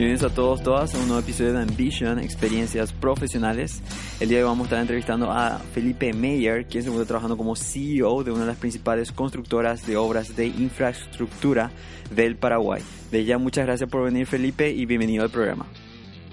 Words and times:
Bienvenidos 0.00 0.32
a 0.32 0.34
todos, 0.34 0.62
todas 0.62 0.94
a 0.94 0.98
un 0.98 1.08
nuevo 1.08 1.20
episodio 1.20 1.52
de 1.52 1.60
Ambition, 1.60 2.20
Experiencias 2.20 2.90
Profesionales. 2.90 3.82
El 4.18 4.30
día 4.30 4.38
de 4.38 4.44
hoy 4.44 4.48
vamos 4.48 4.64
a 4.64 4.68
estar 4.68 4.80
entrevistando 4.80 5.30
a 5.30 5.58
Felipe 5.58 6.14
Meyer, 6.14 6.64
quien 6.64 6.82
se 6.82 6.88
encuentra 6.88 7.06
trabajando 7.06 7.36
como 7.36 7.54
CEO 7.54 8.24
de 8.24 8.30
una 8.30 8.40
de 8.40 8.46
las 8.46 8.56
principales 8.56 9.12
constructoras 9.12 9.86
de 9.86 9.98
obras 9.98 10.34
de 10.36 10.46
infraestructura 10.46 11.70
del 12.10 12.36
Paraguay. 12.36 12.82
De 13.10 13.26
ya, 13.26 13.36
muchas 13.36 13.66
gracias 13.66 13.90
por 13.90 14.02
venir 14.02 14.26
Felipe 14.26 14.70
y 14.70 14.86
bienvenido 14.86 15.22
al 15.22 15.28
programa. 15.28 15.66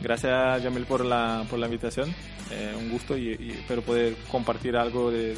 Gracias 0.02 0.64
Yamil 0.64 0.86
por 0.86 1.04
la, 1.04 1.44
por 1.50 1.60
la 1.60 1.66
invitación, 1.66 2.16
eh, 2.52 2.74
un 2.80 2.90
gusto 2.90 3.18
y, 3.18 3.34
espero 3.52 3.82
poder 3.82 4.16
compartir 4.32 4.78
algo 4.78 5.12
de, 5.12 5.36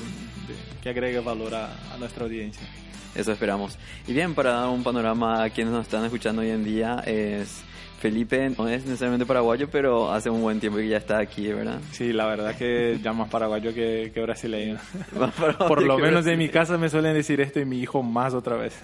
que 0.84 0.90
agregue 0.90 1.20
valor 1.20 1.56
a, 1.56 1.74
a 1.92 1.98
nuestra 1.98 2.26
audiencia. 2.26 2.68
Eso 3.16 3.32
esperamos. 3.32 3.80
Y 4.08 4.14
bien, 4.14 4.36
para 4.36 4.52
dar 4.52 4.70
un 4.70 4.84
panorama 4.84 5.44
a 5.44 5.50
quienes 5.50 5.74
nos 5.74 5.88
están 5.88 6.06
escuchando 6.06 6.44
hoy 6.44 6.52
en 6.52 6.64
día, 6.64 7.02
es 7.08 7.64
Felipe 8.00 8.50
no 8.58 8.68
es 8.70 8.86
necesariamente 8.86 9.26
paraguayo, 9.26 9.70
pero 9.70 10.12
hace 10.12 10.30
un 10.30 10.42
buen 10.42 10.60
tiempo 10.60 10.80
que 10.80 10.88
ya 10.88 10.98
está 10.98 11.20
aquí, 11.20 11.52
¿verdad? 11.52 11.82
Sí, 11.92 12.14
la 12.14 12.26
verdad 12.28 12.56
que 12.56 12.98
ya 13.04 13.12
más 13.12 13.30
paraguayo 13.30 13.74
que, 13.74 14.12
que 14.14 14.22
brasileño. 14.22 14.78
Por 15.68 15.84
lo 15.84 15.98
menos 15.98 16.26
en 16.28 16.40
mi 16.40 16.48
casa 16.48 16.78
me 16.78 16.90
suelen 16.90 17.14
decir 17.14 17.42
esto 17.42 17.60
y 17.60 17.66
mi 17.66 17.80
hijo 17.80 18.02
más 18.02 18.34
otra 18.34 18.56
vez. 18.56 18.80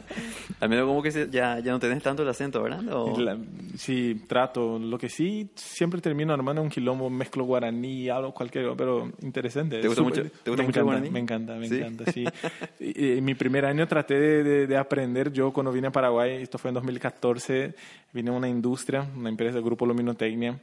Al 0.60 0.68
menos 0.68 0.86
como 0.86 1.02
que 1.02 1.10
ya, 1.10 1.58
ya 1.58 1.72
no 1.72 1.80
tenés 1.80 2.02
tanto 2.02 2.22
el 2.22 2.28
acento, 2.28 2.62
¿verdad? 2.62 2.82
sí, 3.76 4.22
trato. 4.28 4.78
Lo 4.78 4.96
que 4.96 5.08
sí, 5.08 5.50
siempre 5.56 6.00
termino 6.00 6.32
armando 6.32 6.62
un 6.62 6.70
quilombo, 6.70 7.10
mezclo 7.10 7.44
guaraní, 7.44 8.08
algo 8.08 8.32
cualquier, 8.32 8.72
pero 8.76 9.10
interesante. 9.22 9.80
¿Te 9.80 9.88
gusta 9.88 10.02
mucho, 10.02 10.22
¿te 10.22 10.50
gusta 10.50 10.62
mucho 10.62 10.78
el 10.78 10.84
guaraní? 10.84 11.10
Me 11.10 11.20
encanta, 11.20 11.54
me 11.56 11.66
encanta, 11.66 12.12
sí. 12.12 12.24
y, 12.80 13.20
mi 13.20 13.34
primer 13.34 13.64
año 13.64 13.88
traté 13.88 14.18
de, 14.18 14.66
de, 14.66 14.76
aprender, 14.76 15.32
yo 15.32 15.52
cuando 15.52 15.72
vine 15.72 15.88
a 15.88 15.92
Paraguay, 15.92 16.42
esto 16.42 16.58
fue 16.58 16.70
en 16.70 16.74
2014, 16.74 17.74
vine 18.12 18.30
a 18.30 18.32
una 18.32 18.48
industria, 18.52 19.06
una 19.16 19.28
empresa 19.28 19.54
del 19.54 19.64
Grupo 19.64 19.86
Luminotecnia, 19.86 20.60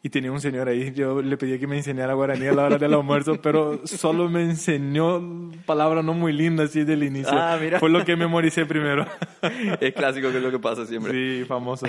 y 0.00 0.10
tenía 0.10 0.30
un 0.30 0.40
señor 0.40 0.68
ahí, 0.68 0.92
yo 0.92 1.20
le 1.20 1.36
pedí 1.36 1.58
que 1.58 1.66
me 1.66 1.76
enseñara 1.76 2.14
guaraní 2.14 2.46
a 2.46 2.52
la 2.52 2.64
hora 2.64 2.78
del 2.78 2.94
almuerzo, 2.94 3.34
pero 3.42 3.84
solo 3.84 4.28
me 4.28 4.42
enseñó 4.42 5.50
palabras 5.66 6.04
no 6.04 6.14
muy 6.14 6.32
lindas 6.32 6.70
así 6.70 6.84
del 6.84 7.02
inicio. 7.02 7.32
Ah, 7.32 7.58
mira. 7.60 7.80
Fue 7.80 7.90
lo 7.90 8.04
que 8.04 8.14
memoricé 8.14 8.64
primero. 8.64 9.06
Es 9.80 9.94
clásico 9.94 10.30
que 10.30 10.36
es 10.38 10.42
lo 10.42 10.50
que 10.50 10.58
pasa 10.58 10.86
siempre. 10.86 11.12
Sí, 11.12 11.44
famoso. 11.46 11.86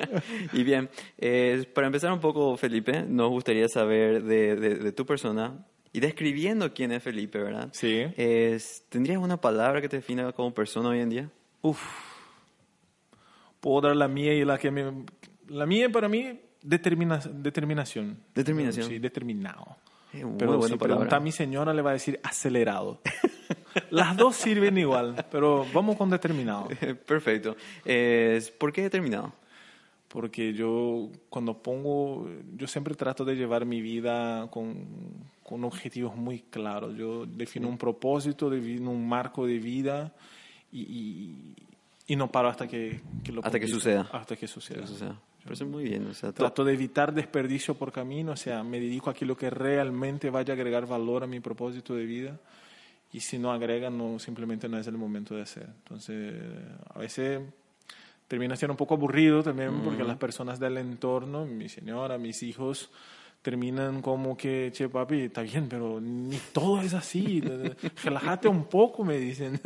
y 0.52 0.62
bien, 0.62 0.88
eh, 1.18 1.66
para 1.74 1.86
empezar 1.86 2.12
un 2.12 2.20
poco, 2.20 2.56
Felipe, 2.56 3.02
nos 3.06 3.30
gustaría 3.30 3.68
saber 3.68 4.22
de, 4.22 4.56
de, 4.56 4.92
tu 4.92 5.04
persona, 5.04 5.54
y 5.92 6.00
describiendo 6.00 6.72
quién 6.72 6.92
es 6.92 7.02
Felipe, 7.02 7.38
¿verdad? 7.38 7.68
Sí. 7.72 8.04
Es, 8.16 8.84
¿Tendrías 8.88 9.18
una 9.18 9.38
palabra 9.38 9.80
que 9.80 9.88
te 9.88 9.96
defina 9.96 10.32
como 10.32 10.54
persona 10.54 10.90
hoy 10.90 11.00
en 11.00 11.10
día? 11.10 11.30
Uf 11.60 12.11
puedo 13.62 13.80
dar 13.80 13.96
la 13.96 14.08
mía 14.08 14.34
y 14.34 14.44
la 14.44 14.58
que 14.58 14.70
me... 14.70 15.04
La 15.48 15.66
mía 15.66 15.88
para 15.88 16.08
mí, 16.08 16.38
determina, 16.62 17.18
determinación. 17.18 18.18
Determinación. 18.34 18.88
Sí, 18.88 18.98
determinado. 18.98 19.76
Eh, 20.12 20.26
pero 20.36 20.60
si 20.62 20.76
pregunta 20.76 21.16
a 21.16 21.20
mi 21.20 21.30
señora, 21.30 21.72
le 21.72 21.80
va 21.80 21.90
a 21.90 21.92
decir 21.94 22.18
acelerado. 22.22 23.00
Las 23.90 24.16
dos 24.16 24.36
sirven 24.36 24.76
igual, 24.78 25.26
pero 25.30 25.64
vamos 25.72 25.96
con 25.96 26.10
determinado. 26.10 26.68
Perfecto. 27.06 27.56
Eh, 27.84 28.42
¿Por 28.58 28.72
qué 28.72 28.82
determinado? 28.82 29.32
Porque 30.08 30.52
yo 30.52 31.08
cuando 31.30 31.62
pongo, 31.62 32.28
yo 32.56 32.66
siempre 32.66 32.94
trato 32.94 33.24
de 33.24 33.36
llevar 33.36 33.64
mi 33.64 33.80
vida 33.80 34.50
con, 34.50 35.30
con 35.44 35.62
objetivos 35.64 36.16
muy 36.16 36.40
claros. 36.40 36.96
Yo 36.96 37.26
defino 37.26 37.68
un 37.68 37.78
propósito, 37.78 38.50
defino 38.50 38.90
un 38.90 39.08
marco 39.08 39.46
de 39.46 39.58
vida 39.58 40.12
y, 40.70 40.80
y 40.80 41.54
no 42.08 42.30
paro 42.30 42.48
hasta 42.48 42.66
que, 42.66 43.00
que 43.24 43.32
lo 43.32 43.44
hasta 43.44 43.58
que 43.58 43.66
suceda. 43.66 44.08
Hasta 44.12 44.36
que 44.36 44.46
suceda, 44.46 44.84
parece 45.44 45.64
muy 45.64 45.84
bien 45.84 46.06
o 46.06 46.14
sea, 46.14 46.32
trato 46.32 46.64
de 46.64 46.72
evitar 46.72 47.12
desperdicio 47.12 47.74
por 47.74 47.90
camino 47.90 48.32
o 48.32 48.36
sea 48.36 48.62
me 48.62 48.78
dedico 48.78 49.10
a 49.10 49.12
aquello 49.12 49.36
que 49.36 49.50
realmente 49.50 50.30
vaya 50.30 50.52
a 50.52 50.56
agregar 50.56 50.86
valor 50.86 51.24
a 51.24 51.26
mi 51.26 51.40
propósito 51.40 51.94
de 51.94 52.04
vida 52.04 52.38
y 53.12 53.20
si 53.20 53.38
no 53.38 53.50
agrega 53.50 53.90
no 53.90 54.18
simplemente 54.18 54.68
no 54.68 54.78
es 54.78 54.86
el 54.86 54.96
momento 54.96 55.34
de 55.34 55.42
hacer. 55.42 55.68
Entonces 55.82 56.34
a 56.94 56.98
veces 56.98 57.42
termina 58.28 58.56
siendo 58.56 58.72
un 58.72 58.78
poco 58.78 58.94
aburrido 58.94 59.42
también 59.42 59.80
porque 59.82 60.04
las 60.04 60.16
personas 60.16 60.58
del 60.58 60.78
entorno 60.78 61.44
mi 61.44 61.68
señora 61.68 62.18
mis 62.18 62.42
hijos 62.42 62.90
terminan 63.42 64.00
como 64.00 64.36
que, 64.36 64.70
che, 64.72 64.88
papi, 64.88 65.22
está 65.22 65.42
bien, 65.42 65.68
pero 65.68 66.00
ni 66.00 66.38
todo 66.52 66.80
es 66.80 66.94
así. 66.94 67.40
Relájate 68.04 68.48
un 68.48 68.64
poco, 68.64 69.04
me 69.04 69.18
dicen. 69.18 69.60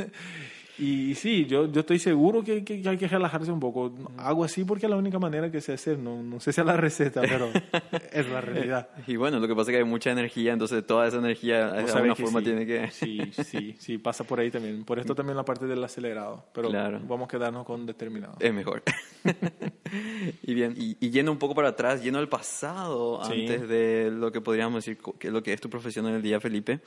Y 0.79 1.15
sí, 1.15 1.47
yo, 1.47 1.71
yo 1.71 1.81
estoy 1.81 1.99
seguro 1.99 2.45
que, 2.45 2.63
que, 2.65 2.83
hay 2.87 2.99
que 2.99 3.09
relajarse 3.09 3.51
un 3.51 3.61
poco. 3.61 3.93
Hago 4.19 4.45
así 4.45 4.65
porque 4.65 4.87
es 4.87 4.91
la 4.91 4.97
única 4.97 5.19
manera 5.19 5.51
que 5.51 5.61
sé 5.61 5.73
hacer. 5.73 5.99
No, 5.99 6.23
no 6.23 6.39
sé 6.39 6.53
si 6.53 6.61
es 6.61 6.67
la 6.67 6.77
receta, 6.77 7.23
pero 7.23 7.51
es 8.13 8.29
la 8.29 8.41
realidad. 8.41 8.89
Y 9.07 9.17
bueno, 9.17 9.41
lo 9.41 9.49
que 9.49 9.55
pasa 9.55 9.71
es 9.71 9.75
que 9.75 9.79
hay 9.79 9.89
mucha 9.89 10.11
energía, 10.11 10.53
entonces 10.53 10.87
toda 10.87 11.07
esa 11.09 11.17
energía 11.17 11.69
de 11.69 11.91
alguna 11.93 12.15
forma 12.15 12.43
tiene 12.43 12.67
que... 12.67 12.91
Sí, 12.91 13.21
sí, 13.33 13.75
sí, 13.79 13.99
pasa 13.99 14.25
por 14.25 14.41
ahí 14.41 14.51
también. 14.51 14.85
Por 14.85 14.99
esto 14.99 15.15
también 15.15 15.37
la 15.37 15.45
parte 15.45 15.67
del 15.67 15.83
acelerado. 15.83 16.45
Pero 16.53 16.71
vamos 16.71 17.27
a 17.27 17.29
quedarnos 17.29 17.65
con 17.65 17.87
determinado. 17.87 18.37
Es 18.39 18.53
mejor. 18.53 18.83
y 20.43 20.55
bien, 20.55 20.75
y, 20.77 21.11
yendo 21.11 21.33
un 21.33 21.39
poco 21.39 21.55
para 21.55 21.69
atrás, 21.69 22.03
yendo 22.03 22.19
al 22.19 22.29
pasado, 22.29 23.23
antes 23.23 23.69
de 23.69 24.11
lo 24.11 24.31
que 24.31 24.41
podríamos 24.41 24.85
decir 24.85 24.99
que 25.19 25.31
lo 25.31 25.43
que 25.43 25.53
es 25.53 25.61
tu 25.61 25.71
profesión 25.71 26.07
en 26.07 26.17
el 26.17 26.23
día, 26.23 26.41
Felipe, 26.41 26.81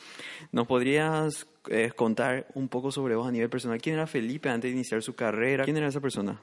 ¿nos 0.52 0.68
podrías 0.68 1.48
eh, 1.68 1.92
contar 1.96 2.48
un 2.54 2.68
poco 2.68 2.92
sobre 2.92 3.16
vos 3.16 3.28
a 3.28 3.32
nivel 3.32 3.50
personal. 3.50 3.82
¿Quién 3.82 3.96
era 3.96 4.08
Felipe 4.08 4.50
antes 4.50 4.70
de 4.70 4.76
iniciar 4.76 5.02
su 5.02 5.16
carrera? 5.16 5.64
¿Quién 5.64 5.78
era 5.78 5.88
esa 5.88 6.02
persona? 6.02 6.40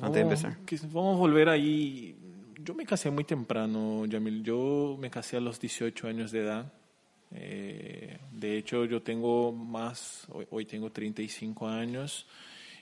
antes 0.00 0.14
de 0.14 0.20
empezar. 0.20 0.56
vamos 0.92 1.16
a 1.16 1.18
volver 1.18 1.48
ahí. 1.48 2.16
Yo 2.64 2.74
me 2.74 2.84
casé 2.84 3.10
muy 3.10 3.24
temprano, 3.24 4.06
Yamil. 4.06 4.42
Yo 4.42 4.96
me 4.98 5.10
casé 5.10 5.36
a 5.36 5.40
los 5.40 5.60
18 5.60 6.08
años 6.08 6.32
de 6.32 6.40
edad. 6.40 6.72
Eh, 7.30 8.18
de 8.32 8.56
hecho, 8.56 8.84
yo 8.86 9.02
tengo 9.02 9.52
más, 9.52 10.26
hoy, 10.30 10.46
hoy, 10.50 10.64
tengo 10.64 10.90
35 10.90 11.68
años 11.68 12.26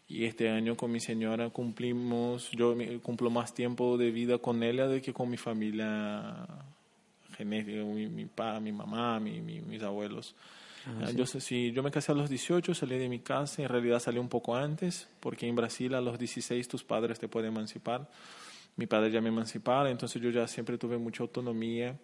y 0.09 0.25
este 0.25 0.49
año 0.51 0.77
con 0.77 0.93
mi 0.93 1.01
señora 1.01 1.51
cumplimos, 1.51 2.51
yo 2.53 2.77
cumplo 3.03 3.29
más 3.29 3.55
tiempo 3.55 3.99
de 3.99 4.13
vida 4.13 4.39
con 4.39 4.63
ella 4.63 4.87
de 4.87 5.03
que 5.03 5.13
con 5.13 5.29
mi 5.29 5.37
familia 5.37 6.47
genética, 7.37 7.83
mi, 7.83 8.07
mi 8.07 8.25
papá, 8.27 8.61
mi 8.61 8.73
mamá, 8.73 9.19
mi, 9.19 9.41
mis 9.41 9.83
abuelos. 9.83 10.35
Ah, 10.87 11.11
yo, 11.11 11.27
sí, 11.27 11.73
yo 11.73 11.83
me 11.83 11.91
casé 11.91 12.13
a 12.13 12.15
los 12.15 12.31
18, 12.31 12.75
salí 12.75 12.97
de 12.97 13.09
mi 13.09 13.19
casa, 13.19 13.63
en 13.63 13.69
realidad 13.69 13.99
salí 13.99 14.19
un 14.19 14.29
poco 14.29 14.55
antes, 14.55 15.09
porque 15.19 15.49
en 15.49 15.57
Brasil 15.57 15.95
a 15.95 16.01
los 16.01 16.19
16 16.19 16.69
tus 16.69 16.85
padres 16.85 17.19
te 17.19 17.27
pueden 17.27 17.53
emancipar. 17.53 18.09
Mi 18.77 18.87
padre 18.87 19.11
ya 19.11 19.21
me 19.21 19.31
emancipaba, 19.31 19.91
entonces 19.91 20.23
yo 20.23 20.31
ya 20.31 20.47
siempre 20.47 20.79
tuve 20.79 20.99
mucha 20.99 21.23
autonomía. 21.23 21.97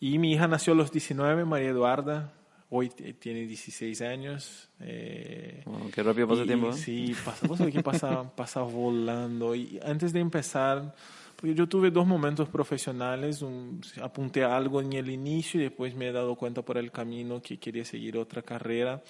Y 0.00 0.18
mi 0.18 0.32
hija 0.32 0.48
nació 0.48 0.72
a 0.72 0.76
los 0.76 0.90
19, 0.90 1.44
María 1.44 1.70
Eduarda, 1.70 2.32
hoy 2.70 2.88
tiene 2.88 3.46
16 3.46 4.00
años. 4.00 4.68
Eh, 4.80 5.62
qué 5.92 6.02
rápido 6.02 6.28
pasa 6.28 6.42
el 6.42 6.46
tiempo. 6.46 6.70
¿eh? 6.70 6.72
Sí, 6.72 7.14
pasa, 7.22 7.82
pasa, 7.82 8.30
pasa 8.36 8.62
volando. 8.62 9.54
Y 9.54 9.78
antes 9.84 10.12
de 10.14 10.20
empezar 10.20 10.94
yo 11.42 11.68
tuve 11.68 11.90
dos 11.90 12.06
momentos 12.06 12.48
profesionales, 12.48 13.44
apunté 14.02 14.44
algo 14.44 14.80
en 14.80 14.92
el 14.92 15.10
inicio 15.10 15.60
y 15.60 15.64
después 15.64 15.94
me 15.94 16.08
he 16.08 16.12
dado 16.12 16.34
cuenta 16.36 16.62
por 16.62 16.76
el 16.76 16.90
camino 16.90 17.40
que 17.40 17.58
quería 17.58 17.84
seguir 17.84 18.18
otra 18.18 18.42
carrera. 18.42 19.02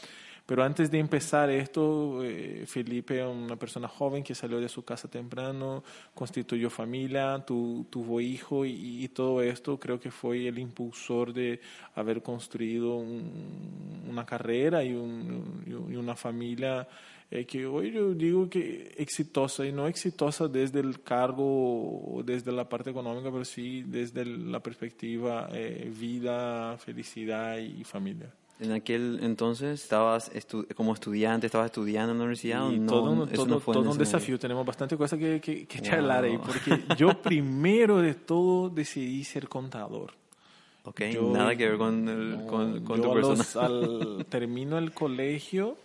Pero 0.47 0.65
antes 0.65 0.91
de 0.91 0.99
empezar 0.99 1.49
esto, 1.49 2.25
eh, 2.25 2.65
Felipe, 2.67 3.25
una 3.25 3.55
persona 3.55 3.87
joven 3.87 4.25
que 4.25 4.35
salió 4.35 4.61
de 4.61 4.69
su 4.69 4.85
casa 4.85 5.06
temprano, 5.06 5.85
constituyó 6.12 6.71
familia, 6.71 7.44
tuvo 7.47 8.21
hijo 8.21 8.65
y, 8.67 9.06
todo 9.15 9.43
esto 9.43 9.79
creo 9.79 10.00
que 10.00 10.11
fue 10.11 10.49
el 10.49 10.59
impulsor 10.59 11.33
de 11.33 11.61
haber 11.94 12.21
construido 12.21 12.97
una 12.97 14.26
carrera 14.26 14.83
y 14.83 14.93
una 14.93 16.17
familia 16.17 16.88
é 17.31 17.44
que 17.44 17.65
hoje 17.65 17.94
eu 17.97 18.12
digo 18.15 18.49
que 18.49 18.91
exitosa 18.99 19.65
e 19.65 19.71
não 19.73 19.87
exitosa 19.87 20.49
desde 20.49 20.81
o 20.81 20.99
cargo, 20.99 22.23
desde 22.25 22.50
a 22.59 22.65
parte 22.65 22.91
econômica, 22.91 23.31
mas 23.31 23.49
sim 23.49 23.85
desde 23.87 24.21
a 24.55 24.61
perspectiva 24.61 25.49
eh, 25.53 25.88
vida, 25.91 26.77
felicidade 26.79 27.65
e 27.81 27.85
família. 27.85 28.32
En 28.62 28.73
aquel 28.73 29.21
entonces 29.23 29.81
estabas 29.81 30.31
estu 30.35 30.67
como 30.77 30.93
estudiante, 30.93 31.47
estabas 31.47 31.67
estudiando 31.71 32.12
en 32.12 32.19
la 32.19 32.25
universidad. 32.25 32.67
¿o 32.67 32.73
Y 32.73 32.79
no, 32.79 32.93
todo, 32.93 33.25
eso 33.25 33.33
todo, 33.35 33.47
no 33.47 33.61
fue 33.61 33.73
todo 33.75 33.91
un 33.91 33.97
desafío. 33.97 34.38
Tenemos 34.38 34.67
bastante 34.67 34.99
cosas 34.99 35.19
que, 35.19 35.41
que, 35.41 35.65
que 35.67 35.81
charlar 35.81 36.25
ahí, 36.25 36.37
Wow. 36.37 36.44
porque 36.47 36.83
yo 36.99 37.09
primero 37.23 37.99
de 38.03 38.12
todo 38.15 38.69
decidí 38.69 39.25
ser 39.25 39.49
contador. 39.49 40.12
momento? 40.12 40.21
Ok, 40.85 41.00
Yo- 41.12 41.33
nada 41.33 41.56
que 41.56 41.69
ver 41.69 41.79
con, 41.79 42.06
el, 42.09 42.31
No, 42.37 42.47
con, 42.47 42.85
con 42.85 42.97
yo 42.99 43.03
tu 43.09 43.12
persona. 43.15 43.37
los- 43.38 43.56
al, 43.56 44.26
termino 44.29 44.76
el 44.76 44.93
colegio 44.93 45.76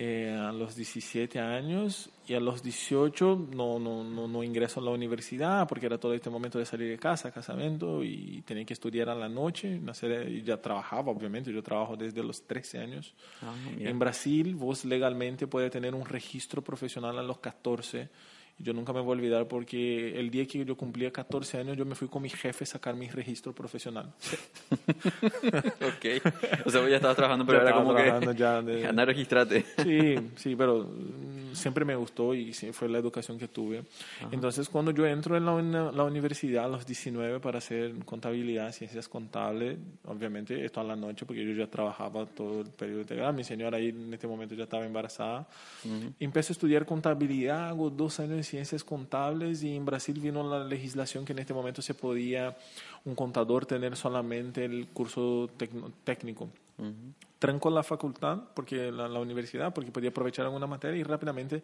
eh, 0.00 0.30
a 0.38 0.52
los 0.52 0.76
17 0.76 1.40
años 1.40 2.08
y 2.28 2.34
a 2.34 2.38
los 2.40 2.62
18 2.62 3.48
no, 3.56 3.80
no, 3.80 4.04
no, 4.04 4.28
no 4.28 4.44
ingreso 4.44 4.78
a 4.78 4.82
la 4.84 4.90
universidad 4.92 5.66
porque 5.66 5.86
era 5.86 5.98
todo 5.98 6.14
este 6.14 6.30
momento 6.30 6.56
de 6.60 6.66
salir 6.66 6.88
de 6.88 6.98
casa, 6.98 7.32
casamiento 7.32 8.04
y 8.04 8.42
tenía 8.46 8.64
que 8.64 8.74
estudiar 8.74 9.08
a 9.08 9.14
la 9.16 9.28
noche. 9.28 9.80
nacer- 9.80 10.30
y 10.30 10.42
ya 10.42 10.56
trabajaba, 10.60 11.10
obviamente, 11.10 11.52
yo 11.52 11.64
trabajo 11.64 11.96
desde 11.96 12.22
los 12.22 12.46
13 12.46 12.78
años. 12.78 13.12
Ah. 13.42 13.52
En 13.80 13.98
Brasil, 13.98 14.54
vos 14.54 14.84
legalmente 14.84 15.48
puedes 15.48 15.72
tener 15.72 15.96
un 15.96 16.04
registro 16.04 16.62
profesional 16.62 17.18
a 17.18 17.22
los 17.24 17.38
14. 17.38 18.08
Yo 18.60 18.72
nunca 18.72 18.92
me 18.92 19.00
voy 19.00 19.10
a 19.10 19.12
olvidar 19.12 19.46
porque 19.46 20.18
el 20.18 20.30
día 20.30 20.44
que 20.46 20.64
yo 20.64 20.76
cumplía 20.76 21.12
14 21.12 21.58
años, 21.58 21.76
yo 21.76 21.84
me 21.84 21.94
fui 21.94 22.08
con 22.08 22.22
mi 22.22 22.28
jefe 22.28 22.64
a 22.64 22.66
sacar 22.66 22.94
mi 22.96 23.08
registro 23.08 23.52
profesional. 23.54 24.12
ok. 24.72 26.66
O 26.66 26.70
sea, 26.70 26.80
vos 26.80 26.90
ya 26.90 26.96
estabas 26.96 27.16
trabajando, 27.16 27.46
pero 27.46 27.58
Ya 27.58 27.68
era 27.68 27.72
como 27.76 27.94
que... 27.94 28.34
ya 28.36 28.62
de- 28.62 28.92
registrate. 29.06 29.64
Sí, 29.82 30.16
sí, 30.36 30.56
pero 30.56 30.84
mm, 30.84 31.54
siempre 31.54 31.84
me 31.84 31.94
gustó 31.94 32.34
y 32.34 32.52
fue 32.52 32.88
la 32.88 32.98
educación 32.98 33.38
que 33.38 33.48
tuve. 33.48 33.84
Entonces, 34.32 34.68
cuando 34.68 34.90
yo 34.90 35.06
entro 35.06 35.36
en 35.36 35.44
la, 35.72 35.92
la 35.92 36.04
universidad 36.04 36.64
a 36.64 36.68
los 36.68 36.84
19 36.86 37.40
para 37.40 37.58
hacer 37.58 37.94
contabilidad, 38.04 38.72
ciencias 38.72 39.08
contables, 39.08 39.78
obviamente 40.04 40.64
esto 40.64 40.80
a 40.80 40.84
la 40.84 40.96
noche 40.96 41.24
porque 41.24 41.44
yo 41.44 41.52
ya 41.52 41.66
trabajaba 41.70 42.26
todo 42.26 42.62
el 42.62 42.68
periodo 42.70 43.00
integral. 43.02 43.34
Mi 43.34 43.44
señora 43.44 43.78
ahí 43.78 43.88
en 43.88 44.12
este 44.12 44.26
momento 44.26 44.54
ya 44.54 44.64
estaba 44.64 44.84
embarazada. 44.84 45.48
Empecé 46.18 46.52
a 46.52 46.54
estudiar 46.54 46.84
contabilidad, 46.84 47.68
hago 47.68 47.88
dos 47.90 48.18
años 48.20 48.38
ciencias 48.48 48.82
contables 48.84 49.62
y 49.62 49.76
en 49.76 49.84
Brasil 49.84 50.18
vino 50.20 50.42
la 50.48 50.64
legislación 50.64 51.24
que 51.24 51.32
en 51.32 51.38
este 51.38 51.54
momento 51.54 51.82
se 51.82 51.94
podía 51.94 52.56
un 53.04 53.14
contador 53.14 53.66
tener 53.66 53.96
solamente 53.96 54.64
el 54.64 54.88
curso 54.88 55.48
tranco 57.38 57.70
la 57.70 57.82
facultad, 57.84 58.38
porque 58.54 58.90
la, 58.90 59.06
la 59.08 59.20
universidad, 59.20 59.72
porque 59.72 59.92
podía 59.92 60.10
aprovechar 60.10 60.44
alguna 60.46 60.66
materia 60.66 60.98
y 60.98 61.04
rápidamente 61.04 61.56
eh, 61.56 61.62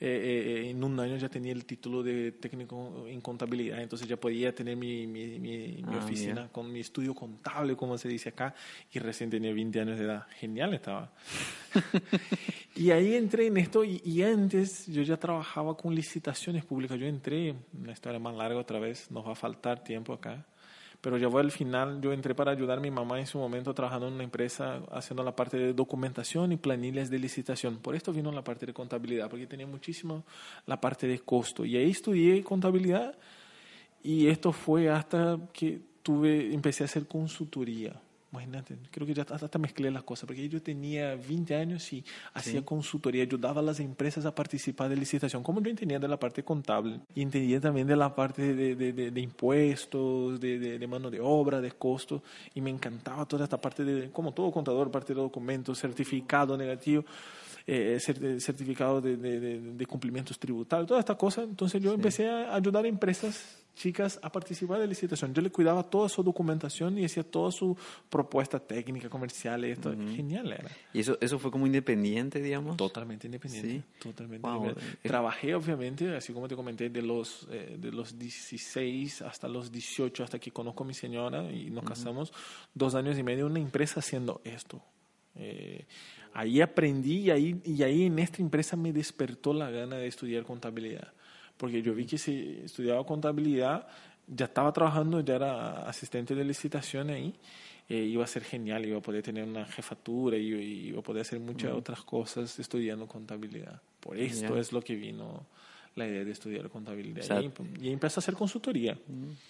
eh, 0.00 0.70
en 0.70 0.84
un 0.84 1.00
año 1.00 1.16
ya 1.16 1.28
tenía 1.30 1.52
el 1.52 1.64
título 1.64 2.02
de 2.02 2.32
técnico 2.32 3.06
en 3.08 3.20
contabilidad, 3.22 3.80
entonces 3.80 4.06
ya 4.06 4.16
podía 4.18 4.54
tener 4.54 4.76
mi, 4.76 5.06
mi, 5.06 5.38
mi- 5.38 5.82
mi 5.82 5.94
Ah, 5.94 5.98
oficina 5.98 6.48
con 6.52 6.70
mi 6.70 6.80
estudio 6.80 7.14
contable, 7.14 7.74
como 7.74 7.96
se 7.96 8.08
dice 8.08 8.28
acá, 8.30 8.54
y 8.92 8.98
recién 8.98 9.30
tenía 9.30 9.52
20 9.54 9.80
años 9.80 9.98
de 9.98 10.04
edad. 10.04 10.26
Genial 10.38 10.74
estaba. 10.74 11.10
y 12.76 12.90
ahí 12.90 13.14
entré 13.14 13.46
en 13.46 13.56
esto 13.56 13.84
y, 13.84 14.02
y 14.04 14.22
antes 14.22 14.86
yo 14.86 15.02
ya 15.02 15.16
trabajaba 15.16 15.76
con 15.76 15.94
licitaciones 15.94 16.64
públicas. 16.64 16.98
Yo 16.98 17.06
entré, 17.06 17.54
una 17.72 17.92
historia 17.92 18.18
más 18.18 18.34
larga 18.34 18.58
otra 18.58 18.78
vez, 18.78 19.10
nos 19.10 19.26
va 19.26 19.32
a 19.32 19.36
faltar 19.36 19.82
tiempo 19.82 20.12
acá. 20.12 20.44
Pero 21.04 21.18
ya 21.18 21.28
voy 21.28 21.42
al 21.42 21.50
final, 21.50 22.00
yo 22.00 22.14
entré 22.14 22.34
para 22.34 22.52
ayudar 22.52 22.78
a 22.78 22.80
mi 22.80 22.90
mamá 22.90 23.20
en 23.20 23.26
su 23.26 23.36
momento 23.36 23.74
trabajando 23.74 24.08
en 24.08 24.14
una 24.14 24.24
empresa 24.24 24.80
haciendo 24.90 25.22
la 25.22 25.36
parte 25.36 25.58
de 25.58 25.74
documentación 25.74 26.50
y 26.52 26.56
planillas 26.56 27.10
de 27.10 27.18
licitación. 27.18 27.76
Por 27.76 27.94
esto 27.94 28.10
vino 28.10 28.32
la 28.32 28.42
parte 28.42 28.64
de 28.64 28.72
contabilidad, 28.72 29.28
porque 29.28 29.46
tenía 29.46 29.66
muchísimo 29.66 30.24
la 30.64 30.80
parte 30.80 31.06
de 31.06 31.18
costo. 31.18 31.66
Y 31.66 31.76
ahí 31.76 31.90
estudié 31.90 32.42
contabilidad 32.42 33.18
y 34.02 34.28
esto 34.28 34.50
fue 34.50 34.88
hasta 34.88 35.38
que 35.52 35.78
tuve, 36.02 36.54
empecé 36.54 36.84
a 36.84 36.86
hacer 36.86 37.06
consultoría. 37.06 38.00
Imagínate, 38.34 38.76
creo 38.90 39.06
que 39.06 39.14
ya 39.14 39.22
hasta, 39.22 39.58
mezclé 39.60 39.90
las 39.92 40.02
cosas, 40.02 40.26
porque 40.26 40.48
yo 40.48 40.60
tenía 40.60 41.14
20 41.14 41.54
años 41.54 41.92
y 41.92 42.04
hacía 42.32 42.64
consultoría, 42.64 43.22
ayudaba 43.22 43.60
a 43.60 43.62
las 43.64 43.78
empresas 43.78 44.26
a 44.26 44.34
participar 44.34 44.88
de 44.88 44.96
licitación, 44.96 45.42
como 45.44 45.60
yo 45.62 45.70
entendía 45.70 46.00
de 46.00 46.08
la 46.08 46.18
parte 46.18 46.42
contable, 46.42 46.98
y 47.14 47.22
entendía 47.22 47.60
también 47.60 47.86
de 47.86 47.94
la 47.94 48.14
parte 48.14 48.54
de, 48.54 48.74
de- 48.74 48.92
de- 48.92 49.10
de 49.12 49.20
impuestos, 49.20 50.40
de 50.40 50.86
mano 50.88 51.10
de 51.10 51.20
obra, 51.20 51.60
de 51.60 51.70
costos, 51.70 52.22
y 52.54 52.60
me 52.60 52.70
encantaba 52.70 53.24
toda 53.26 53.44
esta 53.44 53.60
parte 53.60 53.84
de, 53.84 54.10
como 54.10 54.32
todo 54.32 54.50
contador, 54.50 54.90
parte 54.90 55.14
de 55.14 55.20
documentos, 55.20 55.78
certificado 55.78 56.56
negativo, 56.56 57.04
eh, 57.66 57.98
cer- 58.00 58.40
certificado 58.40 59.00
de, 59.00 59.16
de- 59.16 59.40
de- 59.40 59.60
de 59.74 59.86
cumplimientos 59.86 60.38
tributarios, 60.38 60.86
toda 60.86 61.00
esta 61.00 61.16
cosa. 61.16 61.42
Entonces 61.42 61.82
yo 61.82 61.92
empecé 61.94 62.28
a 62.28 62.54
ayudar 62.54 62.84
a 62.84 62.88
empresas 62.88 63.60
chicas 63.74 64.20
a 64.22 64.30
participar 64.30 64.78
de 64.78 64.86
licitación. 64.86 65.34
Yo 65.34 65.42
le 65.42 65.50
cuidaba 65.50 65.82
toda 65.82 66.08
su 66.08 66.22
documentación 66.22 66.96
y 66.96 67.04
hacía 67.06 67.24
toda 67.24 67.50
su 67.50 67.76
propuesta 68.08 68.60
técnica, 68.60 69.08
comercial, 69.08 69.64
y 69.64 69.70
esto. 69.70 69.90
Genial 70.14 70.52
era. 70.52 70.70
¿Y 70.92 71.00
eso, 71.00 71.18
eso 71.20 71.40
fue 71.40 71.50
como 71.50 71.66
independiente, 71.66 72.40
digamos? 72.40 72.76
Totalmente 72.76 73.26
independiente. 73.26 73.68
Sí. 73.68 73.82
Totalmente 74.00 74.46
Wow. 74.46 74.60
independiente. 74.62 75.08
Trabajé, 75.08 75.54
obviamente, 75.56 76.14
así 76.14 76.32
como 76.32 76.46
te 76.46 76.54
comenté, 76.54 76.88
de 76.88 77.02
los, 77.02 77.48
eh, 77.50 77.76
de 77.76 77.90
los 77.90 78.16
16 78.16 79.22
hasta 79.22 79.48
los 79.48 79.72
18, 79.72 80.22
hasta 80.22 80.38
que 80.38 80.52
conozco 80.52 80.84
a 80.84 80.86
mi 80.86 80.94
señora 80.94 81.50
y 81.50 81.68
nos 81.70 81.82
casamos, 81.82 82.32
dos 82.74 82.94
años 82.94 83.18
y 83.18 83.24
medio 83.24 83.46
en 83.46 83.52
una 83.52 83.60
empresa 83.60 83.98
haciendo 83.98 84.40
esto. 84.44 84.80
Eh, 85.36 85.84
ahí 86.34 86.60
aprendí 86.60 87.20
y 87.20 87.30
ahí, 87.30 87.60
y 87.64 87.82
ahí 87.82 88.04
en 88.04 88.18
esta 88.18 88.42
empresa 88.42 88.76
me 88.76 88.92
despertó 88.92 89.54
la 89.54 89.70
gana 89.70 89.96
de 89.96 90.08
estudiar 90.08 90.42
contabilidad. 90.42 91.12
Porque 91.56 91.80
yo 91.80 91.94
vi 91.94 92.04
que 92.04 92.18
si 92.18 92.60
estudiaba 92.64 93.06
contabilidad, 93.06 93.86
ya 94.26 94.46
estaba 94.46 94.72
trabajando, 94.72 95.20
ya 95.20 95.36
era 95.36 95.88
asistente 95.88 96.34
de 96.34 96.44
licitación 96.44 97.10
ahí, 97.10 97.34
eh, 97.88 97.96
iba 97.96 98.24
a 98.24 98.26
ser 98.26 98.42
genial, 98.42 98.84
iba 98.84 98.98
a 98.98 99.02
poder 99.02 99.22
tener 99.22 99.44
una 99.44 99.64
jefatura 99.66 100.36
y 100.36 100.88
iba 100.88 100.98
a 100.98 101.02
poder 101.02 101.22
hacer 101.22 101.38
muchas 101.38 101.72
otras 101.72 102.02
cosas 102.02 102.58
estudiando 102.58 103.06
contabilidad. 103.06 103.80
Por 104.00 104.18
esto 104.18 104.58
es 104.58 104.72
lo 104.72 104.82
que 104.82 104.96
vino 104.96 105.46
la 105.96 106.06
idea 106.06 106.24
de 106.24 106.30
estudiar 106.32 106.68
contabilidad. 106.68 107.22
O 107.22 107.26
sea, 107.26 107.40
y, 107.40 107.52
y 107.80 107.92
a 107.92 108.06
hacer 108.06 108.34
consultoría. 108.34 108.98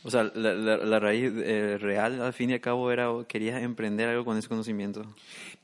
O 0.03 0.11
sea, 0.11 0.25
la, 0.35 0.55
la, 0.55 0.77
la 0.77 1.01
raíz 1.01 1.33
eh, 1.35 1.79
real, 1.79 2.21
al 2.21 2.33
fin 2.33 2.51
y 2.51 2.55
al 2.55 2.61
cabo, 2.61 2.91
era 2.91 3.11
querías 3.27 3.63
emprender 3.63 4.09
algo 4.09 4.25
con 4.25 4.37
ese 4.37 4.49
conocimiento. 4.49 5.03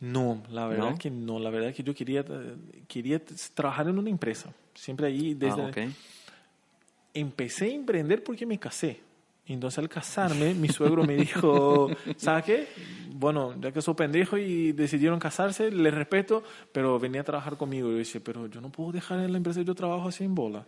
No, 0.00 0.42
la 0.50 0.66
verdad 0.66 0.90
¿No? 0.92 0.98
que 0.98 1.10
no. 1.10 1.38
La 1.38 1.50
verdad 1.50 1.74
que 1.74 1.82
yo 1.82 1.94
quería, 1.94 2.24
quería 2.88 3.20
trabajar 3.54 3.88
en 3.88 3.98
una 3.98 4.10
empresa. 4.10 4.52
Siempre 4.74 5.06
ahí, 5.06 5.34
desde... 5.34 5.62
Ah, 5.62 5.66
ok. 5.66 5.78
Empecé 7.12 7.66
a 7.66 7.74
emprender 7.74 8.22
porque 8.22 8.46
me 8.46 8.58
casé. 8.58 9.00
Entonces 9.46 9.78
al 9.78 9.88
casarme, 9.88 10.54
mi 10.54 10.68
suegro 10.68 11.04
me 11.04 11.16
dijo, 11.16 11.90
¿sabes 12.16 12.44
qué? 12.44 12.68
Bueno, 13.20 13.54
ya 13.60 13.70
que 13.70 13.82
soy 13.82 13.92
pendejo 13.94 14.38
y 14.38 14.72
decidieron 14.72 15.18
casarse, 15.18 15.70
les 15.70 15.92
respeto, 15.92 16.42
pero 16.72 16.98
venía 16.98 17.20
a 17.20 17.24
trabajar 17.24 17.58
conmigo. 17.58 17.88
Y 17.88 17.92
yo 17.92 17.98
dije, 17.98 18.18
pero 18.20 18.46
yo 18.46 18.62
no 18.62 18.72
puedo 18.72 18.92
dejar 18.92 19.20
en 19.20 19.30
la 19.32 19.36
empresa 19.36 19.60
que 19.60 19.66
yo 19.66 19.74
trabajo 19.74 20.08
así 20.08 20.24
en 20.24 20.34
bola. 20.34 20.64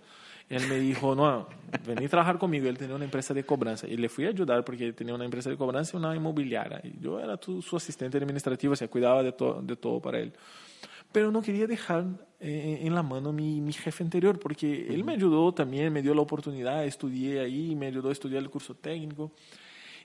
Y 0.50 0.56
él 0.56 0.68
me 0.68 0.78
dijo, 0.78 1.14
no, 1.14 1.48
vení 1.86 2.04
a 2.04 2.08
trabajar 2.10 2.36
conmigo. 2.36 2.68
Él 2.68 2.76
tenía 2.76 2.94
una 2.94 3.06
empresa 3.06 3.32
de 3.32 3.42
cobranza. 3.44 3.86
Y 3.88 3.96
le 3.96 4.10
fui 4.10 4.26
a 4.26 4.28
ayudar 4.28 4.66
porque 4.66 4.84
él 4.84 4.94
tenía 4.94 5.14
una 5.14 5.24
empresa 5.24 5.48
de 5.48 5.56
cobranza 5.56 5.96
y 5.96 5.98
una 6.00 6.14
inmobiliaria. 6.14 6.78
Y 6.84 7.00
yo 7.00 7.18
era 7.18 7.38
tu- 7.38 7.62
su 7.62 7.74
asistente 7.74 8.18
administrativo, 8.18 8.74
o 8.74 8.76
sea, 8.76 8.86
cuidaba 8.88 9.22
de, 9.22 9.32
to- 9.32 9.62
de 9.62 9.74
todo 9.76 9.98
para 10.00 10.18
él 10.20 10.32
pero 11.10 11.30
no 11.30 11.42
quería 11.42 11.66
dejar 11.66 12.06
eh, 12.40 12.80
en 12.84 12.94
la 12.94 13.02
mano 13.02 13.34
mi, 13.34 13.60
mi 13.60 13.74
jefe 13.74 14.02
anterior, 14.02 14.38
porque 14.38 14.86
él 14.88 15.04
me 15.04 15.12
ayudó 15.12 15.52
también, 15.52 15.92
me 15.92 16.00
dio 16.00 16.14
la 16.14 16.22
oportunidad, 16.22 16.86
estudié 16.86 17.40
ahí, 17.40 17.76
me 17.76 17.88
ayudó 17.88 18.08
a 18.08 18.12
estudiar 18.12 18.42
el 18.42 18.48
curso 18.48 18.74
técnico 18.74 19.30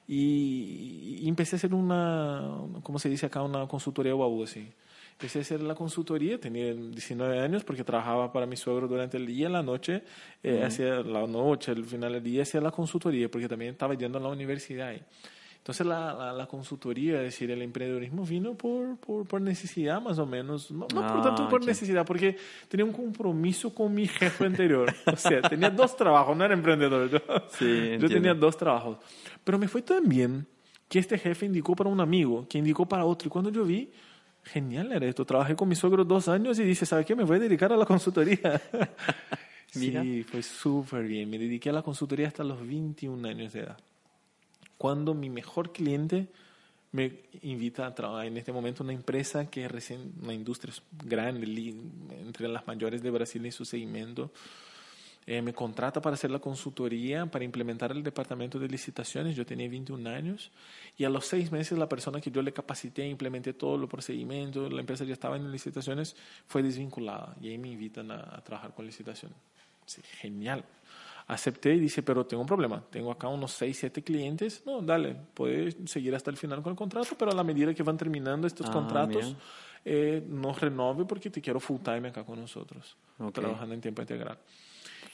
y, 0.08 1.20
y 1.22 1.28
empecé 1.28 1.56
a 1.56 1.58
hacer 1.58 1.74
una, 1.74 2.42
¿cómo 2.84 2.98
se 3.00 3.10
dice 3.10 3.26
acá? 3.26 3.42
Una 3.42 3.68
consultoría 3.68 4.14
baú, 4.14 4.44
así. 4.44 4.72
Empecé 5.14 5.40
a 5.40 5.42
hacer 5.42 5.62
la 5.62 5.74
consultoría, 5.74 6.40
tenía 6.40 6.72
19 6.74 7.40
años 7.40 7.64
porque 7.64 7.84
trabajaba 7.84 8.32
para 8.32 8.46
mi 8.46 8.56
suegro 8.56 8.88
durante 8.88 9.18
el 9.18 9.26
día, 9.26 9.50
la 9.50 9.64
noche, 9.64 10.04
eh, 10.44 10.64
hacía 10.64 11.02
la 11.02 11.26
noche, 11.26 11.72
al 11.72 11.86
final 11.86 12.14
del 12.14 12.24
día 12.24 12.44
hacía 12.44 12.62
la 12.62 12.70
consultoría 12.70 13.28
porque 13.28 13.48
también 13.48 13.72
estaba 13.72 13.96
yendo 13.96 14.20
a 14.20 14.22
la 14.22 14.30
universidad. 14.30 14.90
ahí. 14.90 15.02
Entonces 15.67 15.86
la, 15.86 16.13
la, 16.13 16.31
la 16.31 16.47
consultoría, 16.47 17.17
es 17.17 17.24
decir, 17.24 17.51
el 17.51 17.62
emprendedorismo 17.62 18.24
vino 18.24 18.53
por, 18.53 18.95
por, 19.00 19.27
por 19.27 19.41
necesidad 19.41 20.01
más 20.01 20.17
o 20.17 20.25
menos, 20.25 20.71
no, 20.71 20.88
no 20.95 21.01
por 21.01 21.03
Ah, 21.03 21.21
tanto 21.21 21.50
por 21.50 21.65
necesidad, 21.65 22.05
porque 22.05 22.38
tenía 22.69 22.86
un 22.86 22.93
compromiso 22.93 23.75
con 23.75 23.93
mi 23.93 24.07
jefe 24.07 24.45
anterior. 24.45 24.95
O 25.12 25.17
sea, 25.17 25.41
tenía 25.41 25.69
dos 25.69 25.97
trabajos, 25.97 26.38
no 26.38 26.45
era 26.45 26.53
emprendedor. 26.53 27.09
Yo, 27.09 27.19
Sí, 27.50 27.97
yo 28.00 28.07
tenía 28.07 28.33
dos 28.33 28.55
trabajos. 28.55 29.00
Pero 29.43 29.59
me 29.59 29.67
fue 29.67 29.81
tan 29.81 30.07
bien 30.07 30.47
que 30.88 31.00
este 31.00 31.17
jefe 31.17 31.47
indicó 31.47 31.75
para 31.75 31.89
un 31.89 32.00
amigo, 32.00 32.47
que 32.47 32.59
indicó 32.59 32.86
para 32.86 33.03
otro. 33.03 33.27
Y 33.27 33.29
cuando 33.29 33.50
yo 33.50 33.65
vi, 33.65 33.91
genial 34.45 34.93
era 34.93 35.05
esto. 35.05 35.25
Trabajé 35.25 35.57
con 35.57 35.67
mi 35.67 35.75
suegro 35.75 36.05
dos 36.05 36.29
años 36.29 36.57
y 36.59 36.63
dice, 36.63 36.86
¿sabe 36.86 37.03
qué? 37.03 37.13
Me 37.13 37.25
voy 37.25 37.36
a 37.36 37.39
dedicar 37.41 37.74
a 37.74 37.75
la 37.75 37.86
consultoría. 37.86 38.62
Mira. 39.75 40.01
Sí, 40.01 40.24
fue 40.24 40.41
súper 40.41 41.03
bien. 41.03 41.29
Me 41.29 41.38
dediqué 41.38 41.71
a 41.71 41.74
la 41.74 41.81
consultoría 41.81 42.27
hasta 42.29 42.45
los 42.45 42.65
21 42.65 43.27
años 43.27 43.51
de 43.51 43.59
edad. 43.59 43.77
Cuando 44.77 45.13
mi 45.13 45.29
mejor 45.29 45.72
cliente 45.72 46.27
me 46.91 47.24
invita 47.41 47.86
a 47.86 47.93
trabajar 47.93 48.27
en 48.27 48.38
este 48.38 48.51
momento 48.51 48.81
en 48.84 48.88
una 48.88 48.93
empresa 48.93 49.50
que 49.50 49.65
es 49.65 49.72
recién, 49.72 50.13
una 50.22 50.34
industria 50.34 50.74
grande, 51.03 51.46
entre 52.22 52.48
las 52.48 52.65
mayores 52.65 53.01
de 53.03 53.12
Brasil 53.12 53.46
en 53.46 53.51
su 53.51 53.65
segmento. 53.65 54.31
eh, 55.29 55.41
me 55.41 55.53
contrata 55.53 56.00
para 56.01 56.13
hacer 56.13 56.31
la 56.31 56.39
consultoría, 56.39 57.25
para 57.25 57.43
implementar 57.43 57.91
el 57.91 58.01
departamento 58.01 58.57
de 58.60 58.69
licitaciones. 58.69 59.36
Yo 59.36 59.46
tenía 59.46 59.67
21 59.67 60.07
años 60.10 60.51
y 60.98 61.03
a 61.03 61.10
los 61.10 61.25
seis 61.25 61.51
meses 61.51 61.77
la 61.77 61.89
persona 61.89 62.22
que 62.22 62.31
yo 62.31 62.41
le 62.41 62.53
capacité, 62.53 63.05
implementé 63.05 63.53
todos 63.53 63.77
los 63.77 63.89
procedimientos, 63.89 64.72
la 64.72 64.79
empresa 64.79 65.03
ya 65.03 65.12
estaba 65.13 65.36
en 65.36 65.51
licitaciones, 65.51 66.15
fue 66.48 66.63
desvinculada 66.63 67.36
y 67.41 67.50
ahí 67.50 67.57
me 67.57 67.67
invitan 67.67 68.10
a, 68.10 68.38
a 68.38 68.41
trabajar 68.41 68.74
con 68.74 68.86
licitación. 68.86 69.34
Sí, 69.86 70.01
genial. 70.22 70.63
Acepté 71.27 71.74
y 71.75 71.79
dice, 71.79 72.03
pero 72.03 72.25
tengo 72.25 72.41
un 72.41 72.48
problema. 72.48 72.81
Tengo 72.89 73.12
acá 73.12 73.27
unos 73.27 73.51
6, 73.51 73.77
7 73.77 74.01
clientes. 74.01 74.63
No, 74.65 74.81
dale, 74.81 75.13
puedes 75.34 75.75
seguir 75.86 76.15
hasta 76.15 76.31
el 76.31 76.38
final 76.38 76.63
con 76.63 76.72
el 76.72 76.77
contrato, 76.77 77.15
pero 77.19 77.31
a 77.31 77.36
la 77.36 77.43
medida 77.43 77.74
que 77.74 77.84
van 77.84 77.98
terminando 77.98 78.48
estos 78.48 78.67
Ah, 78.69 78.72
contratos, 78.74 79.36
eh, 79.84 80.24
no 80.25 80.53
renove 80.53 81.03
porque 81.05 81.29
te 81.29 81.41
quiero 81.41 81.60
full 81.60 81.81
time 81.81 82.07
acá 82.10 82.24
con 82.24 82.39
nosotros, 82.39 82.96
Ok. 83.19 83.34
trabajando 83.34 83.75
en 83.75 83.81
tiempo 83.81 84.01
integral. 84.01 84.38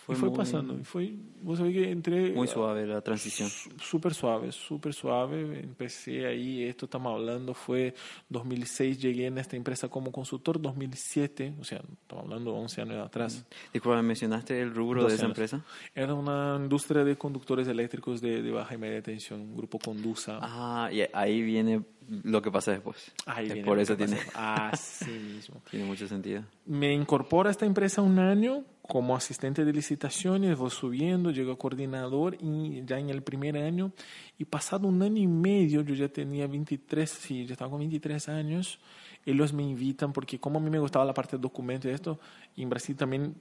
Fue 0.05 0.15
y 0.15 0.17
fue 0.17 0.29
muy- 0.29 0.37
pasando. 0.37 0.77
Y 0.77 0.83
fue, 0.83 1.13
vos 1.41 1.57
sabés 1.59 1.73
que 1.73 1.89
entré 1.89 2.31
Muy 2.33 2.47
suave 2.47 2.85
la 2.85 2.99
transición. 3.01 3.49
Súper 3.81 4.13
suave, 4.13 4.51
súper 4.51 4.93
suave. 4.93 5.59
Empecé 5.61 6.25
ahí, 6.25 6.63
esto 6.63 6.85
estamos 6.85 7.13
hablando, 7.13 7.53
fue 7.53 7.93
2006, 8.29 8.99
llegué 9.01 9.27
en 9.27 9.37
esta 9.37 9.55
empresa 9.55 9.87
como 9.87 10.11
consultor, 10.11 10.61
2007, 10.61 11.55
o 11.59 11.63
sea, 11.63 11.81
estamos 12.01 12.25
hablando 12.25 12.51
de 12.53 12.59
11 12.59 12.81
años 12.81 13.05
atrás. 13.05 13.45
Disculpa, 13.71 14.01
¿mencionaste 14.01 14.61
el 14.61 14.73
rubro 14.75 14.99
de 15.01 15.03
12 15.05 15.15
esa 15.15 15.25
años. 15.25 15.37
empresa? 15.37 15.65
Era 15.95 16.13
una 16.13 16.57
industria 16.61 17.03
de 17.03 17.15
conductores 17.17 17.67
eléctricos 17.67 18.19
de, 18.21 18.41
de 18.41 18.51
baja 18.51 18.75
y 18.75 18.77
media 18.77 19.01
tensión, 19.01 19.41
un 19.41 19.55
grupo 19.55 19.79
Condusa. 19.79 20.39
Ah, 20.41 20.89
y 20.91 21.01
ahí 21.13 21.41
viene 21.41 21.81
lo 22.23 22.41
que 22.41 22.51
pasa 22.51 22.71
después. 22.71 23.11
Ahí 23.25 23.45
viene 23.45 23.63
Por 23.63 23.79
eso 23.79 23.95
tiene. 23.95 24.17
Así 24.33 25.09
mismo. 25.11 25.61
tiene 25.71 25.85
mucho 25.85 26.07
sentido. 26.07 26.43
Me 26.65 26.93
incorporo 26.93 27.47
a 27.47 27.51
esta 27.51 27.65
empresa 27.65 28.01
un 28.01 28.19
año 28.19 28.63
como 28.87 29.15
asistente 29.15 29.63
de 29.63 29.71
licitaciones, 29.71 30.57
voy 30.57 30.69
subiendo, 30.69 31.31
llego 31.31 31.53
a 31.53 31.57
coordinador 31.57 32.35
y 32.41 32.83
ya 32.85 32.99
en 32.99 33.09
el 33.09 33.23
primer 33.23 33.57
año, 33.57 33.93
y 34.37 34.43
pasado 34.43 34.87
un 34.89 35.01
año 35.01 35.21
y 35.21 35.27
medio, 35.27 35.81
yo 35.81 35.95
ya 35.95 36.09
tenía 36.09 36.47
23, 36.47 37.09
sí, 37.09 37.45
ya 37.45 37.53
estaba 37.53 37.71
con 37.71 37.79
23 37.79 38.27
años, 38.27 38.79
ellos 39.25 39.53
me 39.53 39.63
invitan 39.63 40.11
porque 40.11 40.37
como 40.37 40.59
a 40.59 40.61
mí 40.61 40.69
me 40.69 40.79
gustaba 40.79 41.05
la 41.05 41.13
parte 41.13 41.37
de 41.37 41.41
documento 41.41 41.87
y 41.87 41.91
esto, 41.91 42.19
y 42.57 42.63
en 42.63 42.69
Brasil 42.69 42.95
también, 42.97 43.35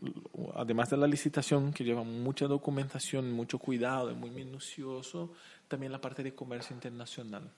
además 0.54 0.90
de 0.90 0.96
la 0.96 1.08
licitación, 1.08 1.72
que 1.72 1.82
lleva 1.82 2.04
mucha 2.04 2.46
documentación, 2.46 3.32
mucho 3.32 3.58
cuidado, 3.58 4.10
es 4.10 4.16
muy 4.16 4.30
minucioso, 4.30 5.32
también 5.66 5.90
la 5.90 6.00
parte 6.00 6.22
de 6.22 6.34
comercio 6.34 6.72
internacional. 6.72 7.50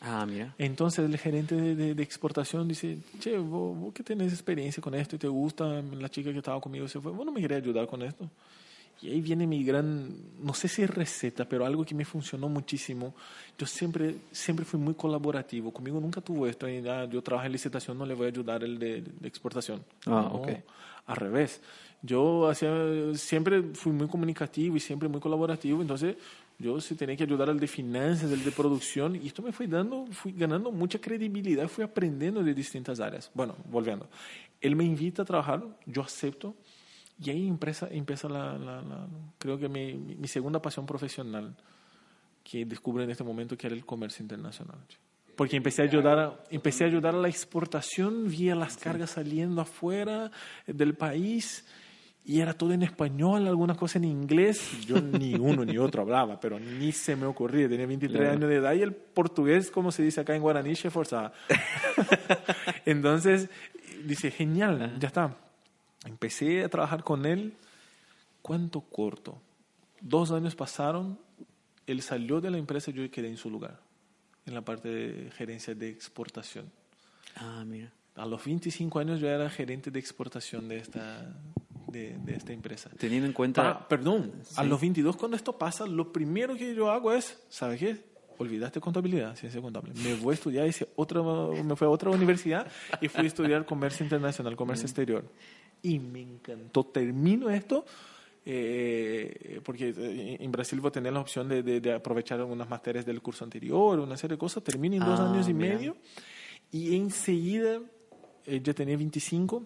Ah, 0.00 0.24
mira. 0.26 0.54
Entonces 0.58 1.04
el 1.04 1.16
gerente 1.18 1.54
de, 1.54 1.74
de- 1.76 1.94
de 1.94 2.02
exportación 2.02 2.66
dice, 2.66 2.98
che, 3.18 3.36
vos, 3.36 3.76
vos 3.76 3.92
que 3.92 4.02
tenés 4.02 4.32
experiencia 4.32 4.82
con 4.82 4.94
esto 4.94 5.16
y 5.16 5.18
te 5.18 5.28
gusta, 5.28 5.82
la 5.82 6.08
chica 6.08 6.32
que 6.32 6.38
estaba 6.38 6.60
conmigo 6.60 6.88
se 6.88 7.00
fue, 7.00 7.12
vos 7.12 7.26
no 7.26 7.32
me 7.32 7.40
querés 7.40 7.58
ayudar 7.62 7.86
con 7.86 8.02
esto. 8.02 8.28
Y 9.02 9.08
ahí 9.10 9.20
viene 9.22 9.46
mi 9.46 9.64
gran, 9.64 10.10
no 10.42 10.52
sé 10.52 10.68
si 10.68 10.84
receta, 10.84 11.46
pero 11.48 11.64
algo 11.64 11.84
que 11.86 11.94
me 11.94 12.04
funcionó 12.04 12.50
muchísimo. 12.50 13.14
Yo 13.58 13.64
siempre, 13.66 14.16
siempre 14.30 14.64
fui 14.66 14.78
muy 14.78 14.92
colaborativo. 14.92 15.70
Conmigo 15.72 15.98
nunca 16.00 16.20
tuvo 16.20 16.46
esto. 16.46 16.68
y, 16.68 16.86
ah, 16.86 17.06
yo 17.06 17.22
trabajo 17.22 17.46
en 17.46 17.52
licitación, 17.52 17.96
no 17.96 18.04
le 18.04 18.12
voy 18.12 18.26
a 18.26 18.28
ayudar 18.28 18.62
el 18.62 18.78
de, 18.78 19.00
de 19.02 19.28
exportación. 19.28 19.82
Ah, 20.06 20.10
No, 20.30 20.34
ok. 20.34 20.48
Al 21.06 21.16
revés. 21.16 21.62
Yo 22.02 22.46
hacía, 22.48 22.70
siempre 23.14 23.62
fui 23.72 23.92
muy 23.92 24.06
comunicativo 24.06 24.76
y 24.76 24.80
siempre 24.80 25.08
muy 25.08 25.20
colaborativo. 25.20 25.80
Entonces, 25.80 26.16
yo 26.60 26.80
sí 26.80 26.94
tenía 26.94 27.16
que 27.16 27.24
ayudar 27.24 27.48
al 27.50 27.58
de 27.58 27.66
finanzas, 27.66 28.30
al 28.30 28.44
de 28.44 28.52
producción. 28.52 29.16
Y 29.16 29.26
esto 29.28 29.42
me 29.42 29.50
fue 29.52 29.66
dando, 29.66 30.06
fui 30.12 30.32
ganando 30.32 30.70
mucha 30.70 31.00
credibilidad, 31.00 31.66
fui 31.68 31.82
aprendiendo 31.82 32.44
de 32.44 32.54
distintas 32.54 33.00
áreas. 33.00 33.30
Bueno, 33.34 33.56
volviendo. 33.70 34.08
Él 34.60 34.76
me 34.76 34.84
invita 34.84 35.22
a 35.22 35.24
trabajar, 35.24 35.64
yo 35.86 36.02
acepto. 36.02 36.54
Y 37.22 37.30
ahí 37.30 37.48
empieza, 37.48 37.88
empieza 37.90 38.28
la, 38.28 38.56
la- 38.58 38.82
la- 38.82 39.06
creo 39.38 39.58
que 39.58 39.68
mi, 39.68 39.94
mi- 39.94 40.28
segunda 40.28 40.60
pasión 40.62 40.86
profesional 40.86 41.54
que 42.44 42.64
descubro 42.64 43.02
en 43.02 43.10
este 43.10 43.24
momento 43.24 43.56
que 43.56 43.66
era 43.66 43.76
el 43.76 43.84
comercio 43.84 44.22
internacional. 44.22 44.78
Porque 45.36 45.56
empecé 45.56 45.82
a 45.82 45.84
ayudar 45.86 46.18
a, 46.18 46.44
empecé 46.50 46.84
a 46.84 46.86
ayudar 46.88 47.14
a 47.14 47.18
la 47.18 47.28
exportación, 47.28 48.28
vi 48.28 48.50
a 48.50 48.54
las 48.54 48.76
cargas 48.76 49.10
saliendo 49.10 49.60
afuera 49.62 50.30
del 50.66 50.94
país 50.94 51.66
y 52.24 52.40
era 52.40 52.52
todo 52.54 52.72
en 52.72 52.82
español, 52.82 53.46
algunas 53.46 53.76
cosas 53.76 53.96
en 53.96 54.04
inglés. 54.04 54.86
Yo 54.86 55.00
ni 55.00 55.34
uno 55.38 55.64
ni 55.64 55.78
otro 55.78 56.02
hablaba, 56.02 56.38
pero 56.40 56.58
ni 56.60 56.92
se 56.92 57.16
me 57.16 57.26
ocurría. 57.26 57.68
Tenía 57.68 57.86
23 57.86 58.18
Claro. 58.20 58.36
años 58.36 58.48
de 58.50 58.56
edad 58.56 58.72
y 58.74 58.82
el 58.82 58.92
portugués, 58.94 59.70
como 59.70 59.90
se 59.90 60.02
dice 60.02 60.20
acá 60.20 60.34
en 60.36 60.42
guaraní, 60.42 60.76
se 60.76 60.90
forzaba. 60.90 61.32
Entonces, 62.84 63.48
dice, 64.04 64.30
genial, 64.30 64.96
ya 64.98 65.08
está. 65.08 65.36
Empecé 66.04 66.64
a 66.64 66.68
trabajar 66.68 67.02
con 67.04 67.26
él. 67.26 67.54
¿Cuánto 68.42 68.80
corto? 68.80 69.40
Dos 70.00 70.30
años 70.32 70.54
pasaron, 70.56 71.18
él 71.86 72.00
salió 72.00 72.40
de 72.40 72.50
la 72.50 72.56
empresa 72.56 72.90
y 72.90 72.94
yo 72.94 73.10
quedé 73.10 73.28
en 73.28 73.36
su 73.36 73.50
lugar, 73.50 73.78
en 74.46 74.54
la 74.54 74.62
parte 74.62 74.88
de 74.88 75.30
gerencia 75.32 75.74
de 75.74 75.90
exportación. 75.90 76.70
Ah, 77.36 77.64
mira. 77.66 77.92
A 78.16 78.24
los 78.26 78.42
25 78.44 78.98
años 78.98 79.20
yo 79.20 79.28
era 79.28 79.48
gerente 79.50 79.90
de 79.90 79.98
exportación 79.98 80.68
de 80.68 80.78
esta, 80.78 81.34
de, 81.90 82.16
de 82.18 82.34
esta 82.34 82.52
empresa. 82.52 82.90
Teniendo 82.98 83.26
en 83.26 83.32
cuenta... 83.32 83.68
Ah, 83.70 83.88
perdón, 83.88 84.32
a 84.56 84.62
Sí. 84.62 84.68
los 84.68 84.80
22 84.80 85.16
cuando 85.16 85.36
esto 85.36 85.56
pasa, 85.58 85.86
lo 85.86 86.12
primero 86.12 86.54
que 86.56 86.74
yo 86.74 86.90
hago 86.90 87.12
es, 87.12 87.42
¿sabes 87.48 87.78
qué? 87.80 87.96
Olvidaste 88.38 88.80
contabilidad, 88.80 89.36
ciencia 89.36 89.60
contable. 89.60 89.92
Me 90.02 90.14
voy 90.14 90.32
a 90.32 90.34
estudiar, 90.34 90.66
hice 90.66 90.88
otra, 90.96 91.22
me 91.22 91.76
fui 91.76 91.86
a 91.86 91.90
otra 91.90 92.10
universidad 92.10 92.66
y 93.00 93.08
fui 93.08 93.24
a 93.24 93.26
estudiar 93.26 93.66
comercio 93.66 94.02
internacional, 94.04 94.56
comercio 94.56 94.86
exterior. 94.86 95.24
Y 95.82 95.98
me 95.98 96.22
encantó. 96.22 96.84
Termino 96.84 97.50
esto 97.50 97.84
eh, 98.46 99.60
porque 99.64 99.94
eh, 99.96 100.36
en 100.40 100.50
Brasil 100.52 100.80
voy 100.80 100.88
a 100.88 100.92
tener 100.92 101.12
la 101.12 101.20
opción 101.20 101.48
de, 101.48 101.62
de- 101.62 101.80
de 101.80 101.92
aprovechar 101.92 102.40
algunas 102.40 102.68
materias 102.68 103.04
del 103.04 103.20
curso 103.20 103.44
anterior, 103.44 103.98
una 103.98 104.16
serie 104.16 104.36
de 104.36 104.38
cosas. 104.38 104.62
Termino 104.64 104.96
en 104.96 105.04
dos 105.04 105.20
Ah, 105.20 105.30
años 105.30 105.48
y 105.48 105.54
mira. 105.54 105.74
medio 105.74 105.96
y 106.72 106.96
enseguida 106.96 107.80
eh, 108.46 108.60
ya 108.62 108.72
tenía 108.72 108.96
25 108.96 109.64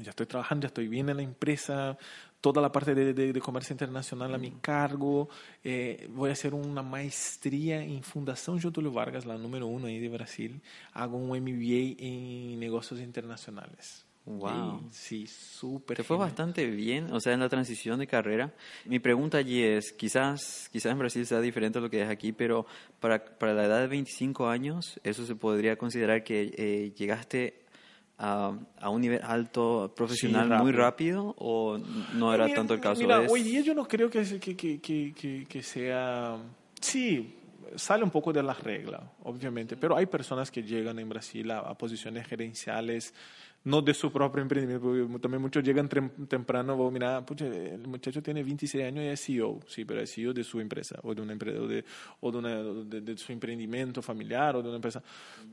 ya 0.00 0.10
estoy 0.10 0.26
trabajando, 0.26 0.62
ya 0.64 0.68
estoy 0.68 0.88
bien 0.88 1.08
en 1.08 1.16
la 1.18 1.22
empresa, 1.22 1.96
toda 2.40 2.60
la 2.62 2.72
parte 2.72 2.94
de, 2.94 3.12
de- 3.14 3.32
de 3.32 3.40
comercio 3.40 3.72
internacional 3.74 4.34
a 4.34 4.38
mi 4.38 4.50
cargo. 4.52 5.28
eh, 5.64 6.08
voy 6.10 6.30
a 6.30 6.32
hacer 6.32 6.54
una 6.54 6.82
maestría 6.82 7.82
en 7.82 8.02
Fundación 8.02 8.60
Getúlio 8.60 8.92
Vargas, 8.92 9.26
la 9.26 9.36
número 9.36 9.66
uno 9.66 9.86
ahí 9.86 9.98
de 10.00 10.08
Brasil. 10.08 10.60
Hago 10.92 11.16
un 11.18 11.36
MBA 11.36 11.96
en 11.98 12.58
negocios 12.60 13.00
internacionales. 13.00 14.04
Wow. 14.24 14.88
Sí, 14.92 15.26
súper. 15.26 15.96
Te 15.96 16.04
fue 16.04 16.16
genial. 16.16 16.28
bastante 16.30 16.66
bien, 16.70 17.12
o 17.12 17.18
sea, 17.18 17.32
en 17.32 17.40
la 17.40 17.48
transición 17.48 17.98
de 17.98 18.06
carrera. 18.06 18.54
Mi 18.84 19.00
pregunta 19.00 19.38
allí 19.38 19.62
es, 19.64 19.92
quizás, 19.92 20.68
quizás 20.72 20.92
en 20.92 20.98
Brasil 21.00 21.26
sea 21.26 21.40
diferente 21.40 21.78
a 21.78 21.82
lo 21.82 21.90
que 21.90 22.02
es 22.02 22.08
aquí, 22.08 22.30
pero 22.32 22.64
para, 23.00 23.24
para 23.24 23.52
la 23.52 23.64
edad 23.64 23.80
de 23.80 23.88
25 23.88 24.48
años, 24.48 25.00
¿eso 25.02 25.26
se 25.26 25.34
podría 25.34 25.74
considerar 25.76 26.22
que 26.22 26.54
eh, 26.56 26.92
llegaste 26.96 27.61
a, 28.24 28.52
a 28.80 28.88
un 28.88 29.00
nivel 29.00 29.20
alto 29.24 29.92
profesional 29.96 30.48
muy 30.62 30.70
rápido 30.70 31.34
o 31.38 31.76
no 32.14 32.32
era 32.32 32.44
Mira, 32.44 32.56
tanto 32.56 32.74
el 32.74 32.80
caso? 32.80 33.00
Mira, 33.00 33.20
Es- 33.24 33.32
hoy 33.32 33.42
día 33.42 33.60
yo 33.62 33.74
no 33.74 33.86
creo 33.88 34.08
que, 34.08 34.22
que, 34.38 34.56
que, 34.56 34.80
que, 34.80 35.12
que- 35.12 35.46
que 35.48 35.62
sea... 35.62 36.36
Sí, 36.80 37.34
sale 37.74 38.04
un 38.04 38.10
poco 38.10 38.32
de 38.32 38.42
la 38.42 38.54
regla, 38.54 39.02
obviamente, 39.24 39.76
pero 39.76 39.96
hay 39.96 40.06
personas 40.06 40.50
que 40.52 40.62
llegan 40.62 40.98
en 41.00 41.08
Brasil 41.08 41.50
a, 41.50 41.58
a 41.60 41.74
posiciones 41.76 42.26
gerenciales, 42.28 43.12
no 43.64 43.80
de 43.80 43.94
su 43.94 44.10
propio 44.10 44.42
emprendimiento, 44.42 44.84
porque 44.84 45.18
también 45.20 45.40
muchos 45.40 45.62
llegan 45.62 45.88
temprano, 45.88 46.76
vos 46.76 46.92
mira, 46.92 47.24
pucha, 47.24 47.46
el 47.46 47.86
muchacho 47.86 48.20
tiene 48.22 48.42
26 48.42 48.84
años 48.84 49.04
y 49.04 49.08
es 49.08 49.24
CEO, 49.24 49.60
sí, 49.68 49.84
pero 49.84 50.00
es 50.00 50.12
CEO 50.12 50.32
de 50.32 50.42
su 50.42 50.58
empresa, 50.60 50.98
o 51.02 51.14
de 51.14 51.22
una 51.22 51.32
empresa, 51.32 51.60
o 51.60 51.68
de, 51.68 51.84
o 52.20 52.32
de, 52.32 52.38
una- 52.38 52.62
de- 52.62 53.00
de 53.00 53.16
su 53.16 53.30
emprendimiento 53.32 54.02
familiar, 54.02 54.56
o 54.56 54.62
de 54.62 54.68
una 54.68 54.76
empresa. 54.76 55.02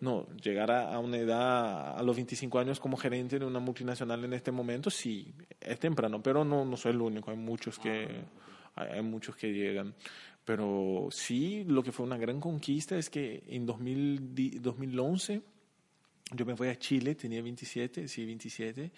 No, 0.02 0.28
llegar 0.42 0.72
a, 0.72 0.94
a 0.94 1.00
una 1.00 1.18
edad, 1.18 1.98
a 1.98 2.02
los 2.02 2.16
25 2.16 2.58
años 2.58 2.80
como 2.80 2.98
gerente 2.98 3.38
de 3.38 3.46
una 3.46 3.60
multinacional 3.60 4.24
en 4.26 4.34
este 4.34 4.52
momento, 4.52 4.90
sí, 4.90 5.32
es 5.62 5.80
temprano, 5.80 6.22
pero 6.24 6.44
no, 6.44 6.66
no 6.66 6.78
soy 6.78 6.94
el 6.94 7.02
único, 7.02 7.30
hay 7.30 7.38
muchos 7.38 7.78
que, 7.78 8.08
hay, 8.76 9.02
muchos 9.04 9.36
que 9.36 9.54
llegan. 9.54 9.94
Pero 10.46 11.10
sí, 11.12 11.64
lo 11.68 11.84
que 11.84 11.92
fue 11.92 12.06
una 12.08 12.18
gran 12.18 12.40
conquista 12.40 12.98
es 12.98 13.10
que 13.12 13.44
en 13.50 13.68
2000 13.68 14.34
di- 14.34 14.58
2011 14.58 15.42
yo 16.32 16.46
me 16.46 16.54
voy 16.54 16.70
a 16.70 16.78
Chile, 16.78 17.16
tenía 17.16 17.42
27, 17.42 18.08
sí, 18.08 18.26
27, 18.26 18.92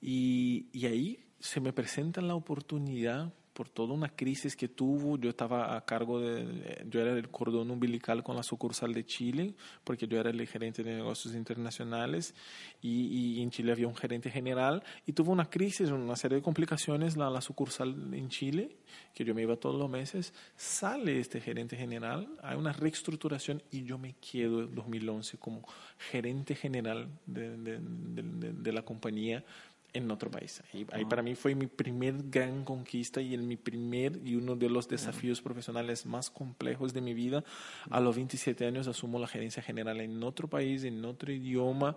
y, 0.00 0.66
y 0.72 0.86
ahí 0.86 1.18
se 1.40 1.60
me 1.60 1.72
presenta 1.72 2.20
la 2.20 2.34
oportunidad 2.34 3.32
por 3.58 3.68
toda 3.68 3.92
una 3.92 4.08
crisis 4.08 4.54
que 4.54 4.68
tuvo. 4.68 5.18
Yo 5.18 5.30
estaba 5.30 5.76
a 5.76 5.84
cargo 5.84 6.20
de, 6.20 6.86
yo 6.88 7.00
era 7.00 7.10
el 7.12 7.28
cordón 7.28 7.72
umbilical 7.72 8.22
con 8.22 8.36
la 8.36 8.44
sucursal 8.44 8.94
de 8.94 9.04
Chile, 9.04 9.54
porque 9.82 10.06
yo 10.06 10.20
era 10.20 10.30
el 10.30 10.46
gerente 10.46 10.84
de 10.84 10.94
negocios 10.94 11.34
internacionales 11.34 12.36
y, 12.80 13.38
y 13.38 13.42
en 13.42 13.50
Chile 13.50 13.72
había 13.72 13.88
un 13.88 13.96
gerente 13.96 14.30
general 14.30 14.84
y 15.06 15.12
tuvo 15.12 15.32
una 15.32 15.50
crisis, 15.50 15.90
una 15.90 16.14
serie 16.14 16.36
de 16.36 16.42
complicaciones 16.42 17.16
la, 17.16 17.28
la 17.30 17.40
sucursal 17.40 18.14
en 18.14 18.28
Chile, 18.28 18.76
que 19.12 19.24
yo 19.24 19.34
me 19.34 19.42
iba 19.42 19.56
todos 19.56 19.76
los 19.76 19.90
meses. 19.90 20.32
Sale 20.56 21.18
este 21.18 21.40
gerente 21.40 21.76
general, 21.76 22.28
hay 22.42 22.56
una 22.56 22.72
reestructuración 22.72 23.60
y 23.72 23.82
yo 23.82 23.98
me 23.98 24.14
quedo 24.20 24.62
en 24.62 24.72
2011 24.76 25.36
como 25.38 25.66
gerente 25.98 26.54
general 26.54 27.08
de, 27.26 27.56
de- 27.56 27.78
de- 27.80 28.52
de- 28.52 28.72
la 28.72 28.82
compañía 28.82 29.44
en 29.92 30.10
otro 30.10 30.30
país. 30.30 30.62
Ahí, 30.72 30.86
ahí 30.92 31.04
para 31.04 31.22
mí 31.22 31.34
fue 31.34 31.54
mi 31.54 31.66
primer 31.66 32.14
gran 32.30 32.64
conquista 32.64 33.20
y 33.20 33.34
el, 33.34 33.42
mi 33.42 33.56
primer 33.56 34.20
y 34.24 34.36
uno 34.36 34.54
de 34.54 34.68
los 34.68 34.88
desafíos 34.88 35.40
profesionales 35.40 36.06
más 36.06 36.30
complejos 36.30 36.92
de 36.92 37.00
mi 37.00 37.14
vida. 37.14 37.44
A 37.90 38.00
los 38.00 38.16
27 38.16 38.66
años 38.66 38.86
asumo 38.86 39.18
la 39.18 39.26
gerencia 39.26 39.62
general 39.62 40.00
en 40.00 40.22
otro 40.22 40.48
país, 40.48 40.84
en 40.84 41.04
otro 41.04 41.32
idioma. 41.32 41.96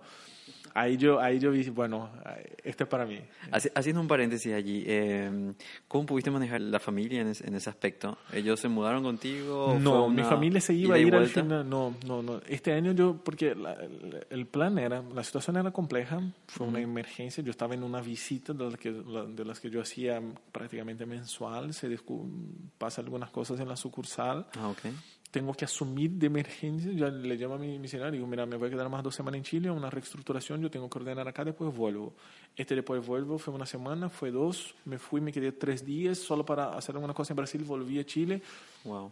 Ahí 0.74 0.96
yo, 0.96 1.20
ahí 1.20 1.38
yo 1.38 1.50
vi, 1.50 1.68
bueno, 1.68 2.10
esto 2.64 2.84
es 2.84 2.90
para 2.90 3.04
mí. 3.04 3.18
Haciendo 3.74 4.00
un 4.00 4.08
paréntesis 4.08 4.52
allí, 4.54 4.84
eh, 4.86 5.52
¿cómo 5.86 6.06
pudiste 6.06 6.30
manejar 6.30 6.62
la 6.62 6.80
familia 6.80 7.20
en, 7.20 7.28
en, 7.28 7.54
ese 7.54 7.68
aspecto? 7.68 8.16
¿Ellos 8.32 8.58
se 8.58 8.68
mudaron 8.68 9.02
contigo? 9.02 9.76
No, 9.78 10.08
mi 10.08 10.22
familia 10.22 10.60
se 10.60 10.72
iba 10.72 10.94
a 10.94 10.98
ir 10.98 11.14
al 11.14 11.26
final. 11.26 11.68
No, 11.68 11.94
no, 12.06 12.22
no. 12.22 12.40
Este 12.48 12.72
año 12.72 12.92
yo, 12.92 13.20
porque 13.22 13.54
el 14.30 14.46
plan 14.46 14.78
era, 14.78 15.02
la 15.14 15.22
situación 15.22 15.58
era 15.58 15.70
compleja, 15.72 16.20
fue 16.46 16.66
una 16.66 16.80
emergencia. 16.80 17.44
Yo 17.44 17.50
estaba 17.50 17.74
en 17.74 17.81
una 17.82 18.00
visita 18.00 18.52
de 18.52 18.64
las 18.64 18.78
que, 18.78 18.92
de 18.92 19.44
las 19.44 19.60
que 19.60 19.70
yo 19.70 19.80
hacía 19.80 20.20
prácticamente 20.50 21.06
mensual. 21.06 21.72
Se 21.74 21.96
pasa 22.78 23.00
algunas 23.00 23.30
cosas 23.30 23.60
en 23.60 23.68
la 23.68 23.76
sucursal. 23.76 24.46
Ah, 24.56 24.68
okay 24.68 24.92
tengo 25.32 25.54
que 25.54 25.64
asumir 25.64 26.10
de 26.10 26.26
emergencia, 26.26 26.92
ya 26.92 27.08
le 27.08 27.36
llamo 27.36 27.54
a 27.54 27.58
mi 27.58 27.78
misionario 27.78 28.12
y 28.12 28.18
digo, 28.18 28.26
mira, 28.26 28.44
me 28.44 28.56
voy 28.56 28.68
a 28.68 28.70
quedar 28.70 28.90
más 28.90 29.02
dos 29.02 29.14
semanas 29.14 29.38
en 29.38 29.44
Chile, 29.44 29.70
una 29.70 29.88
reestructuración, 29.88 30.60
yo 30.60 30.70
tengo 30.70 30.90
que 30.90 30.98
ordenar 30.98 31.26
acá, 31.26 31.42
después 31.42 31.74
vuelvo. 31.74 32.12
Este 32.54 32.74
después 32.74 33.04
vuelvo, 33.04 33.38
fue 33.38 33.54
una 33.54 33.64
semana, 33.64 34.10
fue 34.10 34.30
dos, 34.30 34.74
me 34.84 34.98
fui, 34.98 35.22
me 35.22 35.32
quedé 35.32 35.52
tres 35.52 35.86
días 35.86 36.18
solo 36.18 36.44
para 36.44 36.76
hacer 36.76 36.94
alguna 36.94 37.14
cosa 37.14 37.32
en 37.32 37.38
Brasil, 37.38 37.64
volví 37.64 37.98
a 37.98 38.04
Chile. 38.04 38.42
Wow. 38.84 39.10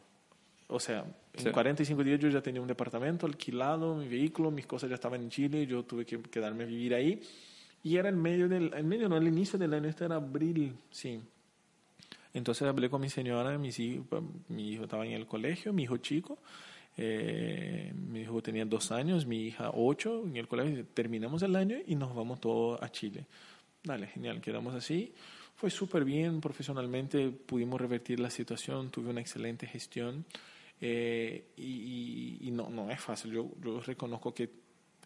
O 0.68 0.78
sea, 0.78 1.06
en 1.32 1.52
45 1.52 2.04
días 2.04 2.20
yo 2.20 2.28
ya 2.28 2.42
tenía 2.42 2.60
un 2.60 2.68
departamento 2.68 3.24
alquilado, 3.24 3.94
mi 3.94 4.06
vehículo, 4.06 4.50
mis 4.50 4.66
cosas 4.66 4.90
ya 4.90 4.96
estaban 4.96 5.22
en 5.22 5.30
Chile, 5.30 5.66
yo 5.66 5.84
tuve 5.84 6.04
que 6.04 6.20
quedarme 6.20 6.64
a 6.64 6.66
vivir 6.66 6.94
ahí. 6.94 7.22
Y 7.82 7.96
era 7.96 8.08
en 8.08 8.20
medio 8.20 8.48
del, 8.48 8.72
en 8.74 8.86
medio, 8.86 9.08
no, 9.08 9.16
el 9.16 9.28
inicio 9.28 9.58
del 9.58 9.72
año, 9.74 9.88
este 9.88 10.04
era 10.04 10.16
abril, 10.16 10.74
sí. 10.90 11.20
Entonces 12.32 12.68
hablé 12.68 12.90
con 12.90 13.00
mi 13.00 13.08
señora, 13.08 13.58
mi 13.58 13.68
hijo 13.68 14.84
estaba 14.84 15.06
en 15.06 15.12
el 15.12 15.26
colegio, 15.26 15.72
mi 15.72 15.84
hijo 15.84 15.96
chico, 15.96 16.38
eh, 16.96 17.92
mi 17.94 18.20
hijo 18.20 18.42
tenía 18.42 18.64
dos 18.64 18.92
años, 18.92 19.26
mi 19.26 19.46
hija 19.46 19.70
ocho, 19.72 20.22
en 20.26 20.36
el 20.36 20.46
colegio, 20.46 20.84
terminamos 20.92 21.42
el 21.42 21.56
año 21.56 21.78
y 21.86 21.94
nos 21.94 22.14
vamos 22.14 22.40
todos 22.40 22.80
a 22.82 22.90
Chile. 22.90 23.26
Dale, 23.82 24.06
genial, 24.08 24.40
quedamos 24.40 24.74
así. 24.74 25.12
Fue 25.56 25.70
súper 25.70 26.04
bien, 26.04 26.40
profesionalmente 26.40 27.30
pudimos 27.30 27.80
revertir 27.80 28.20
la 28.20 28.30
situación, 28.30 28.90
tuve 28.90 29.10
una 29.10 29.20
excelente 29.20 29.66
gestión 29.66 30.24
eh, 30.80 31.46
y, 31.56 32.50
no, 32.52 32.68
no 32.70 32.90
es 32.90 33.00
fácil. 33.00 33.32
Yo, 33.32 33.50
yo 33.62 33.80
reconozco 33.80 34.34
que 34.34 34.50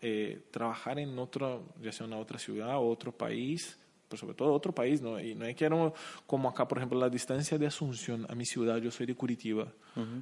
eh, 0.07 0.43
trabajar 0.51 0.99
en 0.99 1.19
otro, 1.19 1.73
ya 1.81 1.91
sea 1.91 2.07
una 2.07 2.19
otra 2.19 2.39
ciudad 2.39 2.77
o 2.77 2.87
otro 2.87 3.11
país, 3.11 3.79
pues, 4.07 4.21
sobre 4.21 4.35
todo 4.35 4.53
otro 4.53 4.75
país, 4.75 5.01
¿no? 5.01 5.19
Y 5.19 5.35
no 5.35 5.47
es 5.47 5.57
que 5.57 5.65
era 5.65 5.93
como 6.27 6.51
acá, 6.51 6.69
por 6.69 6.77
ejemplo, 6.77 7.01
la 7.01 7.09
distancia 7.09 7.57
de 7.57 7.67
Asunción 7.67 8.27
a 8.29 8.35
mi 8.35 8.45
ciudad, 8.45 8.77
yo 8.77 8.91
soy 8.91 9.07
de 9.07 9.15
Curitiba, 9.15 9.73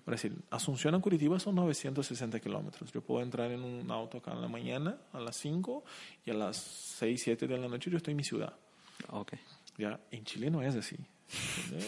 Brasil. 0.06 0.38
Asunción 0.50 0.94
a 0.94 1.00
Curitiba 1.00 1.40
son 1.40 1.56
960 1.56 2.38
kilómetros. 2.38 2.92
Yo 2.92 3.00
puedo 3.00 3.24
entrar 3.24 3.50
en 3.50 3.64
un 3.64 3.90
auto 3.90 4.18
acá 4.18 4.30
en 4.30 4.40
la 4.40 4.46
mañana, 4.46 4.98
a 5.12 5.18
las 5.18 5.36
5, 5.38 5.82
y 6.26 6.30
a 6.30 6.34
las 6.34 6.58
6, 6.58 7.20
7 7.20 7.48
de 7.48 7.58
la 7.58 7.66
noche 7.66 7.90
yo 7.90 7.96
estoy 7.96 8.12
en 8.12 8.18
mi 8.18 8.24
ciudad. 8.24 8.54
Okay. 9.10 9.40
Ya, 9.78 9.98
en 10.12 10.24
Chile 10.24 10.48
no 10.48 10.62
es 10.62 10.76
así. 10.76 10.94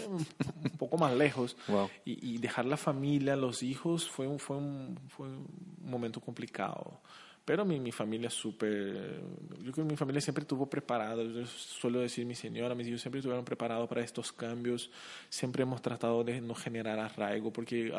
un 0.09 0.77
poco 0.79 0.99
más 0.99 1.15
lejos. 1.15 1.57
Y, 2.05 2.35
y, 2.35 2.39
dejar 2.39 2.65
la 2.65 2.77
familia, 2.77 3.37
los 3.37 3.63
hijos, 3.63 4.11
fue 4.11 4.27
un, 4.27 4.41
fue 4.41 4.57
un, 4.57 4.99
fue 5.09 5.29
un 5.29 5.47
momento 5.81 6.21
complicado. 6.21 7.01
Pero 7.45 7.67
mi, 7.67 7.79
mi 7.79 7.93
familia 7.93 8.29
es 8.29 8.35
súper, 8.35 9.21
yo 9.63 9.71
creo 9.73 9.87
que 9.87 9.93
mi 9.93 9.97
familia 9.97 10.21
siempre 10.23 10.43
estuvo 10.43 10.65
preparada, 10.65 11.23
yo 11.23 11.45
suelo 11.45 12.01
decir 12.01 12.25
mi 12.25 12.35
señora, 12.35 12.75
mis 12.75 12.89
hijos 12.89 13.03
siempre 13.03 13.19
estuvieron 13.19 13.45
preparados 13.45 13.87
para 13.87 14.03
estos 14.03 14.33
cambios, 14.33 14.91
siempre 15.29 15.63
hemos 15.63 15.83
tratado 15.83 16.25
de 16.25 16.41
no 16.41 16.55
generar 16.55 16.99
arraigo, 16.99 17.53
porque 17.53 17.93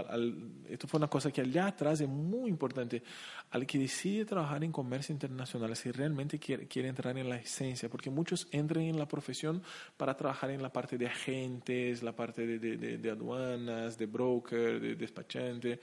esto 0.67 0.87
fue 0.87 0.97
una 0.97 1.07
cosa 1.07 1.31
que 1.31 1.41
allá 1.41 1.67
atrás 1.67 2.01
es 2.01 2.09
muy 2.09 2.49
importante, 2.49 3.03
al 3.51 3.67
que 3.67 3.77
decide 3.77 4.25
trabajar 4.25 4.63
en 4.63 4.71
comercio 4.71 5.13
internacional, 5.13 5.75
si 5.75 5.91
realmente 5.91 6.39
quiere, 6.39 6.67
quiere 6.67 6.89
entrar 6.89 7.15
en 7.15 7.29
la 7.29 7.35
esencia, 7.35 7.87
porque 7.87 8.09
muchos 8.09 8.47
entran 8.51 8.85
en 8.85 8.97
la 8.97 9.07
profesión 9.07 9.61
para 9.95 10.17
trabajar 10.17 10.49
en 10.49 10.63
la 10.63 10.73
parte 10.73 10.97
de 10.97 11.05
agentes, 11.05 12.01
la 12.01 12.15
parte 12.15 12.47
de, 12.47 12.57
de, 12.57 12.97
de 12.97 13.11
aduanas, 13.11 13.95
de 13.95 14.07
broker, 14.07 14.79
de 14.79 14.95
despachante, 14.95 15.79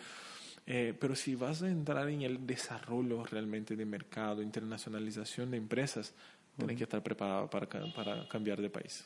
eh, 0.66 0.94
pero 0.98 1.16
si 1.16 1.34
vas 1.34 1.62
a 1.62 1.68
entrar 1.68 2.08
en 2.08 2.22
el 2.22 2.46
desarrollo 2.46 3.24
realmente 3.24 3.74
de 3.76 3.84
mercado, 3.84 4.42
internacionalización 4.42 5.50
de 5.50 5.56
empresas, 5.56 6.14
tienes 6.56 6.76
que 6.76 6.84
estar 6.84 7.02
preparado 7.02 7.48
para, 7.50 7.66
para 7.94 8.28
cambiar 8.28 8.60
de 8.60 8.70
país. 8.70 9.04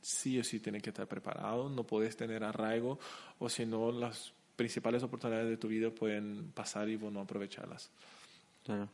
Sí 0.00 0.38
o 0.38 0.44
sí 0.44 0.60
tienes 0.60 0.82
que 0.82 0.90
estar 0.90 1.06
preparado, 1.06 1.68
no 1.68 1.84
puedes 1.84 2.16
tener 2.16 2.44
arraigo 2.44 2.98
o 3.38 3.48
si 3.48 3.66
no 3.66 3.90
las 3.90 4.32
principales 4.56 5.02
oportunidades 5.02 5.48
de 5.48 5.56
tu 5.56 5.68
vida 5.68 5.90
pueden 5.90 6.52
pasar 6.52 6.88
y 6.88 6.96
vos 6.96 7.12
no 7.12 7.20
aprovecharlas. 7.20 7.90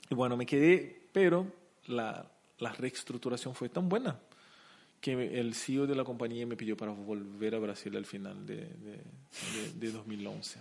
Y 0.09 0.15
bueno, 0.15 0.37
me 0.37 0.47
quedé, 0.47 1.09
pero 1.13 1.47
la, 1.87 2.27
la 2.59 2.73
reestructuración 2.73 3.55
fue 3.55 3.69
tan 3.69 3.89
buena 3.89 4.19
que 5.01 5.39
el 5.39 5.55
CEO 5.55 5.87
de 5.87 5.95
la 5.95 6.05
compañía 6.05 6.47
me 6.47 6.57
pidió 6.57 6.77
para 6.77 6.93
volver 6.93 7.55
a 7.55 7.59
Brasil 7.59 7.95
al 7.97 8.07
final 8.07 8.47
de, 8.47 8.57
de, 8.57 9.03
de, 9.55 9.73
de 9.75 9.93
2011. 9.93 10.61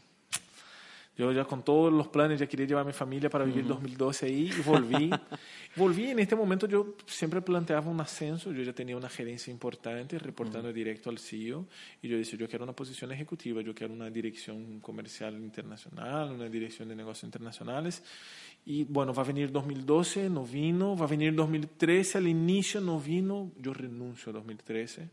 Yo 1.18 1.32
ya 1.32 1.46
con 1.46 1.64
todos 1.64 1.92
los 1.92 2.08
planes 2.10 2.40
ya 2.40 2.46
quería 2.46 2.68
llevar 2.68 2.84
a 2.84 2.86
mi 2.86 2.94
familia 2.94 3.28
para 3.28 3.44
vivir 3.44 3.66
2012 3.66 4.26
ahí 4.28 4.52
y 4.56 4.62
volví. 4.62 5.10
volví 5.76 6.12
en 6.12 6.20
este 6.20 6.36
momento 6.36 6.68
yo 6.68 6.94
siempre 7.08 7.42
planteaba 7.42 7.90
un 7.90 8.00
ascenso, 8.00 8.52
yo 8.52 8.62
ya 8.62 8.72
tenía 8.72 8.96
una 8.96 9.10
gerencia 9.10 9.52
importante 9.52 10.20
reportando 10.20 10.72
directo 10.72 11.10
al 11.10 11.18
CEO 11.18 11.66
y 12.04 12.08
yo 12.08 12.18
decía, 12.18 12.38
yo 12.38 12.48
quiero 12.48 12.64
una 12.66 12.74
posición 12.74 13.12
ejecutiva, 13.12 13.62
yo 13.62 13.74
quiero 13.74 13.94
una 13.94 14.12
dirección 14.12 14.80
comercial 14.80 15.34
internacional, 15.36 16.32
una 16.32 16.50
dirección 16.50 16.88
de 16.90 16.96
negocios 16.96 17.24
internacionales. 17.24 18.04
Y 18.66 18.84
bueno, 18.84 19.12
va 19.12 19.24
a 19.24 19.26
venir 19.26 19.52
2012, 19.52 20.30
no 20.30 20.46
vino, 20.46 20.96
va 20.96 21.06
a 21.06 21.10
venir 21.10 21.34
2013, 21.34 22.20
al 22.20 22.28
inicio 22.28 22.80
no 22.80 23.00
vino, 23.00 23.52
yo 23.58 23.74
renuncio 23.74 24.30
a 24.30 24.34
2013. 24.34 25.10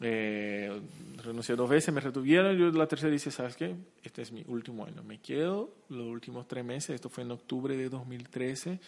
Eh, 0.00 0.80
renuncié 1.22 1.54
dos 1.54 1.68
veces, 1.68 1.94
me 1.94 2.00
retuvieron. 2.00 2.56
Yo 2.56 2.70
la 2.70 2.86
tercera 2.86 3.12
dice, 3.12 3.30
¿sabes 3.30 3.56
qué? 3.56 3.76
Este 4.02 4.22
es 4.22 4.32
mi 4.32 4.44
último 4.48 4.84
año. 4.84 5.02
Me 5.04 5.20
quedo 5.20 5.74
los 5.88 6.06
últimos 6.06 6.48
tres 6.48 6.64
meses. 6.64 6.90
Esto 6.90 7.08
fue 7.08 7.24
en 7.24 7.30
octubre 7.30 7.76
de 7.76 7.88
2013. 7.88 8.80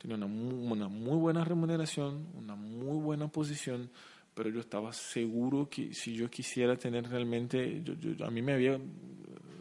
Tenía 0.00 0.16
una 0.16 0.26
muy, 0.26 0.72
una 0.72 0.88
muy 0.88 1.16
buena 1.16 1.44
remuneración, 1.44 2.26
una 2.36 2.54
muy 2.54 3.00
buena 3.00 3.28
posición, 3.28 3.90
pero 4.34 4.48
yo 4.48 4.60
estaba 4.60 4.92
seguro 4.92 5.68
que 5.68 5.92
si 5.92 6.14
yo 6.14 6.30
quisiera 6.30 6.76
tener 6.76 7.08
realmente, 7.08 7.82
yo, 7.82 8.24
a 8.24 8.30
mí 8.30 8.40
me 8.40 8.52
había, 8.52 8.78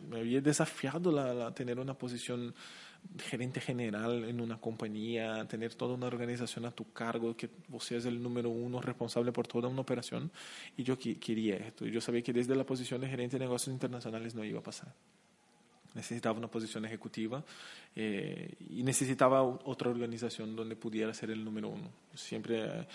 me 0.09 0.19
había 0.19 0.39
desafiado 0.39 1.11
la, 1.11 1.33
la 1.33 1.53
tener 1.55 1.79
una 1.79 1.95
posición 1.95 2.53
gerente 3.19 3.59
general 3.59 4.23
en 4.25 4.41
una 4.41 4.59
compañía, 4.59 5.45
tener 5.47 5.75
toda 5.75 5.95
una 5.95 6.07
organización 6.07 6.65
a 6.65 6.71
tu 6.71 6.91
cargo, 6.91 7.35
que 7.35 7.49
vos 7.67 7.83
seas 7.83 8.05
el 8.05 8.21
número 8.21 8.49
uno 8.49 8.81
responsable 8.81 9.31
por 9.31 9.47
toda 9.47 9.67
una 9.67 9.81
operación. 9.81 10.31
Y 10.75 10.83
yo 10.83 10.97
quería 10.97 11.55
esto. 11.57 11.85
Yo 11.85 12.01
sabía 12.01 12.21
que 12.21 12.33
desde 12.33 12.55
la 12.55 12.65
posición 12.65 13.01
de 13.01 13.07
gerente 13.07 13.37
de 13.37 13.45
negocios 13.45 13.73
internacionales 13.73 14.35
no 14.35 14.43
iba 14.43 14.59
a 14.59 14.63
pasar. 14.63 14.93
Necesitaba 15.93 16.37
una 16.37 16.47
posición 16.47 16.85
ejecutiva 16.85 17.43
eh, 17.95 18.53
y 18.69 18.83
necesitaba 18.83 19.41
otra 19.41 19.89
organización 19.89 20.55
donde 20.55 20.75
pudiera 20.75 21.11
ser 21.13 21.31
el 21.31 21.43
número 21.43 21.69
uno. 21.69 21.89
Siempre, 22.13 22.63
eh, 22.63 22.85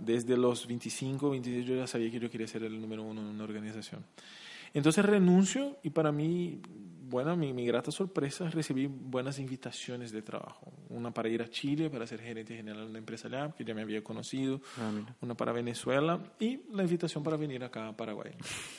desde 0.00 0.36
los 0.36 0.66
25, 0.66 1.30
26, 1.30 1.66
yo 1.66 1.74
ya 1.74 1.88
sabía 1.88 2.08
que 2.08 2.20
yo 2.20 2.30
quería 2.30 2.46
ser 2.46 2.62
el 2.62 2.80
número 2.80 3.02
uno 3.02 3.20
en 3.20 3.26
una 3.26 3.42
organización. 3.42 4.04
Entonces 4.74 5.04
renuncio 5.04 5.78
y 5.82 5.90
para 5.90 6.12
mí 6.12 6.60
bueno, 7.08 7.36
mi, 7.36 7.52
mi, 7.52 7.66
grata 7.66 7.90
sorpresa, 7.90 8.50
recibí 8.50 8.86
buenas 8.86 9.38
invitaciones 9.38 10.12
de 10.12 10.22
trabajo. 10.22 10.72
Una 10.88 11.12
para 11.12 11.28
ir 11.28 11.42
a 11.42 11.48
Chile, 11.48 11.88
para 11.88 12.06
ser 12.06 12.20
gerente 12.20 12.56
general 12.56 12.84
de 12.84 12.90
una 12.90 12.98
empresa 12.98 13.28
allá, 13.28 13.52
que 13.56 13.64
ya 13.64 13.74
me 13.74 13.82
había 13.82 14.02
conocido. 14.02 14.60
Ah, 14.78 14.90
una 15.20 15.34
para 15.34 15.52
Venezuela 15.52 16.20
y 16.40 16.60
la 16.72 16.82
invitación 16.82 17.22
para 17.22 17.36
venir 17.36 17.62
acá 17.62 17.88
a 17.88 17.96
Paraguay. 17.96 18.32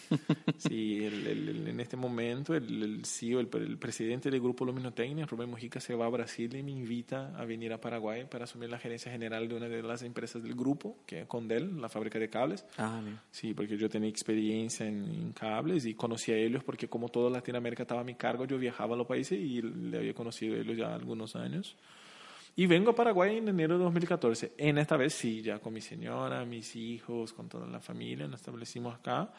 sí, 0.58 1.06
el, 1.06 1.68
en 1.68 1.80
este 1.80 1.96
momento 1.96 2.54
el, 2.54 3.06
CEO, 3.06 3.40
el, 3.40 3.48
presidente 3.78 4.30
del 4.30 4.42
Grupo 4.42 4.66
Luminotecnia, 4.66 5.26
Rubén 5.26 5.50
Mojica, 5.50 5.80
se 5.80 5.96
va 5.96 6.06
a 6.06 6.10
Brasil 6.10 6.56
y 6.56 6.63
me 6.63 6.72
invita 6.72 7.34
a 7.38 7.46
venir 7.46 7.72
a 7.74 7.80
Paraguay 7.80 8.26
para 8.30 8.44
asumir 8.44 8.70
la 8.70 8.78
gerencia 8.78 9.12
general 9.12 9.48
de 9.48 9.56
una 9.56 9.70
de 9.70 9.82
las 9.82 10.02
empresas 10.02 10.44
del 10.44 10.56
grupo, 10.56 10.98
que 11.06 11.22
es 11.22 11.28
Condel, 11.28 11.80
la 11.80 11.90
fábrica 11.90 12.20
de 12.20 12.30
cables. 12.30 12.66
Ah, 12.78 13.02
sí, 13.32 13.54
porque 13.54 13.78
yo 13.78 13.90
tenía 13.90 14.10
experiencia 14.10 14.86
en, 14.86 15.04
en, 15.06 15.32
cables 15.32 15.86
y 15.86 15.94
conocí 15.94 16.32
a 16.32 16.38
ellos 16.38 16.63
porque 16.63 16.88
como 16.88 17.10
toda 17.10 17.30
Latinoamérica 17.30 17.84
estaba 17.84 18.04
mi 18.04 18.16
cargo, 18.18 18.46
yo 18.46 18.58
viajaba 18.58 18.96
a 18.96 18.98
los 18.98 19.08
países 19.08 19.40
y 19.40 19.62
le 19.62 19.98
había 19.98 20.14
conocido 20.14 20.56
a 20.56 20.60
ellos 20.60 20.78
ya 20.78 20.94
algunos 20.94 21.36
años. 21.36 21.76
Y 22.56 22.66
vengo 22.66 22.90
a 22.90 22.96
Paraguay 22.96 23.38
en 23.38 23.48
enero 23.48 23.78
de 23.78 23.84
2014. 23.84 24.54
En 24.58 24.80
esta 24.80 24.98
vez 24.98 25.14
sí, 25.14 25.44
ya 25.44 25.60
con 25.60 25.74
mi 25.74 25.82
señora, 25.82 26.44
mis 26.44 26.76
hijos, 26.76 27.32
con 27.32 27.48
toda 27.48 27.68
la 27.68 27.80
familia, 27.80 28.28
nos 28.28 28.40
establecimos 28.40 28.96
acá. 28.96 29.32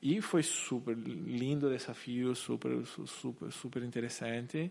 Y 0.00 0.20
fue 0.20 0.42
súper 0.42 0.96
lindo 0.96 1.68
desafío, 1.68 2.34
súper, 2.34 2.86
súper, 2.86 3.52
súper 3.52 3.82
interesante. 3.82 4.70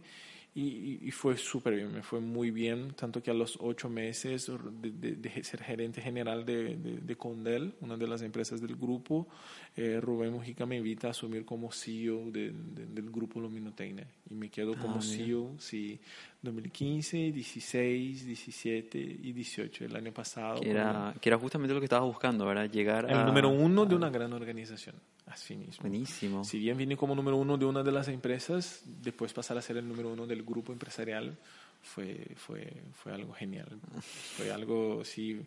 Y, 0.57 1.11
fue 1.11 1.35
súper 1.35 1.75
bien, 1.75 1.91
me 1.91 2.01
fue 2.01 2.21
muy 2.21 2.49
bien, 2.49 2.93
tanto 2.93 3.21
que 3.21 3.29
a 3.29 3.33
los 3.33 3.57
ocho 3.59 3.89
meses 3.89 4.49
de, 4.81 5.15
de, 5.17 5.43
ser 5.43 5.61
gerente 5.61 6.01
general 6.01 6.45
de, 6.45 6.77
de, 6.77 7.15
Condel, 7.17 7.73
una 7.81 7.97
de 7.97 8.07
las 8.07 8.21
empresas 8.21 8.61
del 8.61 8.77
grupo, 8.77 9.27
eh, 9.75 9.99
Rubén 10.01 10.31
Mujica 10.31 10.65
me 10.65 10.77
invita 10.77 11.07
a 11.07 11.11
asumir 11.11 11.43
como 11.43 11.73
CEO 11.73 12.31
del 12.31 13.09
grupo 13.11 13.41
Luminotecnia 13.41 14.07
y 14.29 14.33
me 14.33 14.49
quedo 14.49 14.77
como 14.77 14.99
ah, 14.99 15.01
CEO, 15.01 15.55
sí, 15.59 15.99
2015, 16.41 17.33
16, 17.33 18.25
17 18.25 18.97
y 18.97 19.33
18, 19.33 19.83
el 19.83 19.95
año 19.97 20.13
pasado. 20.13 20.61
Que 20.61 20.71
era, 20.71 21.13
que 21.19 21.27
era 21.27 21.37
justamente 21.37 21.73
lo 21.73 21.81
que 21.81 21.87
estabas 21.87 22.07
buscando, 22.07 22.45
¿verdad? 22.45 22.69
Llegar 22.71 23.11
El 23.11 23.25
número 23.25 23.49
uno 23.49 23.85
de 23.85 23.95
una 23.95 24.09
gran 24.09 24.31
organización. 24.31 24.95
Así 25.25 25.55
mismo. 25.55 25.81
Buenísimo. 25.81 26.43
Si 26.43 26.59
bien 26.59 26.77
vine 26.77 26.95
como 26.95 27.15
número 27.15 27.37
uno 27.37 27.57
de 27.57 27.65
una 27.65 27.81
de 27.81 27.91
las 27.91 28.07
empresas, 28.07 28.83
después 28.85 29.33
pasar 29.33 29.57
a 29.57 29.61
ser 29.61 29.77
el 29.77 29.87
número 29.87 30.09
uno 30.13 30.27
del 30.27 30.43
grupo 30.43 30.71
empresarial 30.71 31.35
fue, 31.81 32.27
fue, 32.35 32.83
fue 32.93 33.13
algo 33.13 33.33
genial. 33.33 33.67
Fue 34.01 34.51
algo, 34.51 35.03
sí, 35.03 35.39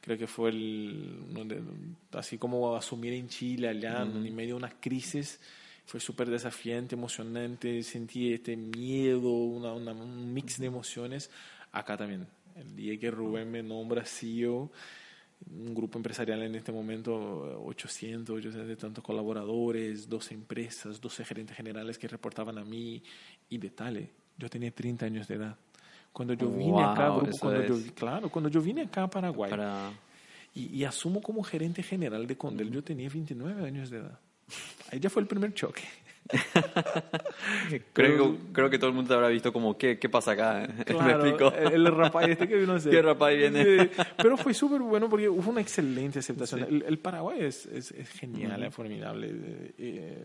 creo 0.00 0.18
que 0.18 0.26
fue 0.26 0.50
el, 0.50 1.18
así 2.12 2.38
como 2.38 2.76
asumir 2.76 3.12
en 3.14 3.28
Chile 3.28 3.68
allá, 3.68 4.02
en 4.02 4.34
medio 4.34 4.54
de 4.54 4.58
una 4.58 4.70
crisis, 4.80 5.40
fue 5.86 6.00
súper 6.00 6.30
desafiante, 6.30 6.94
emocionante, 6.94 7.82
sentí 7.82 8.32
este 8.32 8.56
miedo, 8.56 9.30
una, 9.30 9.72
un 9.72 10.32
mix 10.32 10.58
de 10.58 10.66
emociones. 10.66 11.30
Acá 11.72 11.96
también. 11.96 12.26
El 12.56 12.76
día 12.76 12.98
que 12.98 13.10
Rubén 13.10 13.50
me 13.50 13.62
nombra 13.62 14.04
CEO, 14.04 14.70
un 15.50 15.74
grupo 15.74 15.98
empresarial 15.98 16.42
en 16.42 16.54
este 16.54 16.72
momento, 16.72 17.14
800, 17.64 18.36
800 18.36 18.68
de 18.68 18.76
tantos 18.76 19.04
colaboradores, 19.04 20.08
12 20.08 20.34
empresas, 20.34 21.00
12 21.00 21.24
gerentes 21.24 21.56
generales 21.56 21.98
que 21.98 22.08
reportaban 22.08 22.58
a 22.58 22.64
mí 22.64 23.02
y 23.48 23.58
de 23.58 23.70
tal. 23.70 24.08
Yo 24.36 24.48
tenía 24.48 24.70
30 24.70 25.06
años 25.06 25.28
de 25.28 25.34
edad. 25.34 25.56
Cuando 26.12 26.34
yo 26.34 26.48
vine 26.48 26.82
acá, 26.82 27.12
cuando 27.40 27.66
yo, 27.66 27.94
claro, 27.94 28.28
cuando 28.30 28.48
yo 28.48 28.60
vine 28.60 28.82
acá 28.82 29.02
a 29.02 29.10
Paraguay 29.10 29.50
y, 30.54 30.66
y, 30.76 30.84
asumo 30.84 31.20
como 31.20 31.42
gerente 31.42 31.82
general 31.82 32.28
de 32.28 32.36
Condel, 32.36 32.70
yo 32.70 32.84
tenía 32.84 33.08
29 33.08 33.66
años 33.66 33.90
de 33.90 33.98
edad. 33.98 34.20
Ahí 34.92 35.00
ya 35.00 35.10
fue 35.10 35.22
el 35.22 35.26
primer 35.26 35.52
choque. 35.52 35.82
creo, 37.92 38.38
creo 38.52 38.70
que 38.70 38.78
todo 38.78 38.88
el 38.88 38.96
mundo 38.96 39.14
habrá 39.14 39.28
visto 39.28 39.52
como, 39.52 39.76
¿qué, 39.76 39.98
qué 39.98 40.08
pasa 40.08 40.32
acá? 40.32 40.68
Claro, 40.84 41.22
¿Me 41.22 41.30
explico? 41.30 41.52
El, 41.54 41.86
rapaz 41.86 42.28
este 42.28 42.46
que 42.46 42.56
vino 42.56 42.74
a 42.74 42.76
hacer. 42.76 42.92
¿Qué 42.92 43.02
rapaz 43.02 43.34
viene? 43.34 43.90
pero 44.16 44.36
fue 44.36 44.54
súper 44.54 44.80
bueno 44.80 45.08
porque 45.08 45.28
hubo 45.28 45.50
una 45.50 45.60
excelente 45.60 46.18
aceptación. 46.20 46.82
El, 46.86 46.98
Paraguay 46.98 47.40
es, 47.40 47.66
es, 47.66 47.92
genial, 48.10 48.62
es 48.62 48.74
formidable. 48.74 49.30
Eh, 49.78 50.24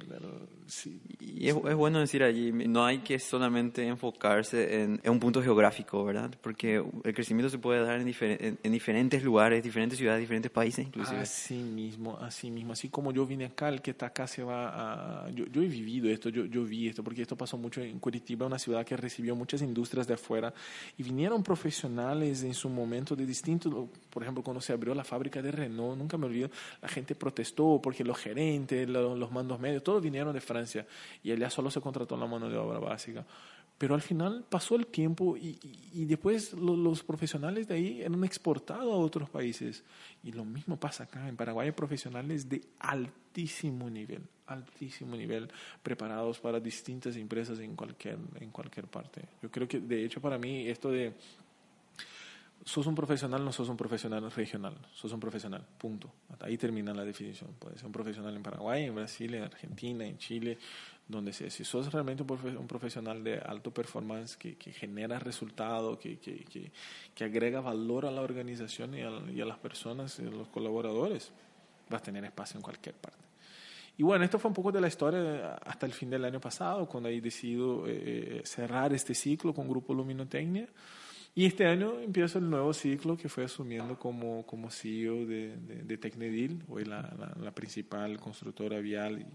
sí. 0.67 1.01
Y 1.19 1.47
es, 1.47 1.55
es, 1.55 1.75
bueno 1.75 1.99
decir 1.99 2.23
allí, 2.23 2.51
no 2.51 2.85
hay 2.85 2.99
que 2.99 3.19
solamente 3.19 3.85
enfocarse 3.88 4.83
en, 4.83 4.99
en, 5.03 5.12
un 5.12 5.19
punto 5.19 5.41
geográfico, 5.41 6.05
¿verdad? 6.05 6.31
Porque 6.41 6.83
el 7.03 7.13
crecimiento 7.13 7.49
se 7.49 7.57
puede 7.57 7.83
dar 7.83 7.99
en, 7.99 8.07
en, 8.63 8.71
diferentes 8.71 9.23
lugares, 9.23 9.63
diferentes 9.63 9.97
ciudades, 9.97 10.21
diferentes 10.21 10.51
países 10.51 10.85
inclusive. 10.85 11.19
Así 11.19 11.55
mismo, 11.55 12.17
así 12.19 12.51
mismo. 12.51 12.73
Así 12.73 12.89
como 12.89 13.12
yo 13.12 13.25
vine 13.25 13.45
acá, 13.45 13.69
el 13.69 13.81
que 13.81 13.91
está 13.91 14.07
acá 14.07 14.27
se 14.27 14.43
va 14.43 15.25
a... 15.25 15.29
Yo, 15.31 15.45
yo 15.47 15.62
he 15.62 15.67
vivido 15.67 15.88
esto, 16.12 16.30
yo, 16.30 16.63
vi 16.63 16.88
esto, 16.88 17.04
porque 17.04 17.21
esto 17.21 17.36
pasó 17.36 17.58
mucho 17.58 17.82
en 17.82 17.99
Curitiba, 17.99 18.45
una 18.45 18.60
ciudad 18.60 18.86
que 18.86 18.95
recibió 18.95 19.36
muchas 19.36 19.62
industrias 19.62 20.08
de 20.08 20.13
afuera, 20.13 20.54
y 20.97 21.04
vinieron 21.04 21.43
profesionales 21.43 22.43
en 22.43 22.54
su 22.54 22.69
momento 22.69 23.15
de 23.15 23.25
distintos, 23.25 23.73
por 24.10 24.23
ejemplo, 24.23 24.43
cuando 24.43 24.62
se 24.62 24.73
abrió 24.73 24.93
la 24.93 25.04
fábrica 25.04 25.41
de 25.41 25.52
Renault, 25.52 25.97
nunca 25.97 26.17
me 26.17 26.25
olvido, 26.25 26.49
la 26.82 26.88
gente 26.88 27.15
protestó 27.15 27.80
porque 27.82 28.04
los 28.04 28.17
gerentes, 28.17 28.88
los 28.89 29.32
mandos 29.32 29.60
medios, 29.60 29.84
todos 29.84 30.02
vinieron 30.02 30.34
de 30.34 30.41
Francia, 30.41 30.86
y 31.23 31.32
allá 31.32 31.49
solo 31.49 31.71
se 31.71 31.82
contrató 31.82 32.15
la 32.17 32.28
mano 32.28 32.49
de 32.49 32.58
obra 32.58 32.80
básica. 32.80 33.25
Pero 33.80 33.96
al 33.96 34.02
final 34.02 34.46
pasó 34.50 34.76
el 34.76 34.88
tiempo 34.88 35.38
y, 35.38 35.58
y, 35.94 36.04
después 36.04 36.52
los 36.54 37.02
profesionales 37.02 37.65
de 37.70 37.76
ahí 37.76 38.02
eran 38.02 38.22
exportados 38.26 38.94
a 38.94 38.98
otros 38.98 39.30
países. 39.30 39.86
Y 40.22 40.34
lo 40.34 40.44
mismo 40.44 40.78
pasa 40.78 41.06
acá. 41.06 41.30
En 41.30 41.38
Paraguay 41.38 41.68
hay 41.68 41.72
profesionales 41.72 42.50
de 42.50 42.62
altísimo 42.80 43.89
nivel, 43.89 44.22
altísimo 44.48 45.15
nivel, 45.15 45.50
preparados 45.82 46.42
para 46.42 46.60
distintas 46.60 47.15
empresas 47.15 47.58
en 47.60 47.78
cualquier, 47.78 48.18
en 48.42 48.52
cualquier 48.52 48.88
parte. 48.88 49.22
Yo 49.42 49.50
creo 49.50 49.65
que, 49.65 49.80
de 49.80 50.04
hecho, 50.04 50.20
para 50.20 50.38
mí 50.38 50.68
esto 50.68 50.92
de 50.92 51.13
sos 52.65 52.86
un 52.86 52.96
profesional, 52.96 53.44
no 53.44 53.52
sos 53.52 53.70
un 53.70 53.78
profesional 53.78 54.30
regional, 54.30 54.76
sos 54.92 55.12
un 55.13 55.20
profesional, 55.20 55.65
punto. 55.78 56.12
Ahí 56.42 56.58
termina 56.58 56.94
la 56.94 57.06
definición. 57.06 57.56
Puedes 57.58 57.80
ser 57.80 57.88
un 57.88 57.94
profesional 57.94 58.36
en 58.36 58.44
Paraguay, 58.44 58.84
en 58.84 58.96
Brasil, 58.96 59.34
en 59.34 59.44
Argentina, 59.44 60.06
en 60.06 60.18
Chile, 60.18 60.58
donde 61.10 61.34
sea. 61.34 61.50
Si 61.50 61.65
sos 61.65 61.91
realmente 61.91 62.24
un 62.24 62.67
profesional 62.67 63.24
de 63.24 63.39
alto 63.39 63.74
performance 63.74 64.38
que, 64.38 64.56
que 64.56 64.72
genera 64.72 65.17
resultado, 65.19 65.98
que, 65.98 66.19
que, 66.19 66.72
que, 67.13 67.24
agrega 67.24 67.60
valor 67.60 68.06
a 68.06 68.12
la 68.12 68.22
organización 68.22 68.93
y 68.93 69.02
a, 69.02 69.45
las 69.45 69.58
personas, 69.58 70.19
y 70.19 70.28
a 70.28 70.30
los 70.30 70.48
colaboradores, 70.50 71.32
vas 71.89 72.02
a 72.02 72.04
tener 72.04 72.24
espacio 72.24 72.58
en 72.58 72.62
cualquier 72.62 72.95
parte. 72.95 73.17
Y 73.98 74.04
bueno, 74.04 74.24
esto 74.24 74.38
fue 74.39 74.50
un 74.50 74.56
poco 74.56 74.72
de 74.72 74.80
la 74.80 74.88
historia 74.88 75.56
hasta 75.56 75.88
el 75.88 75.93
fin 75.93 76.12
del 76.12 76.24
año 76.24 76.39
pasado, 76.39 76.88
cuando 76.88 77.10
he 77.10 77.19
decidido 77.19 77.86
eh, 77.88 78.41
cerrar 78.45 78.93
este 78.93 79.13
ciclo 79.15 79.54
con 79.54 79.67
Grupo 79.67 79.93
Luminotecnia. 79.93 80.69
Y 81.34 81.45
este 81.45 81.65
año 81.65 82.00
empiezo 82.00 82.38
el 82.39 82.50
nuevo 82.50 82.72
ciclo 82.74 83.17
que 83.17 83.30
fue 83.30 83.45
asumiendo 83.45 83.98
como, 83.98 84.45
como 84.45 84.69
CEO 84.69 85.26
de, 85.26 85.58
de, 85.58 85.98
Tecnedil, 85.98 86.63
hoy 86.67 86.86
la, 86.86 87.34
la, 87.39 87.52
principal 87.52 88.19
constructora 88.19 88.80
vial 88.80 89.26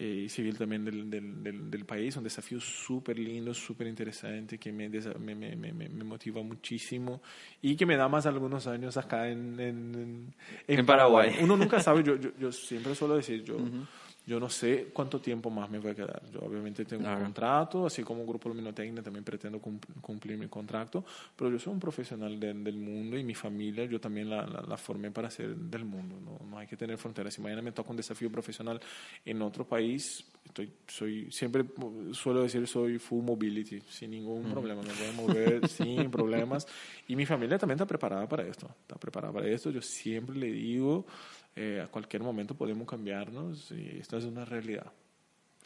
eh, 0.00 0.28
civil 0.28 0.56
también 0.56 0.84
del, 0.84 1.10
del, 1.10 1.70
del, 1.70 1.84
país. 1.84 2.16
Un 2.16 2.22
desafío 2.22 2.60
súper 2.60 3.18
lindo, 3.18 3.52
súper 3.52 3.88
interesante, 3.88 4.56
que 4.56 4.70
me, 4.70 4.88
me, 4.88 5.34
me, 5.34 5.56
me, 5.56 5.88
motiva 6.04 6.40
muchísimo 6.40 7.20
y 7.60 7.74
que 7.74 7.84
me 7.84 7.96
da 7.96 8.08
más 8.08 8.24
algunos 8.26 8.68
años 8.68 8.96
acá 8.96 9.28
en, 9.28 9.58
en, 9.58 10.34
en, 10.68 10.86
Paraguay. 10.86 11.36
Uno 11.40 11.56
nunca 11.56 11.80
sabe, 11.80 12.02
yo, 12.04 12.14
yo, 12.14 12.30
yo, 12.38 12.52
siempre 12.52 12.94
suelo 12.94 13.16
decir, 13.16 13.42
yo... 13.42 13.56
Yo 14.28 14.38
no 14.38 14.50
sé 14.50 14.90
cuánto 14.92 15.22
tiempo 15.22 15.48
más 15.48 15.70
me 15.70 15.78
voy 15.78 15.92
a 15.92 15.94
quedar. 15.94 16.20
Yo 16.30 16.40
obviamente 16.40 16.84
tengo 16.84 17.08
un 17.08 17.18
contrato, 17.18 17.86
así 17.86 18.02
como 18.02 18.26
Grupo 18.26 18.50
Luminotecnia 18.50 19.02
también 19.02 19.24
pretendo 19.24 19.58
cumplir 19.58 20.36
mi 20.36 20.48
contrato, 20.48 21.02
pero 21.34 21.50
yo 21.50 21.58
soy 21.58 21.72
un 21.72 21.80
profesional 21.80 22.38
del 22.38 22.76
mundo 22.76 23.16
y 23.16 23.24
mi 23.24 23.34
familia 23.34 23.86
yo 23.86 23.98
también 23.98 24.28
la, 24.28 24.46
la, 24.46 24.76
formé 24.76 25.10
para 25.10 25.30
ser 25.30 25.56
del 25.56 25.86
mundo. 25.86 26.16
¿no? 26.22 26.46
no 26.46 26.58
hay 26.58 26.66
que 26.66 26.76
tener 26.76 26.98
fronteras. 26.98 27.32
Si 27.32 27.40
mañana 27.40 27.62
me 27.62 27.72
toca 27.72 27.88
un 27.88 27.96
desafío 27.96 28.30
profesional 28.30 28.78
en 29.24 29.40
otro 29.40 29.66
país, 29.66 30.22
estoy, 30.44 30.70
soy, 30.86 31.32
siempre 31.32 31.64
suelo 32.12 32.42
decir 32.42 32.66
soy 32.66 32.98
full 32.98 33.24
mobility, 33.24 33.80
sin 33.88 34.10
ningún 34.10 34.50
problema. 34.50 34.82
Me 34.82 34.92
voy 34.92 35.06
a 35.06 35.12
mover 35.12 35.68
sin 35.70 36.10
problemas. 36.10 36.66
Y 37.06 37.16
mi 37.16 37.24
familia 37.24 37.56
también 37.56 37.76
está 37.76 37.86
preparada 37.86 38.28
para 38.28 38.46
esto. 38.46 38.68
Está 38.82 38.96
preparada 38.96 39.32
para 39.32 39.48
esto. 39.48 39.70
Yo 39.70 39.80
siempre 39.80 40.36
le 40.36 40.52
digo 40.52 41.06
eh, 41.56 41.80
a 41.84 41.88
cualquier 41.88 42.22
momento 42.22 42.54
podemos 42.54 42.86
cambiarnos 42.86 43.70
y 43.72 43.98
esto 43.98 44.16
es 44.16 44.24
una 44.24 44.44
realidad. 44.44 44.92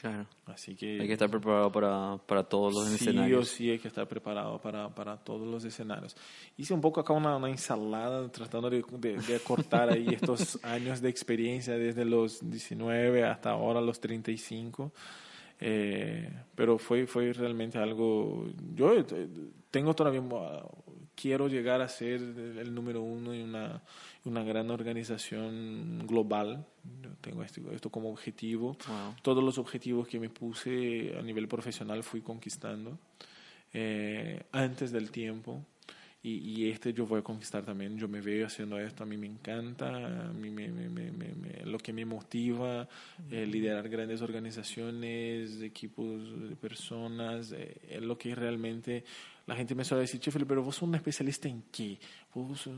Claro. 0.03 0.27
Así 0.47 0.75
que... 0.75 1.01
Hay 1.01 1.07
que 1.07 1.13
estar 1.13 1.31
preparado 1.31 1.71
para, 1.71 2.19
para 2.27 2.43
todos 2.43 2.75
los 2.75 2.91
escenarios. 2.93 3.49
Sí 3.49 3.55
o 3.55 3.57
sí 3.57 3.71
hay 3.71 3.79
que 3.79 3.87
estar 3.87 4.09
preparado 4.09 4.61
para, 4.61 4.89
para 4.89 5.17
todos 5.17 5.47
los 5.47 5.63
escenarios. 5.65 6.17
Hice 6.57 6.75
un 6.75 6.81
poco 6.81 7.01
acá 7.01 7.13
una, 7.13 7.37
una 7.37 7.49
ensalada 7.49 8.29
tratando 8.33 8.69
de, 8.69 8.85
de, 8.99 9.17
de 9.17 9.41
cortar 9.41 9.91
ahí 9.91 10.09
estos 10.13 10.59
años 10.65 11.01
de 11.01 11.09
experiencia 11.09 11.75
desde 11.75 12.05
los 12.05 12.41
19 12.51 13.25
hasta 13.25 13.51
ahora 13.51 13.81
los 13.81 14.01
35. 14.01 14.93
Eh, 15.61 16.29
pero 16.57 16.79
fue, 16.79 17.07
fue 17.07 17.33
realmente 17.33 17.79
algo... 17.79 18.49
Yo 18.75 18.99
eh, 18.99 19.05
tengo 19.71 19.95
todavía... 19.95 20.21
Quiero 21.23 21.47
llegar 21.47 21.81
a 21.81 21.89
ser 21.89 22.21
el 22.21 22.75
número 22.75 23.03
uno 23.03 23.33
y 23.33 23.43
una 23.43 23.83
una 24.25 24.43
gran 24.45 24.71
organización 24.71 26.07
global. 26.07 26.65
tengo 27.21 27.43
esto, 27.43 27.61
esto 27.73 27.91
como 27.91 28.11
objetivo. 28.11 28.77
Todos 29.23 29.43
los 29.43 29.59
objetivos 29.59 30.07
que 30.07 30.21
me 30.21 30.29
puse 30.29 31.15
a 31.19 31.23
nivel 31.23 31.49
profesional 31.49 32.03
fui 32.03 32.21
conquistando 32.21 32.99
eh, 33.73 34.45
antes 34.53 34.93
del 34.93 35.11
tiempo. 35.11 35.65
Y, 36.25 36.63
y, 36.63 36.71
este 36.71 36.93
yo 36.93 37.05
voy 37.05 37.19
a 37.19 37.23
conquistar 37.23 37.65
también. 37.65 37.99
Yo 37.99 38.07
me 38.07 38.21
veo 38.21 38.47
haciendo 38.47 38.79
esto, 38.79 39.03
a 39.03 39.07
mí 39.07 39.17
me 39.17 39.27
encanta, 39.27 39.89
a 40.29 40.33
mí 40.33 40.51
me, 40.51 40.69
me, 40.69 40.89
me, 40.89 41.65
lo 41.65 41.79
que 41.79 41.93
me 41.93 42.05
motiva, 42.05 42.89
eh, 43.29 43.45
liderar 43.45 43.89
grandes 43.89 44.23
organizaciones, 44.23 45.61
equipos 45.63 46.49
de 46.49 46.55
personas, 46.55 47.51
eh, 47.51 47.77
es 47.89 48.03
lo 48.03 48.17
que 48.17 48.37
realmente 48.37 49.03
la 49.47 49.57
gente 49.57 49.75
me 49.75 49.85
suele 49.85 50.03
decir, 50.03 50.21
che, 50.21 50.31
pero 50.31 50.63
vos 50.63 50.77
sos 50.77 50.89
un 50.89 50.95
especialista 50.95 51.49
en 51.49 51.65
qué? 51.71 51.99
Vos, 52.35 52.69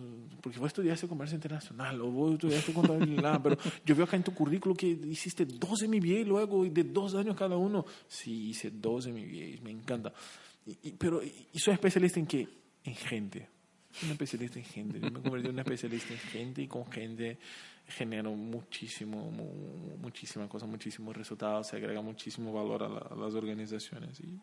porque 0.41 0.59
vos 0.59 0.69
estudiaste 0.69 1.07
comercio 1.07 1.37
internacional 1.37 2.01
o 2.01 2.11
vos 2.11 2.33
estudiaste 2.35 2.73
contabilidad, 2.73 3.41
pero 3.43 3.57
yo 3.85 3.95
veo 3.95 4.05
acá 4.05 4.17
en 4.17 4.23
tu 4.23 4.33
currículo 4.33 4.75
que 4.75 4.87
hiciste 4.87 5.45
dos 5.45 5.83
MBA 5.87 6.25
luego 6.27 6.65
y 6.65 6.71
de 6.71 6.85
dos 6.85 7.15
años 7.15 7.37
cada 7.37 7.57
uno. 7.57 7.85
Sí, 8.09 8.51
hice 8.51 8.71
dos 8.71 9.07
MBA, 9.07 9.63
me 9.63 9.71
encanta. 9.71 10.13
Y, 10.83 10.93
pero, 10.93 11.23
¿y 11.23 11.59
soy 11.59 11.75
especialista 11.75 12.19
en 12.19 12.27
qué? 12.27 12.49
En 12.85 12.95
gente. 12.95 13.49
Un 14.03 14.11
especialista 14.11 14.59
en 14.59 14.65
gente. 14.65 15.01
Yo 15.01 15.11
me 15.11 15.21
convertí 15.21 15.49
en 15.49 15.55
un 15.55 15.61
especialista 15.61 16.15
en 16.15 16.19
gente 16.19 16.63
y 16.63 16.67
con 16.67 16.91
gente 16.91 17.39
genero 17.87 18.33
muchísimo, 18.33 19.31
muchísimas 20.01 20.49
cosas, 20.49 20.69
muchísimos 20.69 21.17
resultados, 21.17 21.69
se 21.69 21.77
agrega 21.77 22.01
muchísimo 22.01 22.53
valor 22.53 22.83
a, 22.83 23.15
las 23.15 23.35
organizaciones. 23.35 24.19
Y, 24.21 24.41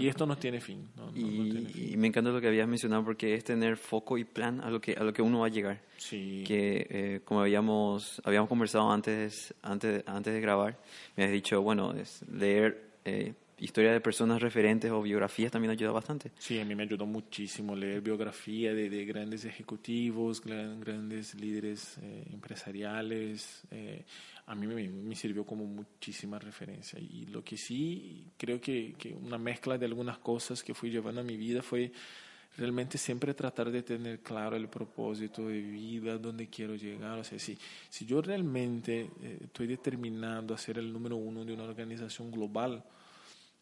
Y 0.00 0.08
esto 0.08 0.26
no 0.26 0.36
tiene 0.36 0.60
fin. 0.60 0.88
No- 0.96 1.10
Y, 1.14 1.22
no 1.22 1.44
tiene 1.44 1.68
fin. 1.70 1.92
y 1.92 1.96
me 1.96 2.06
encanta 2.08 2.30
lo 2.30 2.40
que 2.40 2.48
habías 2.48 2.68
mencionado 2.68 3.04
porque 3.04 3.34
es 3.34 3.44
tener 3.44 3.76
foco 3.76 4.16
y 4.18 4.24
plan 4.24 4.60
a 4.60 4.70
lo 4.70 4.80
que, 4.80 4.92
a 4.92 5.02
lo 5.04 5.12
que 5.12 5.22
uno 5.22 5.40
va 5.40 5.46
a 5.46 5.50
llegar. 5.50 5.80
Sí. 5.96 6.44
Que 6.46 6.86
eh, 6.90 7.20
como 7.24 7.40
habíamos, 7.40 8.20
habíamos 8.24 8.48
conversado 8.48 8.90
antes, 8.90 9.52
antes, 9.62 10.02
antes 10.06 10.32
de 10.34 10.40
grabar, 10.40 10.78
me 11.16 11.24
has 11.24 11.30
dicho, 11.32 11.60
bueno, 11.62 11.92
es 11.92 12.22
leer 12.30 12.90
eh, 13.04 13.34
historia 13.58 13.92
de 13.92 14.00
personas 14.00 14.42
referentes 14.42 14.90
o 14.90 15.00
biografías 15.00 15.50
también 15.52 15.70
ayuda 15.70 15.92
bastante. 15.92 16.32
Sí, 16.38 16.58
a 16.58 16.64
mí 16.64 16.74
me 16.74 16.82
ayudó 16.82 17.06
muchísimo 17.06 17.74
leer 17.76 18.00
biografía 18.00 18.74
de, 18.74 18.90
de 18.90 19.04
grandes 19.04 19.44
ejecutivos, 19.44 20.40
gran- 20.42 20.80
grandes 20.80 21.34
líderes 21.34 21.96
eh, 22.02 22.24
empresariales. 22.32 23.62
eh, 23.70 24.04
a 24.46 24.54
mí 24.54 24.66
me, 24.66 24.86
me 24.88 25.14
sirvió 25.16 25.44
como 25.44 25.64
muchísima 25.64 26.38
referencia. 26.38 26.98
Y 27.00 27.26
lo 27.26 27.42
que 27.42 27.56
sí, 27.56 28.23
creo 28.36 28.60
que, 28.60 28.94
que 28.98 29.14
una 29.14 29.38
mezcla 29.38 29.78
de 29.78 29.86
algunas 29.86 30.18
cosas 30.18 30.62
que 30.62 30.74
fui 30.74 30.90
llevando 30.90 31.20
a 31.20 31.24
mi 31.24 31.36
vida 31.36 31.62
fue 31.62 31.92
realmente 32.56 32.98
siempre 32.98 33.34
tratar 33.34 33.70
de 33.70 33.82
tener 33.82 34.20
claro 34.20 34.56
el 34.56 34.68
propósito 34.68 35.48
de 35.48 35.60
vida, 35.60 36.18
dónde 36.18 36.48
quiero 36.48 36.76
llegar. 36.76 37.18
O 37.18 37.24
sea, 37.24 37.38
si, 37.38 37.58
si 37.88 38.06
yo 38.06 38.22
realmente 38.22 39.10
eh, 39.22 39.38
estoy 39.42 39.66
determinado 39.66 40.54
a 40.54 40.58
ser 40.58 40.78
el 40.78 40.92
número 40.92 41.16
uno 41.16 41.44
de 41.44 41.52
una 41.52 41.64
organización 41.64 42.30
global, 42.30 42.84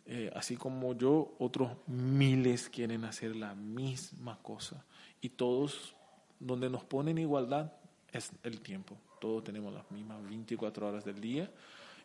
eh, 0.05 0.31
así 0.35 0.57
como 0.57 0.97
yo, 0.97 1.35
otros 1.39 1.71
miles 1.87 2.69
quieren 2.69 3.05
hacer 3.05 3.37
la 3.37 3.55
misma 3.55 4.39
cosa. 4.43 4.85
Y 5.21 5.31
todos, 5.31 5.95
donde 6.39 6.69
nos 6.69 6.85
ponen 6.85 7.19
igualdad, 7.19 7.73
es 8.13 8.31
el 8.43 8.61
tiempo. 8.61 8.97
Todos 9.21 9.45
tenemos 9.45 9.73
las 9.73 9.91
mismas 9.91 10.23
24 10.29 10.89
horas 10.89 11.05
del 11.05 11.21
día. 11.21 11.51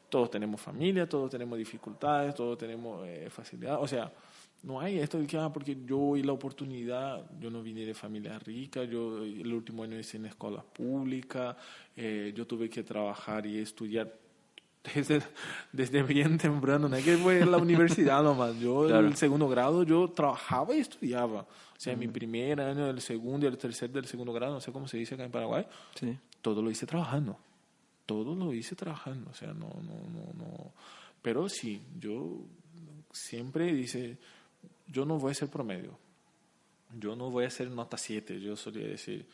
Todos 0.10 0.30
tenemos 0.32 0.62
familia, 0.62 1.08
todos 1.08 1.30
tenemos 1.30 1.58
dificultades, 1.58 2.34
todos 2.36 2.58
tenemos 2.58 3.06
eh, 3.08 3.28
facilidad. 3.30 3.82
O 3.82 3.88
sea, 3.88 4.12
no 4.64 4.80
hay 4.80 5.00
esto 5.00 5.20
de 5.20 5.28
que, 5.28 5.38
ah, 5.38 5.52
porque 5.52 5.78
yo 5.86 6.16
y 6.18 6.24
la 6.24 6.32
oportunidad, 6.32 7.30
yo 7.40 7.50
no 7.52 7.62
vine 7.62 7.86
de 7.86 7.94
familia 7.94 8.40
rica, 8.40 8.84
yo 8.86 9.24
el 9.24 9.54
último 9.54 9.84
año 9.84 10.00
hice 10.00 10.18
en 10.18 10.26
escuela 10.26 10.64
pública, 10.64 11.56
eh, 11.96 12.34
yo 12.36 12.48
tuve 12.48 12.70
que 12.70 12.84
trabajar 12.84 13.46
y 13.46 13.60
estudiar 13.60 14.14
desde, 14.96 15.22
desde 15.74 16.02
bien 16.04 16.38
temprano, 16.38 16.88
no 16.88 16.96
es 16.96 17.04
que 17.04 17.18
fue 17.18 17.46
la 17.46 17.58
universidad 17.58 18.24
nomás. 18.24 18.58
Yo 18.60 18.90
en 18.90 19.06
el 19.08 19.16
segundo 19.16 19.50
grado 19.50 19.84
yo 19.84 20.10
trabajaba 20.10 20.74
y 20.76 20.80
estudiaba. 20.80 21.42
O 21.42 21.80
sea, 21.80 21.96
mi 21.96 22.08
primer 22.08 22.60
año 22.62 22.88
del 22.88 23.02
segundo 23.02 23.46
y 23.46 23.50
el 23.50 23.58
tercer 23.58 23.92
del 23.92 24.06
segundo 24.06 24.32
grado, 24.34 24.54
no 24.54 24.62
sé 24.62 24.72
cómo 24.72 24.88
se 24.88 24.98
dice 24.98 25.16
acá 25.16 25.26
en 25.26 25.32
Paraguay, 25.32 25.66
Sí. 25.96 26.18
todo 26.42 26.62
lo 26.62 26.72
hice 26.72 26.86
trabajando. 26.88 27.38
Todo 28.08 28.34
lo 28.34 28.52
hice 28.54 28.76
trabajando. 28.76 29.30
O 29.30 29.34
sea, 29.36 29.50
no, 29.54 29.68
no, 29.70 29.94
no, 30.10 30.34
no. 30.34 30.72
Pero 31.22 31.48
sí, 31.50 31.80
yo 32.00 32.40
siempre 33.12 33.72
dice, 33.74 34.18
yo 34.88 35.06
no 35.06 35.20
voy 35.20 35.32
a 35.32 35.36
ser 35.36 35.50
promedio. 35.50 36.00
Yo 36.98 37.16
no 37.16 37.30
voy 37.30 37.46
a 37.46 37.50
ser 37.52 37.70
nota 37.70 37.98
7, 37.98 38.40
yo 38.40 38.56
solía 38.56 38.88
decir. 38.88 39.28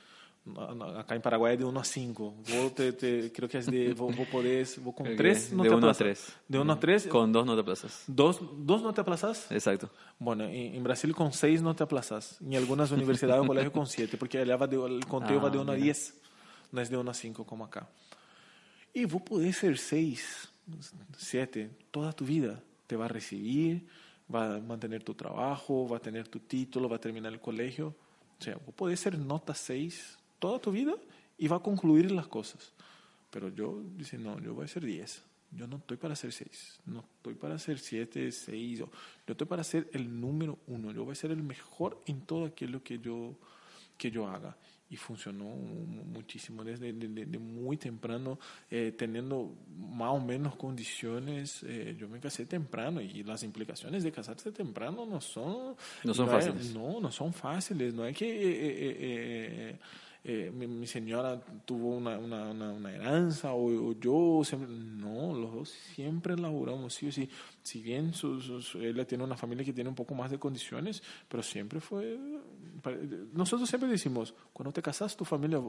Acá 0.97 1.15
en 1.15 1.21
Paraguay 1.21 1.53
es 1.53 1.59
de 1.59 1.65
1 1.65 1.79
a 1.79 1.83
5. 1.85 2.35
Vos 2.49 2.75
te, 2.75 2.91
te- 2.93 3.31
creo 3.31 3.47
que 3.47 3.59
es 3.59 3.65
de. 3.67 3.93
Vos, 3.93 4.13
podés. 4.29 4.83
Vos 4.83 4.93
con 4.93 5.05
Creo 5.05 5.15
3 5.17 5.47
que 5.49 5.55
no 5.55 5.63
de 5.63 5.69
te 5.69 5.75
uno 5.75 5.87
a 5.87 5.91
aplazas. 5.91 5.97
tres. 6.25 6.35
De 6.49 6.59
1 6.59 6.73
a 6.73 6.79
3. 6.79 7.07
Con 7.07 7.31
dos 7.31 7.45
no 7.45 7.55
te 7.55 7.63
plazas. 7.63 8.03
Dos, 8.07 8.41
dos 8.57 8.81
no 8.81 8.93
te 8.93 8.99
aplazas. 9.01 9.49
Exacto. 9.51 9.89
Bueno, 10.19 10.43
en, 10.45 10.75
en 10.75 10.83
Brasil 10.83 11.15
con 11.15 11.31
6 11.31 11.61
no 11.61 11.73
te 11.75 11.83
aplazas. 11.83 12.41
En 12.41 12.55
algunas 12.55 12.91
universidades 12.91 13.41
o 13.43 13.47
colegios 13.47 13.71
con 13.71 13.87
7, 13.87 14.17
porque 14.17 14.39
allá 14.39 14.57
va 14.57 14.67
de, 14.67 14.75
el 14.83 15.05
conteo 15.05 15.39
Ah, 15.39 15.43
va 15.43 15.49
de 15.49 15.59
1 15.59 15.71
a 15.71 15.75
mira. 15.75 15.85
10. 15.85 16.13
No 16.73 16.81
es 16.81 16.89
de 16.89 16.97
1 16.97 17.11
a 17.11 17.13
5 17.13 17.45
como 17.45 17.63
acá. 17.63 17.87
Y 18.93 19.05
vos 19.05 19.21
podés 19.23 19.57
ser 19.57 19.77
6, 19.77 20.49
7, 21.17 21.69
toda 21.91 22.13
tu 22.13 22.25
vida. 22.25 22.61
Te 22.87 22.95
va 22.95 23.05
a 23.05 23.07
recibir, 23.07 23.87
va 24.33 24.55
a 24.55 24.59
mantener 24.59 25.03
tu 25.03 25.13
trabajo, 25.13 25.87
va 25.87 25.97
a 25.97 26.01
tener 26.01 26.27
tu 26.27 26.39
título, 26.39 26.87
va 26.87 26.97
a 26.97 27.01
terminar 27.01 27.33
el 27.33 27.39
colegio. 27.39 27.95
O 28.39 28.43
sea, 28.43 28.55
vos 28.55 28.75
podés 28.75 28.99
ser 28.99 29.17
nota 29.17 29.53
6 29.53 30.19
toda 30.39 30.59
tu 30.59 30.71
vida 30.71 30.93
y 31.37 31.47
va 31.47 31.57
a 31.57 31.59
concluir 31.59 32.11
las 32.11 32.27
cosas. 32.27 32.73
Pero 33.29 33.49
yo, 33.49 33.81
dice, 33.95 34.17
no, 34.17 34.39
yo 34.39 34.53
voy 34.53 34.65
a 34.65 34.67
ser 34.67 34.85
10. 34.85 35.23
Yo 35.55 35.67
no 35.67 35.77
estoy 35.77 35.97
para 35.97 36.15
ser 36.15 36.31
6, 36.31 36.81
no 36.87 37.05
estoy 37.17 37.35
para 37.35 37.59
ser 37.59 37.77
7, 37.77 38.31
6. 38.31 38.79
Yo 38.79 38.89
estoy 39.27 39.47
para 39.47 39.63
ser 39.63 39.87
el 39.93 40.19
número 40.19 40.57
uno. 40.67 40.91
Yo 40.91 41.05
voy 41.05 41.13
a 41.13 41.15
ser 41.15 41.31
el 41.31 41.43
mejor 41.43 42.01
en 42.07 42.21
todo 42.21 42.45
aquello 42.45 42.83
que 42.83 42.99
yo, 42.99 43.35
que 43.97 44.09
yo 44.09 44.27
haga. 44.27 44.57
Y 44.93 44.95
funcionó 44.95 45.45
mu- 45.45 46.03
muchísimo 46.05 46.63
desde 46.63 46.93
de, 46.93 47.07
de- 47.07 47.25
de 47.25 47.39
muy 47.39 47.77
temprano, 47.77 48.37
eh, 48.69 48.93
teniendo 48.95 49.55
más 49.75 50.11
o 50.11 50.19
menos 50.19 50.55
condiciones. 50.55 51.63
eh, 51.63 51.95
yo 51.97 52.07
me 52.07 52.19
casé 52.19 52.45
temprano 52.45 53.01
y 53.01 53.23
las 53.23 53.41
implicaciones 53.41 54.03
de 54.03 54.11
casarse 54.11 54.51
temprano 54.51 55.03
no 55.07 55.19
son... 55.19 55.75
No 56.03 56.13
son 56.13 56.27
no 56.27 56.37
es- 56.37 56.45
fáciles. 56.45 56.75
no, 56.75 56.99
no 56.99 57.11
son 57.11 57.33
fáciles. 57.33 57.93
No 57.95 58.05
es 58.05 58.15
que 58.15 58.27
eh, 58.29 59.79
eh, 60.25 60.51
mi, 60.53 60.67
mi 60.67 60.85
señora 60.87 61.37
tuvo 61.65 61.97
una, 61.97 62.17
una, 62.17 62.51
una, 62.51 62.71
una 62.71 62.91
heranza 62.93 63.51
o, 63.53 63.89
o 63.89 63.93
yo 63.99 64.41
siempre. 64.45 64.69
No, 64.69 65.33
los 65.33 65.53
dos 65.53 65.69
siempre 65.69 66.37
laburamos, 66.37 66.93
sí 66.93 67.07
o 67.07 67.11
sí. 67.11 67.27
Si 67.61 67.81
bien 67.81 68.13
su, 68.13 68.39
su- 68.39 68.61
su- 68.61 68.79
ella 68.79 69.05
tiene 69.05 69.23
una 69.25 69.35
familia 69.35 69.65
que 69.65 69.73
tiene 69.73 69.89
un 69.89 69.95
poco 69.95 70.15
más 70.15 70.31
de 70.31 70.37
condiciones, 70.39 71.01
pero 71.27 71.41
siempre 71.43 71.79
fue. 71.81 72.17
Nosotros 73.33 73.69
siempre 73.69 73.89
decimos: 73.89 74.33
cuando 74.51 74.71
te 74.71 74.81
casas, 74.81 75.15
tu 75.15 75.25
familia. 75.25 75.61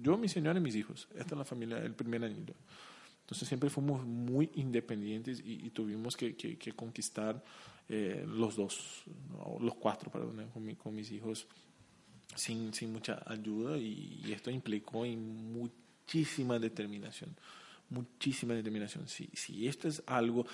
Yo, 0.00 0.18
mi 0.18 0.28
señora 0.28 0.58
y 0.58 0.62
mis 0.62 0.74
hijos. 0.76 1.08
Esta 1.14 1.34
es 1.34 1.38
la 1.38 1.44
familia, 1.44 1.78
el 1.78 1.94
primer 1.94 2.24
anillo. 2.24 2.54
Entonces 3.20 3.46
siempre 3.48 3.70
fuimos 3.70 4.04
muy 4.04 4.50
independientes 4.56 5.40
y, 5.40 5.64
y 5.66 5.70
tuvimos 5.70 6.16
que, 6.16 6.34
que- 6.34 6.58
que 6.58 6.72
conquistar 6.72 7.42
eh, 7.88 8.24
los 8.26 8.56
dos, 8.56 9.04
¿no? 9.30 9.58
los 9.60 9.74
cuatro, 9.76 10.10
perdón, 10.10 10.48
con, 10.52 10.64
mi- 10.64 10.74
con 10.74 10.94
mis 10.94 11.10
hijos 11.12 11.46
sin, 12.34 12.74
sin 12.74 12.92
mucha 12.92 13.22
ayuda 13.26 13.78
y, 13.78 14.20
y 14.26 14.32
esto 14.32 14.50
implicó 14.50 15.04
en 15.06 15.52
muchísima 15.52 16.58
determinación, 16.58 17.34
muchísima 17.90 18.54
determinación. 18.54 19.06
Si, 19.08 19.28
si 19.34 19.68
esto 19.68 19.88
es 19.88 20.02
algo... 20.06 20.46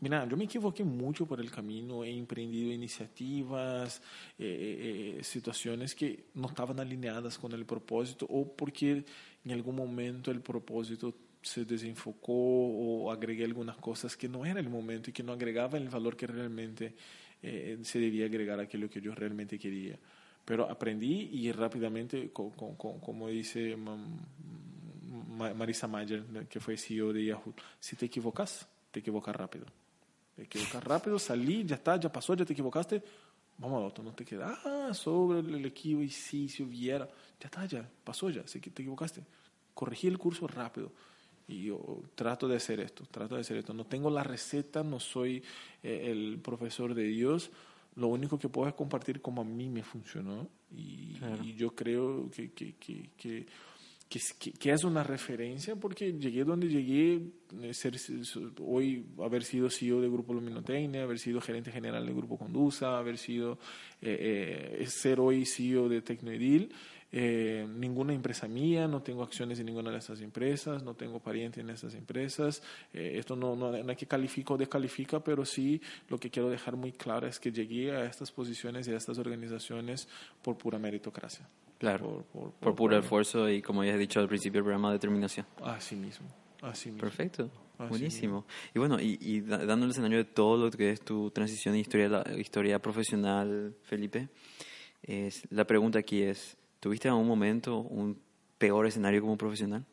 Mira, 0.00 0.26
yo 0.26 0.34
me 0.36 0.44
equivoqué 0.44 0.82
mucho 0.82 1.26
por 1.26 1.40
el 1.40 1.50
camino, 1.50 2.02
he 2.04 2.10
emprendido 2.10 2.72
iniciativas, 2.72 4.00
eh, 4.38 4.46
eh, 4.46 5.16
eh, 5.18 5.24
situaciones 5.24 5.94
que 5.94 6.24
no 6.34 6.48
estaban 6.48 6.80
alineadas 6.80 7.36
con 7.38 7.52
el 7.52 7.66
propósito 7.66 8.24
o 8.30 8.50
porque 8.56 9.04
en 9.44 9.52
algún 9.52 9.76
momento 9.76 10.30
el 10.30 10.40
propósito 10.40 11.14
se 11.42 11.66
desenfocó 11.66 12.32
o 12.32 13.10
agregué 13.12 13.44
algunas 13.44 13.76
cosas 13.76 14.16
que 14.16 14.26
no 14.28 14.46
era 14.46 14.58
el 14.60 14.70
momento 14.70 15.10
y 15.10 15.12
que 15.12 15.22
no 15.22 15.32
agregaba 15.32 15.76
el 15.76 15.90
valor 15.90 16.16
que 16.16 16.26
realmente 16.26 16.94
eh, 17.42 17.78
se 17.82 17.98
debía 17.98 18.24
agregar 18.24 18.58
a 18.58 18.62
aquello 18.62 18.88
que 18.88 19.02
yo 19.02 19.14
realmente 19.14 19.58
quería. 19.58 19.98
Pero 20.46 20.68
aprendí 20.70 21.28
y 21.32 21.52
rápidamente, 21.52 22.30
co- 22.32 22.50
co- 22.52 22.74
co- 22.78 23.00
como 23.00 23.28
dice 23.28 23.76
Marisa 25.56 25.86
Mayer, 25.88 26.24
que 26.48 26.58
fue 26.60 26.76
CEO 26.78 27.12
de 27.12 27.24
Yahoo, 27.26 27.54
si 27.78 27.96
te 27.96 28.06
equivocas, 28.06 28.66
te 28.90 29.00
equivocas 29.00 29.36
rápido. 29.36 29.66
Te 30.40 30.44
equivocas 30.44 30.82
rápido, 30.82 31.18
salí, 31.18 31.66
ya 31.66 31.74
está, 31.74 32.00
ya 32.00 32.10
pasó, 32.10 32.32
ya 32.32 32.46
te 32.46 32.54
equivocaste, 32.54 33.02
vamos 33.58 33.78
al 33.78 33.84
otro, 33.88 34.02
no 34.02 34.14
te 34.14 34.24
quedas 34.24 34.58
ah, 34.64 34.94
sobre 34.94 35.40
el 35.40 35.66
equipo 35.66 36.00
y 36.00 36.08
sí, 36.08 36.48
si 36.48 36.62
hubiera, 36.62 37.06
ya 37.38 37.44
está, 37.44 37.66
ya 37.66 37.86
pasó, 38.02 38.30
ya, 38.30 38.48
sé 38.48 38.58
que 38.58 38.70
te 38.70 38.80
equivocaste. 38.80 39.22
Corregí 39.74 40.06
el 40.06 40.16
curso 40.16 40.46
rápido. 40.46 40.92
Y 41.46 41.64
yo 41.64 42.04
trato 42.14 42.48
de 42.48 42.56
hacer 42.56 42.80
esto, 42.80 43.04
trato 43.10 43.34
de 43.34 43.42
hacer 43.42 43.58
esto. 43.58 43.74
No 43.74 43.84
tengo 43.84 44.08
la 44.08 44.22
receta, 44.22 44.82
no 44.82 44.98
soy 44.98 45.42
eh, 45.82 46.08
el 46.10 46.38
profesor 46.42 46.94
de 46.94 47.04
Dios. 47.04 47.50
Lo 47.96 48.06
único 48.06 48.38
que 48.38 48.48
puedo 48.48 48.66
es 48.66 48.74
compartir 48.74 49.20
como 49.20 49.42
a 49.42 49.44
mí 49.44 49.68
me 49.68 49.82
funcionó. 49.82 50.48
Y, 50.74 51.16
Claro. 51.18 51.44
y 51.44 51.54
yo 51.54 51.74
creo 51.74 52.30
que, 52.30 52.52
que, 52.52 52.76
que, 52.76 53.10
que, 53.14 53.46
que, 54.10 54.20
que- 54.38 54.52
que 54.52 54.70
es 54.72 54.84
una 54.84 55.02
referencia 55.04 55.76
porque 55.76 56.12
llegué 56.12 56.44
donde 56.44 56.68
llegué, 56.68 57.22
eh, 57.62 57.72
ser, 57.72 57.94
hoy 58.60 59.06
haber 59.18 59.44
sido 59.44 59.70
CEO 59.70 60.00
del 60.02 60.10
Grupo 60.10 60.34
Luminotecnia, 60.34 61.04
haber 61.04 61.18
sido 61.18 61.40
gerente 61.40 61.70
general 61.70 62.04
del 62.04 62.14
Grupo 62.16 62.36
Condusa, 62.36 62.98
haber 62.98 63.16
sido 63.16 63.58
eh, 64.02 64.78
eh, 64.80 64.86
ser 64.86 65.20
hoy 65.20 65.46
CEO 65.46 65.88
de 65.88 66.02
Tecnoedil. 66.02 66.74
Eh, 67.12 67.66
ninguna 67.76 68.12
empresa 68.12 68.46
mía, 68.46 68.86
no 68.86 69.02
tengo 69.02 69.24
acciones 69.24 69.58
en 69.58 69.66
ninguna 69.66 69.90
de 69.90 69.98
estas 69.98 70.20
empresas, 70.20 70.84
no 70.84 70.94
tengo 70.94 71.18
pariente 71.18 71.60
en 71.60 71.70
estas 71.70 71.94
empresas. 71.94 72.62
Eh, 72.92 73.14
esto 73.16 73.34
no, 73.34 73.56
no, 73.56 73.72
no 73.72 73.90
es 73.92 73.98
que 73.98 74.06
califica 74.06 74.54
o 74.54 74.56
descalifica, 74.58 75.18
pero 75.22 75.44
sí 75.44 75.80
lo 76.08 76.18
que 76.18 76.30
quiero 76.30 76.48
dejar 76.50 76.76
muy 76.76 76.92
claro 76.92 77.26
es 77.26 77.40
que 77.40 77.50
llegué 77.50 77.90
a 77.92 78.04
estas 78.04 78.30
posiciones 78.30 78.86
y 78.86 78.92
a 78.92 78.96
estas 78.96 79.18
organizaciones 79.18 80.08
por 80.42 80.56
pura 80.56 80.78
meritocracia. 80.78 81.48
Claro. 81.80 82.04
Por, 82.04 82.24
por, 82.24 82.50
Por 82.52 82.74
puro 82.76 82.98
esfuerzo 82.98 83.48
y, 83.48 83.62
como 83.62 83.82
ya 83.82 83.94
has 83.94 83.98
dicho 83.98 84.20
al 84.20 84.28
principio 84.28 84.58
del 84.58 84.64
programa, 84.64 84.92
determinación. 84.92 85.46
Así 85.64 85.96
mismo. 85.96 86.28
Así 86.60 86.90
mismo. 86.90 87.00
Perfecto, 87.00 87.50
Así 87.78 87.88
buenísimo. 87.88 88.44
Y 88.74 88.78
bueno, 88.78 89.00
y, 89.00 89.16
y 89.18 89.40
da- 89.40 89.64
dando 89.64 89.86
el 89.86 89.92
escenario 89.92 90.18
de 90.18 90.24
todo 90.24 90.58
lo 90.66 90.70
que 90.70 90.90
es 90.90 91.00
tu 91.00 91.30
transición 91.30 91.72
de 91.72 91.80
historia, 91.80 92.08
la, 92.10 92.38
historia 92.38 92.78
profesional, 92.80 93.74
Felipe, 93.82 94.28
es, 95.02 95.42
la 95.50 95.64
pregunta 95.66 95.98
aquí 95.98 96.20
es, 96.22 96.58
¿tuviste 96.80 97.08
en 97.08 97.12
algún 97.14 97.26
momento 97.28 97.78
un 97.78 98.20
peor 98.58 98.86
escenario 98.86 99.22
como 99.22 99.36
profesional? 99.38 99.84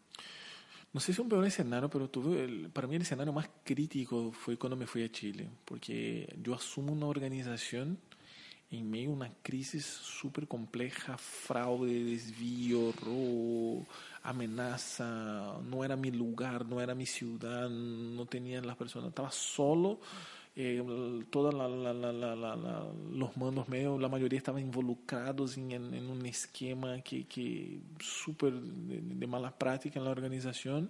no 0.94 1.00
sé 1.02 1.14
si 1.14 1.22
un 1.22 1.30
peor 1.30 1.46
escenario, 1.46 1.90
pero 1.90 2.10
tuve 2.10 2.44
el- 2.44 2.70
para 2.72 2.88
mí 2.88 2.96
el 2.96 3.04
escenario 3.04 3.32
más 3.32 3.48
crítico 3.64 4.32
fue 4.32 4.58
cuando 4.58 4.76
me 4.76 4.88
fui 4.88 5.04
a 5.04 5.10
Chile, 5.12 5.48
porque 5.64 6.28
yo 6.42 6.56
asumo 6.56 6.92
una 6.92 7.06
organización 7.06 8.00
en 8.70 8.90
medio 8.90 9.10
de 9.10 9.16
una 9.16 9.34
crisis 9.42 9.86
súper 9.86 10.48
compleja, 10.48 11.18
fraude, 11.18 12.04
desvío, 12.04 12.92
robo, 13.02 13.86
amenaza, 14.24 15.60
no 15.64 15.86
era 15.86 15.96
mi 15.96 16.12
lugar, 16.12 16.66
no 16.66 16.82
era 16.82 16.94
mi 16.94 17.06
ciudad, 17.06 17.70
no 17.70 18.26
tenía 18.26 18.62
las 18.62 18.76
personas, 18.76 19.10
estaba 19.10 19.32
solo, 19.32 20.00
eh, 20.56 20.84
todos 21.30 21.54
los 21.54 23.38
mandos 23.38 23.70
medios, 23.70 24.02
la 24.02 24.10
mayoría 24.10 24.38
estaban 24.38 24.62
involucrados 24.62 25.56
en 25.58 26.10
un 26.10 26.26
esquema 26.26 27.00
que, 27.02 27.26
que 27.26 27.80
súper 28.00 28.54
de, 28.54 29.02
de 29.02 29.28
mala 29.28 29.58
práctica 29.58 30.00
en 30.00 30.06
la 30.06 30.12
organización 30.12 30.90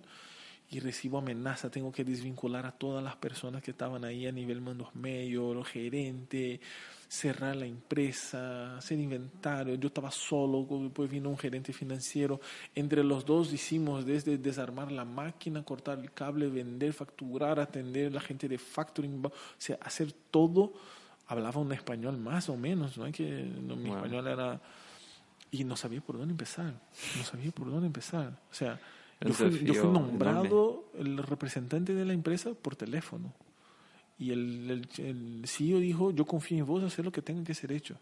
y 0.69 0.79
recibo 0.81 1.17
amenaza, 1.19 1.69
tengo 1.71 1.91
que 1.91 2.03
desvincular 2.03 2.65
a 2.65 2.71
todas 2.71 3.01
las 3.03 3.15
personas 3.15 3.61
que 3.61 3.71
estaban 3.71 4.03
ahí 4.03 4.27
a 4.27 4.31
nivel 4.33 4.59
mandos 4.59 4.93
medios, 4.95 5.55
los 5.55 5.65
gerentes, 5.67 6.59
cerrar 7.07 7.55
la 7.55 7.65
empresa, 7.65 8.75
hacer 8.77 8.99
inventario. 8.99 9.75
Yo 9.75 9.87
estaba 9.87 10.11
solo, 10.11 10.67
después 10.81 11.09
vino 11.09 11.29
un 11.29 11.37
gerente 11.37 11.71
financiero. 11.71 12.41
Entre 12.75 13.01
los 13.01 13.25
dos 13.25 13.53
hicimos 13.53 14.05
desde 14.05 14.37
desarmar 14.37 14.91
la 14.91 15.05
máquina, 15.05 15.63
cortar 15.63 15.99
el 15.99 16.11
cable, 16.11 16.49
vender, 16.49 16.91
facturar, 16.91 17.61
atender 17.61 18.07
a 18.07 18.15
la 18.15 18.21
gente 18.21 18.49
de 18.49 18.57
factoring, 18.57 19.25
o 19.25 19.31
sea, 19.57 19.77
hacer 19.81 20.11
todo. 20.31 20.73
Hablaba 21.27 21.61
un 21.61 21.71
español 21.71 22.17
más 22.17 22.49
o 22.49 22.57
menos, 22.57 22.97
no 22.97 23.05
es 23.05 23.15
que 23.15 23.43
no, 23.43 23.75
mi 23.77 23.87
Wow. 23.89 23.97
español 23.97 24.27
era 24.27 24.61
y 25.49 25.63
no 25.63 25.77
sabía 25.77 26.01
por 26.01 26.17
dónde 26.17 26.31
empezar, 26.33 26.73
no 27.17 27.23
sabía 27.23 27.51
por 27.51 27.71
dónde 27.71 27.87
empezar. 27.87 28.37
O 28.51 28.53
sea, 28.53 28.77
yo 29.21 29.33
fui, 29.33 29.59
yo 29.65 29.73
fui 29.73 29.89
nombrado 29.91 30.85
el 30.97 31.17
representante 31.17 31.93
de 31.93 32.05
la 32.05 32.13
empresa 32.13 32.51
por 32.53 32.75
teléfono. 32.75 33.33
Y 34.19 34.31
el, 34.31 34.71
el, 34.71 35.05
el 35.05 35.43
CEO 35.47 35.79
dijo, 35.79 36.11
yo 36.11 36.25
confío 36.25 36.57
en 36.59 36.65
vos, 36.65 36.83
hacer 36.83 37.05
lo 37.05 37.11
que 37.11 37.21
tenga 37.21 37.43
que 37.43 37.53
ser 37.53 37.71
hecho. 37.71 37.97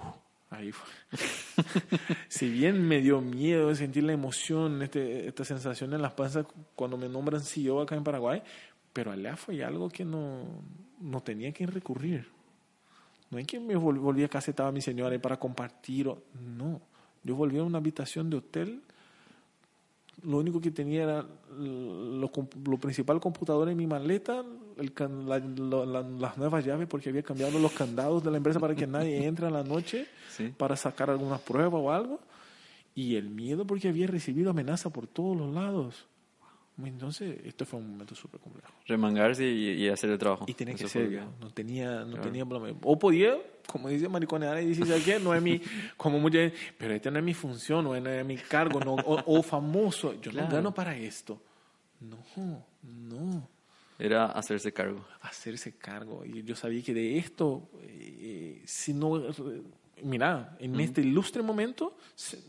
Uf, 0.00 0.14
ahí 0.50 0.70
fue. 0.72 0.88
si 2.28 2.48
bien 2.48 2.86
me 2.86 3.00
dio 3.00 3.20
miedo 3.20 3.74
sentir 3.74 4.04
la 4.04 4.12
emoción, 4.12 4.82
este, 4.82 5.26
esta 5.28 5.44
sensación 5.44 5.92
en 5.94 6.02
las 6.02 6.12
panzas 6.12 6.46
cuando 6.74 6.96
me 6.96 7.08
nombran 7.08 7.40
CEO 7.40 7.80
acá 7.80 7.96
en 7.96 8.04
Paraguay, 8.04 8.42
pero 8.92 9.10
allá 9.10 9.36
fue 9.36 9.64
algo 9.64 9.88
que 9.88 10.04
no, 10.04 10.44
no 11.00 11.20
tenía 11.22 11.52
que 11.52 11.66
recurrir. 11.66 12.28
No 13.30 13.38
es 13.38 13.46
que 13.46 13.58
me 13.58 13.74
vol- 13.76 13.98
volví 13.98 14.22
a 14.22 14.28
casa 14.28 14.50
estaba 14.52 14.70
mi 14.70 14.80
señora 14.80 15.18
para 15.20 15.38
compartir. 15.38 16.06
no, 16.06 16.80
yo 17.24 17.34
volví 17.34 17.58
a 17.58 17.64
una 17.64 17.78
habitación 17.78 18.30
de 18.30 18.36
hotel. 18.36 18.82
Lo 20.24 20.38
único 20.38 20.60
que 20.60 20.70
tenía 20.70 21.02
era 21.04 21.26
lo, 21.58 22.30
lo 22.66 22.78
principal 22.78 23.20
computador 23.20 23.68
en 23.68 23.76
mi 23.76 23.86
maleta, 23.86 24.42
el 24.78 24.92
la- 25.26 25.38
la- 25.38 26.02
las 26.02 26.38
nuevas 26.38 26.64
llaves 26.64 26.88
porque 26.88 27.10
había 27.10 27.22
cambiado 27.22 27.58
los 27.58 27.72
candados 27.72 28.24
de 28.24 28.30
la 28.30 28.38
empresa 28.38 28.58
para 28.58 28.74
que 28.74 28.86
nadie 28.86 29.24
entre 29.26 29.46
a 29.46 29.50
la 29.50 29.62
noche 29.62 30.06
Sí. 30.30 30.52
para 30.56 30.76
sacar 30.76 31.10
alguna 31.10 31.38
prueba 31.38 31.78
o 31.78 31.90
algo. 31.92 32.18
Y 32.96 33.16
el 33.16 33.28
miedo 33.28 33.66
porque 33.66 33.88
había 33.88 34.06
recibido 34.06 34.50
amenaza 34.50 34.90
por 34.90 35.06
todos 35.06 35.36
los 35.36 35.52
lados. 35.54 36.06
Entonces, 36.82 37.38
esto 37.44 37.64
fue 37.64 37.78
un 37.78 37.90
momento 37.92 38.14
súper 38.16 38.40
complejo. 38.40 38.68
Remangarse 38.86 39.44
y, 39.46 39.70
y 39.84 39.88
hacer 39.88 40.10
el 40.10 40.18
trabajo. 40.18 40.44
Y 40.48 40.54
tenía 40.54 40.74
que 40.74 40.84
Eso 40.84 40.92
ser, 40.92 41.08
viejo. 41.08 41.32
no 41.40 41.50
tenía, 41.52 42.00
no 42.00 42.12
Claro. 42.12 42.22
tenía 42.22 42.44
problema. 42.44 42.78
O 42.82 42.98
podía, 42.98 43.36
como 43.66 43.88
dice 43.88 44.08
mariconear 44.08 44.60
y 44.60 44.66
decir, 44.66 44.84
¿sabes 44.86 45.04
qué? 45.04 45.20
No 45.20 45.32
es 45.34 45.40
mi, 45.40 45.60
como 45.96 46.18
mucha 46.18 46.38
gente, 46.38 46.56
pero 46.76 46.94
esta 46.94 47.10
no 47.12 47.18
es 47.20 47.24
mi 47.24 47.32
función, 47.34 47.84
no 47.84 47.94
es, 47.94 48.02
no 48.02 48.10
es 48.10 48.26
mi 48.26 48.36
cargo, 48.36 48.80
no, 48.80 48.94
o, 48.94 49.38
o 49.38 49.42
famoso, 49.42 50.14
yo 50.20 50.32
Claro. 50.32 50.48
no 50.48 50.52
gano 50.54 50.74
para 50.74 50.96
esto. 50.96 51.40
No, 52.00 52.18
no, 52.82 53.48
Era 53.98 54.26
hacerse 54.26 54.72
cargo. 54.72 55.04
hacerse 55.22 55.76
cargo. 55.78 56.24
Y 56.24 56.42
yo 56.42 56.56
sabía 56.56 56.82
que 56.82 56.92
de 56.92 57.16
esto, 57.18 57.70
eh, 57.82 58.62
si 58.66 58.92
no, 58.92 59.22
mira, 60.02 60.56
en 60.58 60.78
este 60.80 61.00
ilustre 61.02 61.40
momento, 61.42 61.96
se- 62.16 62.42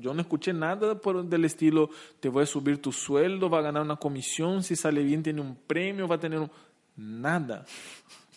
yo 0.00 0.14
no 0.14 0.20
escuché 0.20 0.52
nada 0.52 0.94
por, 0.96 1.24
del 1.24 1.44
estilo, 1.44 1.90
te 2.20 2.28
voy 2.28 2.42
a 2.42 2.46
subir 2.46 2.78
tu 2.80 2.92
sueldo, 2.92 3.48
va 3.50 3.58
a 3.58 3.62
ganar 3.62 3.82
una 3.82 3.96
comisión, 3.96 4.62
si 4.62 4.76
sale 4.76 5.02
bien 5.02 5.22
tiene 5.22 5.40
un 5.40 5.56
premio, 5.56 6.06
va 6.08 6.16
a 6.16 6.20
tener 6.20 6.38
un... 6.38 6.50
Nada. 6.96 7.64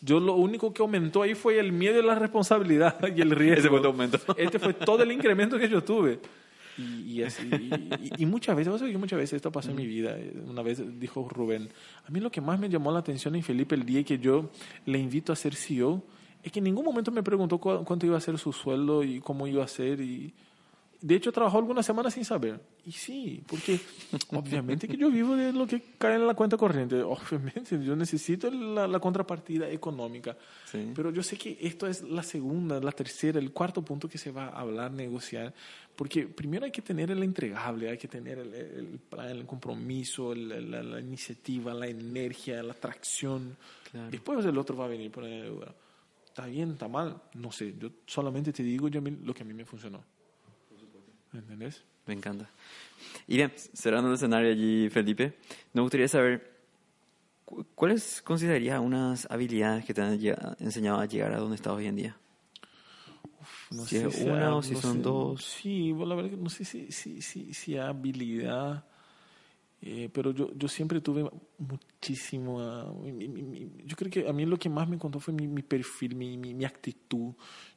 Yo 0.02 0.20
lo 0.20 0.36
único 0.36 0.74
que 0.74 0.82
aumentó 0.82 1.22
ahí 1.22 1.34
fue 1.36 1.60
el 1.60 1.72
miedo 1.72 2.00
y 2.00 2.06
la 2.06 2.16
responsabilidad 2.16 2.98
y 3.16 3.22
el 3.22 3.32
riesgo. 3.32 3.60
Ese 3.60 3.70
fue 3.70 3.80
el 3.80 3.86
aumento. 3.86 4.20
Este 4.38 4.60
fue 4.60 4.74
todo 4.74 5.04
el 5.04 5.12
incremento 5.12 5.58
que 5.58 5.68
yo 5.70 5.84
tuve. 5.84 6.20
Y, 6.78 7.14
y 7.20 7.24
así, 7.24 7.50
y, 7.50 8.24
y 8.24 8.26
muchas 8.26 8.56
veces, 8.56 8.82
que 8.82 8.98
muchas 8.98 9.18
veces 9.18 9.38
esto 9.38 9.50
pasó 9.52 9.70
en 9.70 9.78
mi 9.78 9.88
vida. 9.88 10.18
Una 10.46 10.62
vez 10.62 10.82
dijo 11.00 11.28
Rubén, 11.30 11.70
a 12.06 12.12
mí 12.12 12.20
lo 12.20 12.30
que 12.30 12.42
más 12.42 12.60
me 12.60 12.68
llamó 12.68 12.92
la 12.92 13.00
atención 13.00 13.34
en 13.36 13.44
Felipe 13.44 13.76
el 13.76 13.86
día 13.86 14.04
que 14.04 14.20
yo 14.20 14.50
le 14.86 15.00
invito 15.00 15.32
a 15.32 15.38
ser 15.38 15.56
CEO 15.56 16.04
es 16.44 16.52
que 16.52 16.60
en 16.60 16.66
ningún 16.66 16.84
momento 16.86 17.12
me 17.12 17.24
preguntó 17.24 17.58
cu- 17.58 17.84
cuánto 17.86 18.06
iba 18.06 18.18
a 18.18 18.22
ser 18.22 18.38
su 18.38 18.52
sueldo 18.52 19.04
y 19.04 19.20
cómo 19.22 19.48
iba 19.48 19.64
a 19.64 19.68
ser. 19.70 20.02
Y, 20.02 20.34
de 21.08 21.16
hecho, 21.16 21.32
trabajó 21.32 21.60
algunas 21.60 21.86
semanas 21.86 22.16
sin 22.16 22.26
saber. 22.26 22.60
Y 22.84 22.92
sí, 22.92 23.44
porque 23.48 23.80
obviamente 24.32 24.88
que 24.88 24.98
yo 24.98 25.12
vivo 25.12 25.36
de 25.36 25.54
lo 25.54 25.68
que 25.68 25.80
cae 26.00 26.16
en 26.16 26.26
la 26.26 26.34
cuenta 26.34 26.58
corriente. 26.58 27.02
Obviamente, 27.04 27.80
yo 27.84 27.96
necesito 27.96 28.50
la, 28.50 28.88
la 28.88 29.00
contrapartida 29.00 29.70
económica. 29.70 30.36
Sí. 30.66 30.92
Pero 30.96 31.12
yo 31.12 31.22
sé 31.22 31.38
que 31.38 31.58
esto 31.62 31.86
es 31.86 32.02
la 32.02 32.24
segunda, 32.24 32.80
la 32.80 32.92
tercera, 32.92 33.38
el 33.38 33.52
cuarto 33.52 33.84
punto 33.84 34.10
que 34.10 34.18
se 34.18 34.32
va 34.32 34.46
a 34.48 34.62
hablar, 34.62 34.92
negociar. 34.92 35.54
Porque 35.96 36.26
primero 36.28 36.66
hay 36.66 36.72
que 36.72 36.82
tener 36.82 37.12
el 37.12 37.22
entregable, 37.22 37.90
hay 37.90 37.98
que 38.00 38.08
tener 38.08 38.40
el, 38.40 38.54
el 38.54 39.00
plan, 39.08 39.30
el 39.30 39.46
compromiso, 39.46 40.34
el- 40.34 40.72
la, 40.72 40.82
la 40.82 41.00
iniciativa, 41.00 41.72
la 41.74 41.88
energía, 41.88 42.64
la 42.64 42.74
atracción. 42.74 43.56
Claro. 43.92 44.10
Después 44.10 44.44
el 44.44 44.58
otro 44.58 44.76
va 44.76 44.86
a 44.86 44.88
venir 44.88 45.12
por 45.12 45.24
lugar. 45.24 45.76
Está 46.26 46.48
bien, 46.48 46.72
está 46.72 46.88
mal, 46.88 47.22
no 47.36 47.52
sé. 47.52 47.76
Yo 47.80 47.90
solamente 48.08 48.52
te 48.52 48.64
digo 48.64 48.88
yo, 48.88 49.00
lo 49.02 49.34
que 49.34 49.44
a 49.44 49.46
mí 49.46 49.54
me 49.54 49.64
funcionó. 49.66 50.04
¿Entendés? 51.40 51.84
Me 52.06 52.14
encanta. 52.14 52.50
Y 53.28 53.38
bien, 53.38 53.52
cerrando 53.74 54.10
el 54.10 54.16
escenario 54.16 54.52
allí, 54.52 54.90
Felipe, 54.90 55.38
me 55.74 55.82
gustaría 55.82 56.08
saber 56.08 56.52
cu- 57.46 57.66
cuáles 57.76 58.22
considerarías 58.22 58.80
unas 58.80 59.28
habilidades 59.32 59.86
que 59.86 59.94
te 59.94 60.02
han 60.02 60.20
enseñado 60.60 61.00
a 61.00 61.06
llegar 61.06 61.34
a 61.34 61.38
donde 61.40 61.56
estás 61.56 61.74
hoy 61.74 61.88
en 61.88 61.96
día. 61.96 62.18
No 63.72 63.86
Si 63.86 63.98
es 63.98 64.14
sea- 64.16 64.34
una 64.34 64.56
o 64.56 64.62
si 64.62 64.74
no 64.74 64.82
son 64.82 64.94
sé. 64.98 65.02
dos. 65.02 65.44
Sí, 65.44 65.94
la 65.98 66.16
verdad 66.16 66.30
que 66.32 66.38
no 66.38 66.50
sé 66.50 66.64
si, 66.66 66.92
si, 66.92 67.22
si, 67.22 67.54
si 67.54 67.78
habilidad, 67.78 68.86
eh, 69.82 70.10
pero 70.14 70.32
yo, 70.32 70.54
yo 70.56 70.68
siempre 70.68 71.02
tuve 71.02 71.30
muchísimo... 71.58 72.62
ah, 72.62 72.92
mi- 73.04 73.12
mi- 73.28 73.42
mi- 73.44 73.72
yo 73.86 73.96
creo 73.96 74.12
que 74.12 74.28
a 74.30 74.34
mí 74.34 74.46
lo 74.46 74.58
que 74.58 74.70
más 74.70 74.88
me 74.88 74.98
contó 75.00 75.20
fue 75.20 75.34
mi, 75.34 75.48
perfil, 75.64 76.16
mi 76.16 76.66
actitud. 76.66 77.34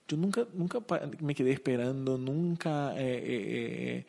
Yo 0.08 0.16
nunca, 0.16 0.46
nunca 0.54 0.80
me 1.20 1.34
quedé 1.34 1.52
esperando, 1.52 2.16
nunca 2.16 2.94
eh, 2.96 3.18
eh, 3.18 3.44
eh, 3.98 4.06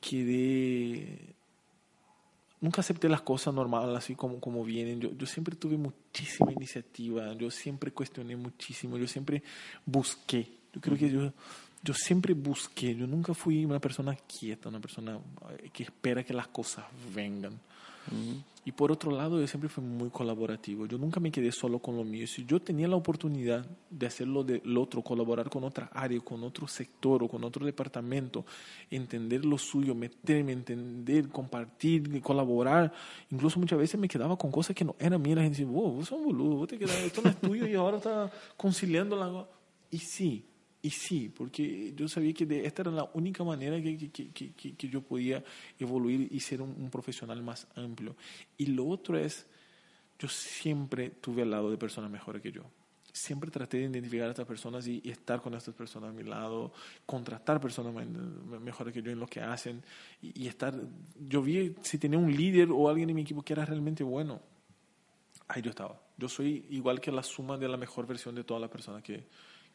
quedé... 0.00 1.34
Nunca 2.60 2.80
acepté 2.80 3.08
las 3.08 3.22
cosas 3.22 3.52
normales 3.52 3.96
así 3.96 4.14
como, 4.14 4.38
como 4.38 4.62
vienen. 4.62 5.00
Yo, 5.00 5.10
yo 5.16 5.26
siempre 5.26 5.56
tuve 5.56 5.76
muchísima 5.76 6.52
iniciativa, 6.52 7.32
yo 7.32 7.50
siempre 7.50 7.90
cuestioné 7.90 8.36
muchísimo, 8.36 8.96
yo 8.98 9.08
siempre 9.08 9.42
busqué. 9.84 10.48
Yo 10.72 10.80
creo 10.80 10.96
que 10.96 11.10
yo, 11.10 11.32
yo 11.82 11.94
siempre 11.94 12.34
busqué, 12.34 12.94
yo 12.94 13.06
nunca 13.06 13.34
fui 13.34 13.64
una 13.64 13.80
persona 13.80 14.14
quieta, 14.14 14.68
una 14.68 14.80
persona 14.80 15.18
eh, 15.58 15.70
que 15.72 15.82
espera 15.82 16.22
que 16.22 16.32
las 16.32 16.46
cosas 16.46 16.84
vengan. 17.12 17.58
Y 18.64 18.70
por 18.70 18.92
otro 18.92 19.10
lado, 19.10 19.40
yo 19.40 19.46
siempre 19.48 19.68
fui 19.68 19.82
muy 19.82 20.08
colaborativo. 20.08 20.86
Yo 20.86 20.96
nunca 20.96 21.18
me 21.18 21.32
quedé 21.32 21.50
solo 21.50 21.80
con 21.80 21.96
lo 21.96 22.04
mío. 22.04 22.28
Si 22.28 22.44
yo 22.44 22.60
tenía 22.60 22.86
la 22.86 22.94
oportunidad 22.94 23.66
de 23.90 24.06
hacerlo 24.06 24.44
del 24.44 24.76
otro, 24.78 25.02
colaborar 25.02 25.50
con 25.50 25.64
otra 25.64 25.90
área, 25.92 26.20
con 26.20 26.44
otro 26.44 26.68
sector 26.68 27.24
o 27.24 27.28
con 27.28 27.42
otro 27.42 27.66
departamento, 27.66 28.46
entender 28.88 29.44
lo 29.44 29.58
suyo, 29.58 29.96
meterme, 29.96 30.52
entender, 30.52 31.28
compartir, 31.28 32.22
colaborar, 32.22 32.92
incluso 33.30 33.58
muchas 33.58 33.80
veces 33.80 33.98
me 33.98 34.06
quedaba 34.06 34.36
con 34.36 34.52
cosas 34.52 34.76
que 34.76 34.84
no 34.84 34.94
eran 35.00 35.20
mías. 35.20 35.38
La 35.38 35.42
gente 35.42 35.58
decía, 35.58 35.72
wow, 35.72 35.94
vos 35.94 36.08
sos 36.08 36.20
un 36.20 36.26
boludo, 36.26 36.56
vos 36.56 36.68
te 36.68 36.78
quedas, 36.78 36.96
esto 36.98 37.20
no 37.20 37.30
es 37.30 37.40
tuyo 37.40 37.66
y 37.66 37.74
ahora 37.74 37.96
está 37.96 38.30
conciliando 38.56 39.16
la... 39.16 39.44
Y 39.90 39.98
sí, 39.98 40.46
y 40.84 40.90
sí, 40.90 41.28
porque 41.28 41.92
yo 41.94 42.08
sabía 42.08 42.34
que 42.34 42.44
de, 42.44 42.66
esta 42.66 42.82
era 42.82 42.90
la 42.90 43.08
única 43.14 43.44
manera 43.44 43.80
que, 43.80 44.10
que, 44.10 44.32
que, 44.32 44.52
que, 44.52 44.88
yo 44.88 45.00
podía 45.00 45.42
evoluir 45.78 46.26
y 46.32 46.40
ser 46.40 46.60
un, 46.60 46.70
un, 46.70 46.90
profesional 46.90 47.40
más 47.40 47.68
amplio. 47.76 48.16
Y 48.58 48.66
lo 48.66 48.88
otro 48.88 49.16
es, 49.16 49.46
yo 50.18 50.26
siempre 50.26 51.10
tuve 51.10 51.42
al 51.42 51.52
lado 51.52 51.70
de 51.70 51.76
personas 51.78 52.10
mejores 52.10 52.42
que 52.42 52.50
yo. 52.50 52.64
Siempre 53.12 53.48
traté 53.48 53.76
de 53.76 53.84
identificar 53.84 54.26
a 54.26 54.30
estas 54.30 54.46
personas 54.46 54.84
y, 54.88 55.00
y 55.04 55.10
estar 55.10 55.40
con 55.40 55.54
estas 55.54 55.72
personas 55.72 56.10
a 56.10 56.12
mi 56.12 56.24
lado, 56.24 56.72
contratar 57.06 57.60
personas 57.60 57.94
mejores 58.60 58.92
que 58.92 59.02
yo 59.02 59.12
en 59.12 59.20
lo 59.20 59.28
que 59.28 59.40
hacen 59.40 59.84
y, 60.20 60.42
y 60.42 60.48
estar. 60.48 60.74
Yo 61.28 61.42
vi 61.42 61.76
si 61.82 61.96
tenía 61.98 62.18
un 62.18 62.34
líder 62.34 62.70
o 62.72 62.88
alguien 62.88 63.08
en 63.08 63.14
mi 63.14 63.22
equipo 63.22 63.42
que 63.42 63.52
era 63.52 63.64
realmente 63.64 64.02
bueno. 64.02 64.40
Ahí 65.46 65.62
yo 65.62 65.70
estaba. 65.70 66.02
Yo 66.16 66.28
soy 66.28 66.66
igual 66.70 67.00
que 67.00 67.12
la 67.12 67.22
suma 67.22 67.56
de 67.56 67.68
la 67.68 67.76
mejor 67.76 68.04
versión 68.04 68.34
de 68.34 68.42
todas 68.42 68.60
las 68.60 68.70
personas 68.70 69.02
que, 69.02 69.28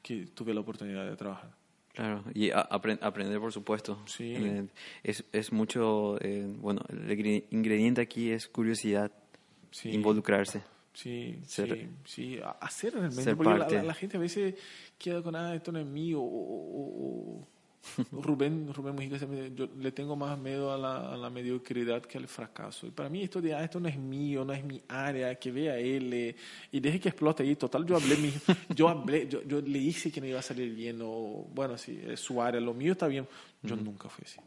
que 0.07 0.25
tuve 0.27 0.53
la 0.53 0.61
oportunidad 0.61 1.05
de 1.05 1.17
trabajar. 1.17 1.51
Claro, 1.93 2.23
y 2.33 2.51
aprender, 2.51 3.39
por 3.39 3.51
supuesto. 3.51 3.99
Sí. 4.05 4.35
Eh, 4.37 4.67
es, 5.03 5.25
es 5.33 5.51
mucho, 5.51 6.17
eh, 6.21 6.45
bueno, 6.59 6.81
el 6.89 7.43
ingrediente 7.49 8.01
aquí 8.01 8.31
es 8.31 8.47
curiosidad, 8.47 9.11
involucrarse. 9.83 10.61
Sí, 10.93 11.39
sí, 11.45 11.89
sí, 12.05 12.39
hacer 12.61 12.93
realmente, 12.93 13.35
porque 13.35 13.83
la, 13.83 13.93
gente 13.93 14.17
a 14.17 14.19
veces 14.19 14.55
queda 14.97 15.21
con, 15.21 15.35
ah, 15.35 15.53
esto 15.53 15.71
no 15.71 15.79
es 15.79 15.85
mío, 15.85 16.19
o 16.21 17.45
Rubén, 18.11 18.73
Rubén 18.73 18.95
Mujica, 18.95 19.17
yo 19.55 19.67
le 19.77 19.91
tengo 19.91 20.15
más 20.15 20.37
miedo 20.37 20.71
a 20.71 20.77
la, 20.77 21.13
a 21.13 21.17
la, 21.17 21.29
mediocridad 21.29 22.01
que 22.01 22.17
al 22.17 22.27
fracaso. 22.27 22.87
Y 22.87 22.91
para 22.91 23.09
mí 23.09 23.23
esto 23.23 23.41
de, 23.41 23.53
ah, 23.53 23.63
esto 23.63 23.79
no 23.79 23.87
es 23.87 23.97
mío, 23.97 24.43
no 24.43 24.53
es 24.53 24.63
mi 24.63 24.81
área, 24.87 25.33
que 25.35 25.51
vea 25.51 25.77
él 25.77 26.13
eh, 26.13 26.35
y 26.71 26.79
deje 26.79 26.99
que 26.99 27.09
explote 27.09 27.43
ahí. 27.43 27.55
Total, 27.55 27.85
yo 27.85 27.95
hablé, 27.95 28.17
mi, 28.17 28.33
yo 28.75 28.89
hablé, 28.89 29.27
yo, 29.27 29.41
yo, 29.43 29.61
le 29.61 29.79
dije 29.79 30.11
que 30.11 30.21
no 30.21 30.27
iba 30.27 30.39
a 30.39 30.43
salir 30.43 30.73
bien, 30.73 30.99
o 31.01 31.47
bueno, 31.53 31.77
sí, 31.77 31.99
es 32.05 32.19
su 32.19 32.41
área, 32.41 32.59
lo 32.59 32.73
mío 32.73 32.93
está 32.93 33.07
bien. 33.07 33.27
Yo 33.63 33.75
nunca 33.75 34.09
fui 34.09 34.23
así. 34.25 34.39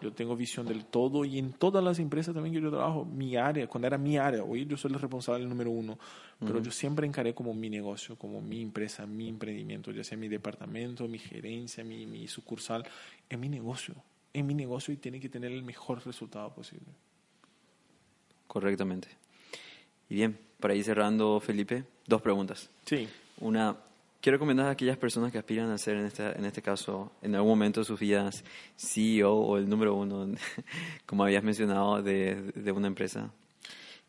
Yo 0.00 0.12
tengo 0.12 0.36
visión 0.36 0.66
del 0.66 0.84
todo 0.84 1.24
y 1.24 1.38
en 1.38 1.52
todas 1.52 1.82
las 1.82 1.98
empresas 1.98 2.34
también 2.34 2.54
que 2.54 2.60
yo 2.60 2.70
trabajo, 2.70 3.04
mi 3.04 3.36
área, 3.36 3.66
cuando 3.66 3.86
era 3.86 3.98
mi 3.98 4.16
área, 4.18 4.42
hoy 4.42 4.66
yo 4.66 4.76
soy 4.76 4.92
el 4.92 5.00
responsable 5.00 5.46
número 5.46 5.70
uno, 5.70 5.98
pero 6.40 6.62
yo 6.62 6.70
siempre 6.70 7.06
encaré 7.06 7.34
como 7.34 7.54
mi 7.54 7.70
negocio, 7.70 8.16
como 8.16 8.40
mi 8.40 8.62
empresa, 8.62 9.06
mi 9.06 9.28
emprendimiento, 9.28 9.90
ya 9.90 10.04
sea 10.04 10.18
mi 10.18 10.28
departamento, 10.28 11.08
mi 11.08 11.18
gerencia, 11.18 11.82
mi, 11.84 12.06
mi 12.06 12.28
sucursal, 12.28 12.84
es 13.28 13.38
mi 13.38 13.48
negocio, 13.48 13.94
es 14.32 14.44
mi 14.44 14.54
negocio 14.54 14.92
y 14.92 14.96
tiene 14.96 15.20
que 15.20 15.28
tener 15.28 15.52
el 15.52 15.62
mejor 15.62 16.04
resultado 16.04 16.52
posible. 16.54 16.88
Correctamente. 18.46 19.08
Y 20.08 20.14
bien, 20.14 20.38
para 20.60 20.74
ir 20.74 20.84
cerrando, 20.84 21.40
Felipe, 21.40 21.84
dos 22.06 22.22
preguntas. 22.22 22.70
Sí. 22.84 23.08
Una, 23.40 23.76
¿Qué 24.26 24.32
recomiendas 24.32 24.66
a 24.66 24.70
aquellas 24.70 24.96
personas 24.96 25.30
que 25.30 25.38
aspiran 25.38 25.70
a 25.70 25.78
ser, 25.78 25.98
en 25.98 26.06
este, 26.06 26.36
en 26.36 26.44
este 26.44 26.60
caso, 26.60 27.12
en 27.22 27.36
algún 27.36 27.50
momento 27.50 27.78
de 27.78 27.84
sus 27.84 28.00
vidas, 28.00 28.42
CEO 28.76 29.32
o 29.32 29.56
el 29.56 29.68
número 29.68 29.94
uno, 29.94 30.26
como 31.06 31.22
habías 31.22 31.44
mencionado, 31.44 32.02
de, 32.02 32.34
de 32.34 32.72
una 32.72 32.88
empresa? 32.88 33.30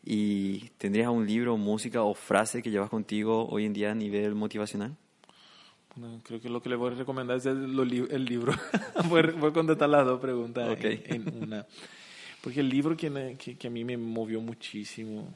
¿Y 0.04 0.70
tendrías 0.70 1.06
un 1.06 1.24
libro, 1.24 1.56
música 1.56 2.02
o 2.02 2.14
frase 2.14 2.64
que 2.64 2.70
llevas 2.72 2.90
contigo 2.90 3.46
hoy 3.48 3.64
en 3.64 3.72
día 3.72 3.92
a 3.92 3.94
nivel 3.94 4.34
motivacional? 4.34 4.96
creo 6.24 6.40
que 6.40 6.48
lo 6.48 6.60
que 6.60 6.68
le 6.68 6.74
voy 6.74 6.90
a 6.90 6.96
recomendar 6.96 7.36
es 7.36 7.46
el, 7.46 7.76
libro. 8.24 8.52
voy, 9.08 9.20
a 9.20 9.52
contestar 9.52 9.88
las 9.88 10.04
dos 10.04 10.20
preguntas 10.20 10.76
en, 10.82 11.44
una. 11.44 11.64
Porque 12.42 12.58
el 12.58 12.68
libro 12.68 12.96
que, 12.96 13.36
que, 13.38 13.56
que 13.56 13.66
a 13.68 13.70
mí 13.70 13.84
me 13.84 13.96
movió 13.96 14.40
muchísimo 14.40 15.32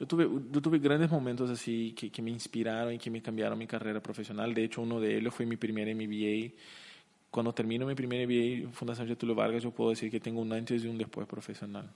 yo 0.00 0.06
tuve, 0.06 0.26
yo 0.50 0.62
tuve 0.62 0.78
grandes 0.78 1.10
momentos 1.10 1.50
así 1.50 1.92
que, 1.92 2.10
que, 2.10 2.22
me 2.22 2.30
inspiraron 2.30 2.94
y 2.94 2.98
que 2.98 3.10
me 3.10 3.20
cambiaron 3.20 3.58
mi 3.58 3.66
carrera 3.66 4.00
profesional. 4.00 4.54
De 4.54 4.64
hecho, 4.64 4.80
uno 4.80 4.98
de 4.98 5.18
ellos 5.18 5.34
fue 5.34 5.44
mi 5.44 5.58
primer 5.58 5.94
MBA. 5.94 6.54
Cuando 7.30 7.52
termino 7.52 7.84
mi 7.84 7.94
primer 7.94 8.26
MBA 8.26 8.64
en 8.64 8.72
Fundación 8.72 9.06
Getúlio 9.06 9.34
Vargas, 9.34 9.62
yo 9.62 9.72
puedo 9.72 9.90
decir 9.90 10.10
que 10.10 10.18
tengo 10.18 10.40
un 10.40 10.54
antes 10.54 10.82
y 10.82 10.88
un 10.88 10.96
después 10.96 11.26
profesional. 11.26 11.90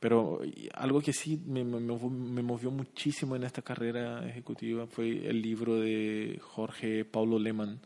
Pero 0.00 0.40
algo 0.74 1.00
que 1.00 1.12
sí 1.12 1.40
me, 1.46 1.62
me, 1.62 1.78
me, 1.78 2.42
movió 2.42 2.72
muchísimo 2.72 3.36
en 3.36 3.44
esta 3.44 3.62
carrera 3.62 4.28
ejecutiva 4.28 4.88
fue 4.88 5.28
el 5.28 5.40
libro 5.40 5.76
de 5.76 6.40
Jorge 6.42 7.04
Paulo 7.04 7.38
Lehmann, 7.38 7.78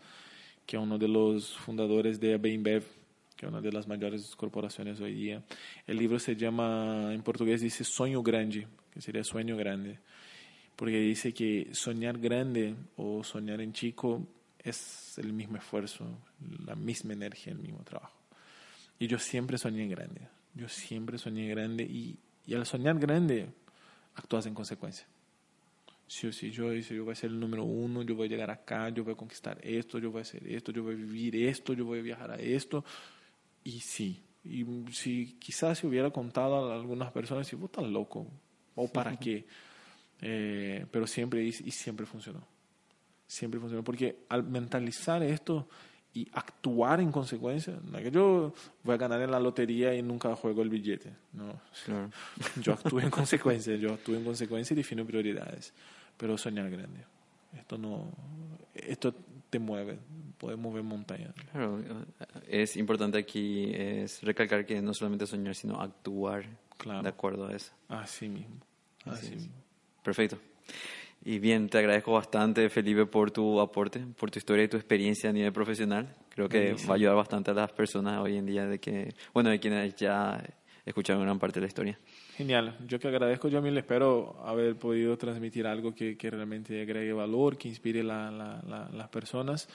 que 0.65 0.79
es 0.79 0.83
uno 0.83 0.97
de 0.97 1.09
los 1.09 1.55
fundadores 1.59 2.19
de 2.21 2.37
InBev, 2.37 2.85
que 3.37 3.45
es 3.45 3.53
una 3.53 3.61
de 3.61 3.71
las 3.71 3.87
mayores 3.87 4.35
corporaciones 4.35 4.99
hoy 4.99 5.13
día. 5.13 5.45
El 5.87 5.99
libro 5.99 6.19
se 6.19 6.37
llama, 6.37 7.13
en 7.13 7.21
portugués 7.21 7.61
dice 7.61 7.85
Sueño 7.85 8.23
Grande, 8.23 8.67
que 8.97 9.03
sería 9.03 9.23
sueño 9.25 9.59
grande, 9.59 9.99
porque 10.75 10.99
dice 10.99 11.35
que 11.35 11.69
soñar 11.73 12.19
grande 12.19 12.75
o 12.97 13.23
soñar 13.23 13.61
en 13.61 13.75
chico 13.75 14.27
es 14.59 15.19
el 15.19 15.35
mismo 15.35 15.59
esfuerzo, 15.59 16.07
la 16.65 16.75
misma 16.75 17.13
energía, 17.13 17.53
el 17.53 17.59
mismo 17.59 17.85
trabajo. 17.85 18.17
Y 18.99 19.07
yo 19.07 19.19
siempre 19.19 19.59
soñé 19.59 19.87
grande, 19.87 20.23
yo 20.55 20.67
siempre 20.71 21.19
soñé 21.19 21.47
grande 21.51 21.83
y, 21.85 22.19
y 22.47 22.55
al 22.55 22.65
soñar 22.65 22.99
grande 22.99 23.51
actúas 24.15 24.47
en 24.47 24.55
consecuencia. 24.55 25.07
Si 26.07 26.33
sí, 26.33 26.51
yo 26.51 26.71
dice, 26.71 26.95
yo 26.95 27.05
voy 27.05 27.13
a 27.13 27.17
ser 27.17 27.29
el 27.29 27.39
número 27.39 27.65
uno, 27.65 28.03
yo 28.03 28.15
voy 28.15 28.29
a 28.29 28.31
llegar 28.31 28.51
acá, 28.51 28.89
yo 28.89 29.05
voy 29.05 29.13
a 29.13 29.17
conquistar 29.17 29.59
esto, 29.63 29.99
yo 29.99 30.11
voy 30.11 30.21
a 30.21 30.23
hacer 30.23 30.51
esto, 30.51 30.73
yo 30.73 30.85
voy 30.85 30.95
a 30.95 30.97
vivir 30.97 31.37
esto, 31.37 31.75
yo 31.75 31.85
voy 31.85 31.99
a 31.99 32.03
viajar 32.03 32.31
a 32.31 32.37
esto. 32.37 32.83
Y 33.63 33.81
sí, 33.81 34.23
y 34.43 34.65
si 34.93 35.35
quizás 35.39 35.81
se 35.81 35.87
hubiera 35.87 36.11
contado 36.11 36.73
a 36.73 36.75
algunas 36.75 37.13
personas, 37.13 37.47
si 37.47 37.57
vos 37.57 37.67
estás 37.67 37.85
loco, 37.85 38.27
o 38.77 38.89
para 38.89 39.17
qué. 39.17 39.47
Eh, 40.21 40.87
pero 40.91 41.07
siempre 41.07 41.43
y, 41.43 41.53
siempre 41.53 42.07
funcionó. 42.07 42.41
Siempre 43.27 43.59
funcionó. 43.59 43.83
Porque 43.83 44.25
al 44.29 44.45
mentalizar 44.45 45.23
esto 45.23 45.69
y 46.15 46.29
actuar 46.33 47.01
en 47.01 47.13
consecuencia, 47.13 47.79
no 47.83 47.99
es 47.99 48.05
que 48.05 48.11
yo 48.11 48.55
voy 48.83 48.95
a 48.95 48.99
ganar 48.99 49.21
en 49.21 49.31
la 49.31 49.41
lotería 49.41 49.95
y 49.95 50.03
nunca 50.03 50.35
juego 50.37 50.63
el 50.63 50.71
billete. 50.71 51.13
No. 51.33 51.61
Yo 52.63 52.73
actúo 52.73 53.01
en 53.01 53.11
consecuencia, 53.11 53.77
yo 53.77 53.93
actúo 53.93 54.15
en 54.15 54.25
consecuencia 54.25 54.73
y 54.73 54.79
defino 54.79 55.05
prioridades. 55.05 55.75
Pero 56.17 56.39
soñar 56.39 56.71
grande. 56.71 57.05
Esto 57.53 57.77
no. 57.77 58.11
Esto 58.75 59.15
te 59.51 59.59
mueve, 59.59 59.99
puede 60.39 60.57
mover 60.57 60.83
montañas. 60.83 61.35
Claro, 61.53 61.83
es 62.49 62.77
importante 62.77 63.19
aquí 63.19 63.71
es 63.75 64.23
recalcar 64.23 64.65
que 64.65 64.81
no 64.81 64.95
solamente 64.95 65.27
soñar, 65.27 65.55
sino 65.55 65.81
actuar 65.81 66.47
de 67.03 67.09
acuerdo 67.09 67.47
a 67.47 67.53
eso. 67.55 67.73
Así 67.89 68.29
mismo. 68.29 68.66
Así. 69.07 69.51
Perfecto. 70.03 70.39
Y 71.25 71.41
bien, 71.41 71.69
te 71.69 71.79
agradezco 71.79 72.13
bastante, 72.13 72.69
Felipe, 72.69 73.07
por 73.07 73.33
tu 73.33 73.61
aporte, 73.61 74.01
por 74.17 74.31
tu 74.31 74.39
historia 74.39 74.65
y 74.65 74.69
tu 74.69 74.77
experiencia 74.77 75.31
a 75.31 75.33
nivel 75.33 75.53
profesional. 75.53 76.15
Creo 76.29 76.49
que 76.49 76.75
va 76.89 76.93
a 76.93 76.95
ayudar 76.95 77.17
bastante 77.17 77.51
a 77.51 77.55
las 77.55 77.73
personas 77.73 78.21
hoy 78.21 78.37
en 78.37 78.47
día 78.47 78.67
de 78.67 78.79
que, 78.79 79.13
bueno, 79.35 79.51
de 79.51 79.59
quienes 79.59 79.97
ya 79.97 80.41
escucharon 80.85 81.23
gran 81.23 81.39
parte 81.39 81.55
de 81.59 81.63
la 81.63 81.67
historia. 81.67 81.99
Genial. 82.37 82.77
Yo 82.87 83.01
que 83.01 83.09
agradezco, 83.09 83.49
yo 83.49 83.61
le 83.61 83.81
espero 83.81 84.41
haber 84.45 84.77
podido 84.77 85.17
transmitir 85.17 85.67
algo 85.67 85.95
que, 85.95 86.17
que 86.17 86.31
realmente 86.31 86.81
agregue 86.81 87.13
valor, 87.13 87.57
que 87.57 87.69
inspire 87.69 88.03
a 88.03 88.31
la, 88.31 88.89
las 88.93 89.09
personas 89.09 89.69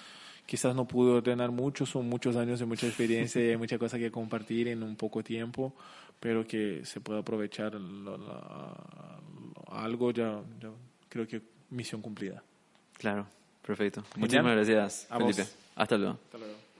quizás 0.46 0.76
no 0.76 0.86
pude 0.86 1.12
ordenar 1.12 1.50
mucho, 1.52 1.86
son 1.86 2.10
muchos 2.10 2.36
años 2.36 2.60
de 2.60 2.66
mucha 2.66 2.86
experiencia 2.86 3.42
y 3.42 3.50
hay 3.52 3.58
muchas 3.58 3.80
cosas 3.80 4.00
que 4.00 4.12
compartir 4.12 4.68
en 4.68 4.84
un 4.84 4.98
poco 4.98 5.24
tiempo, 5.24 5.74
pero 6.22 6.48
que 6.48 6.86
se 6.86 7.02
pueda 7.02 7.20
aprovechar 7.20 7.74
algo, 9.68 10.12
ya, 10.12 10.40
creo 11.10 11.28
que 11.28 11.42
misión 11.72 12.02
cumplida. 12.02 12.44
Claro, 12.94 13.26
perfecto. 13.66 14.04
Muchísimas 14.16 14.56
gracias, 14.56 15.08
Felipe. 15.10 15.46
Hasta 15.76 15.98
luego. 15.98 16.20
Hasta 16.24 16.38
luego. 16.38 16.71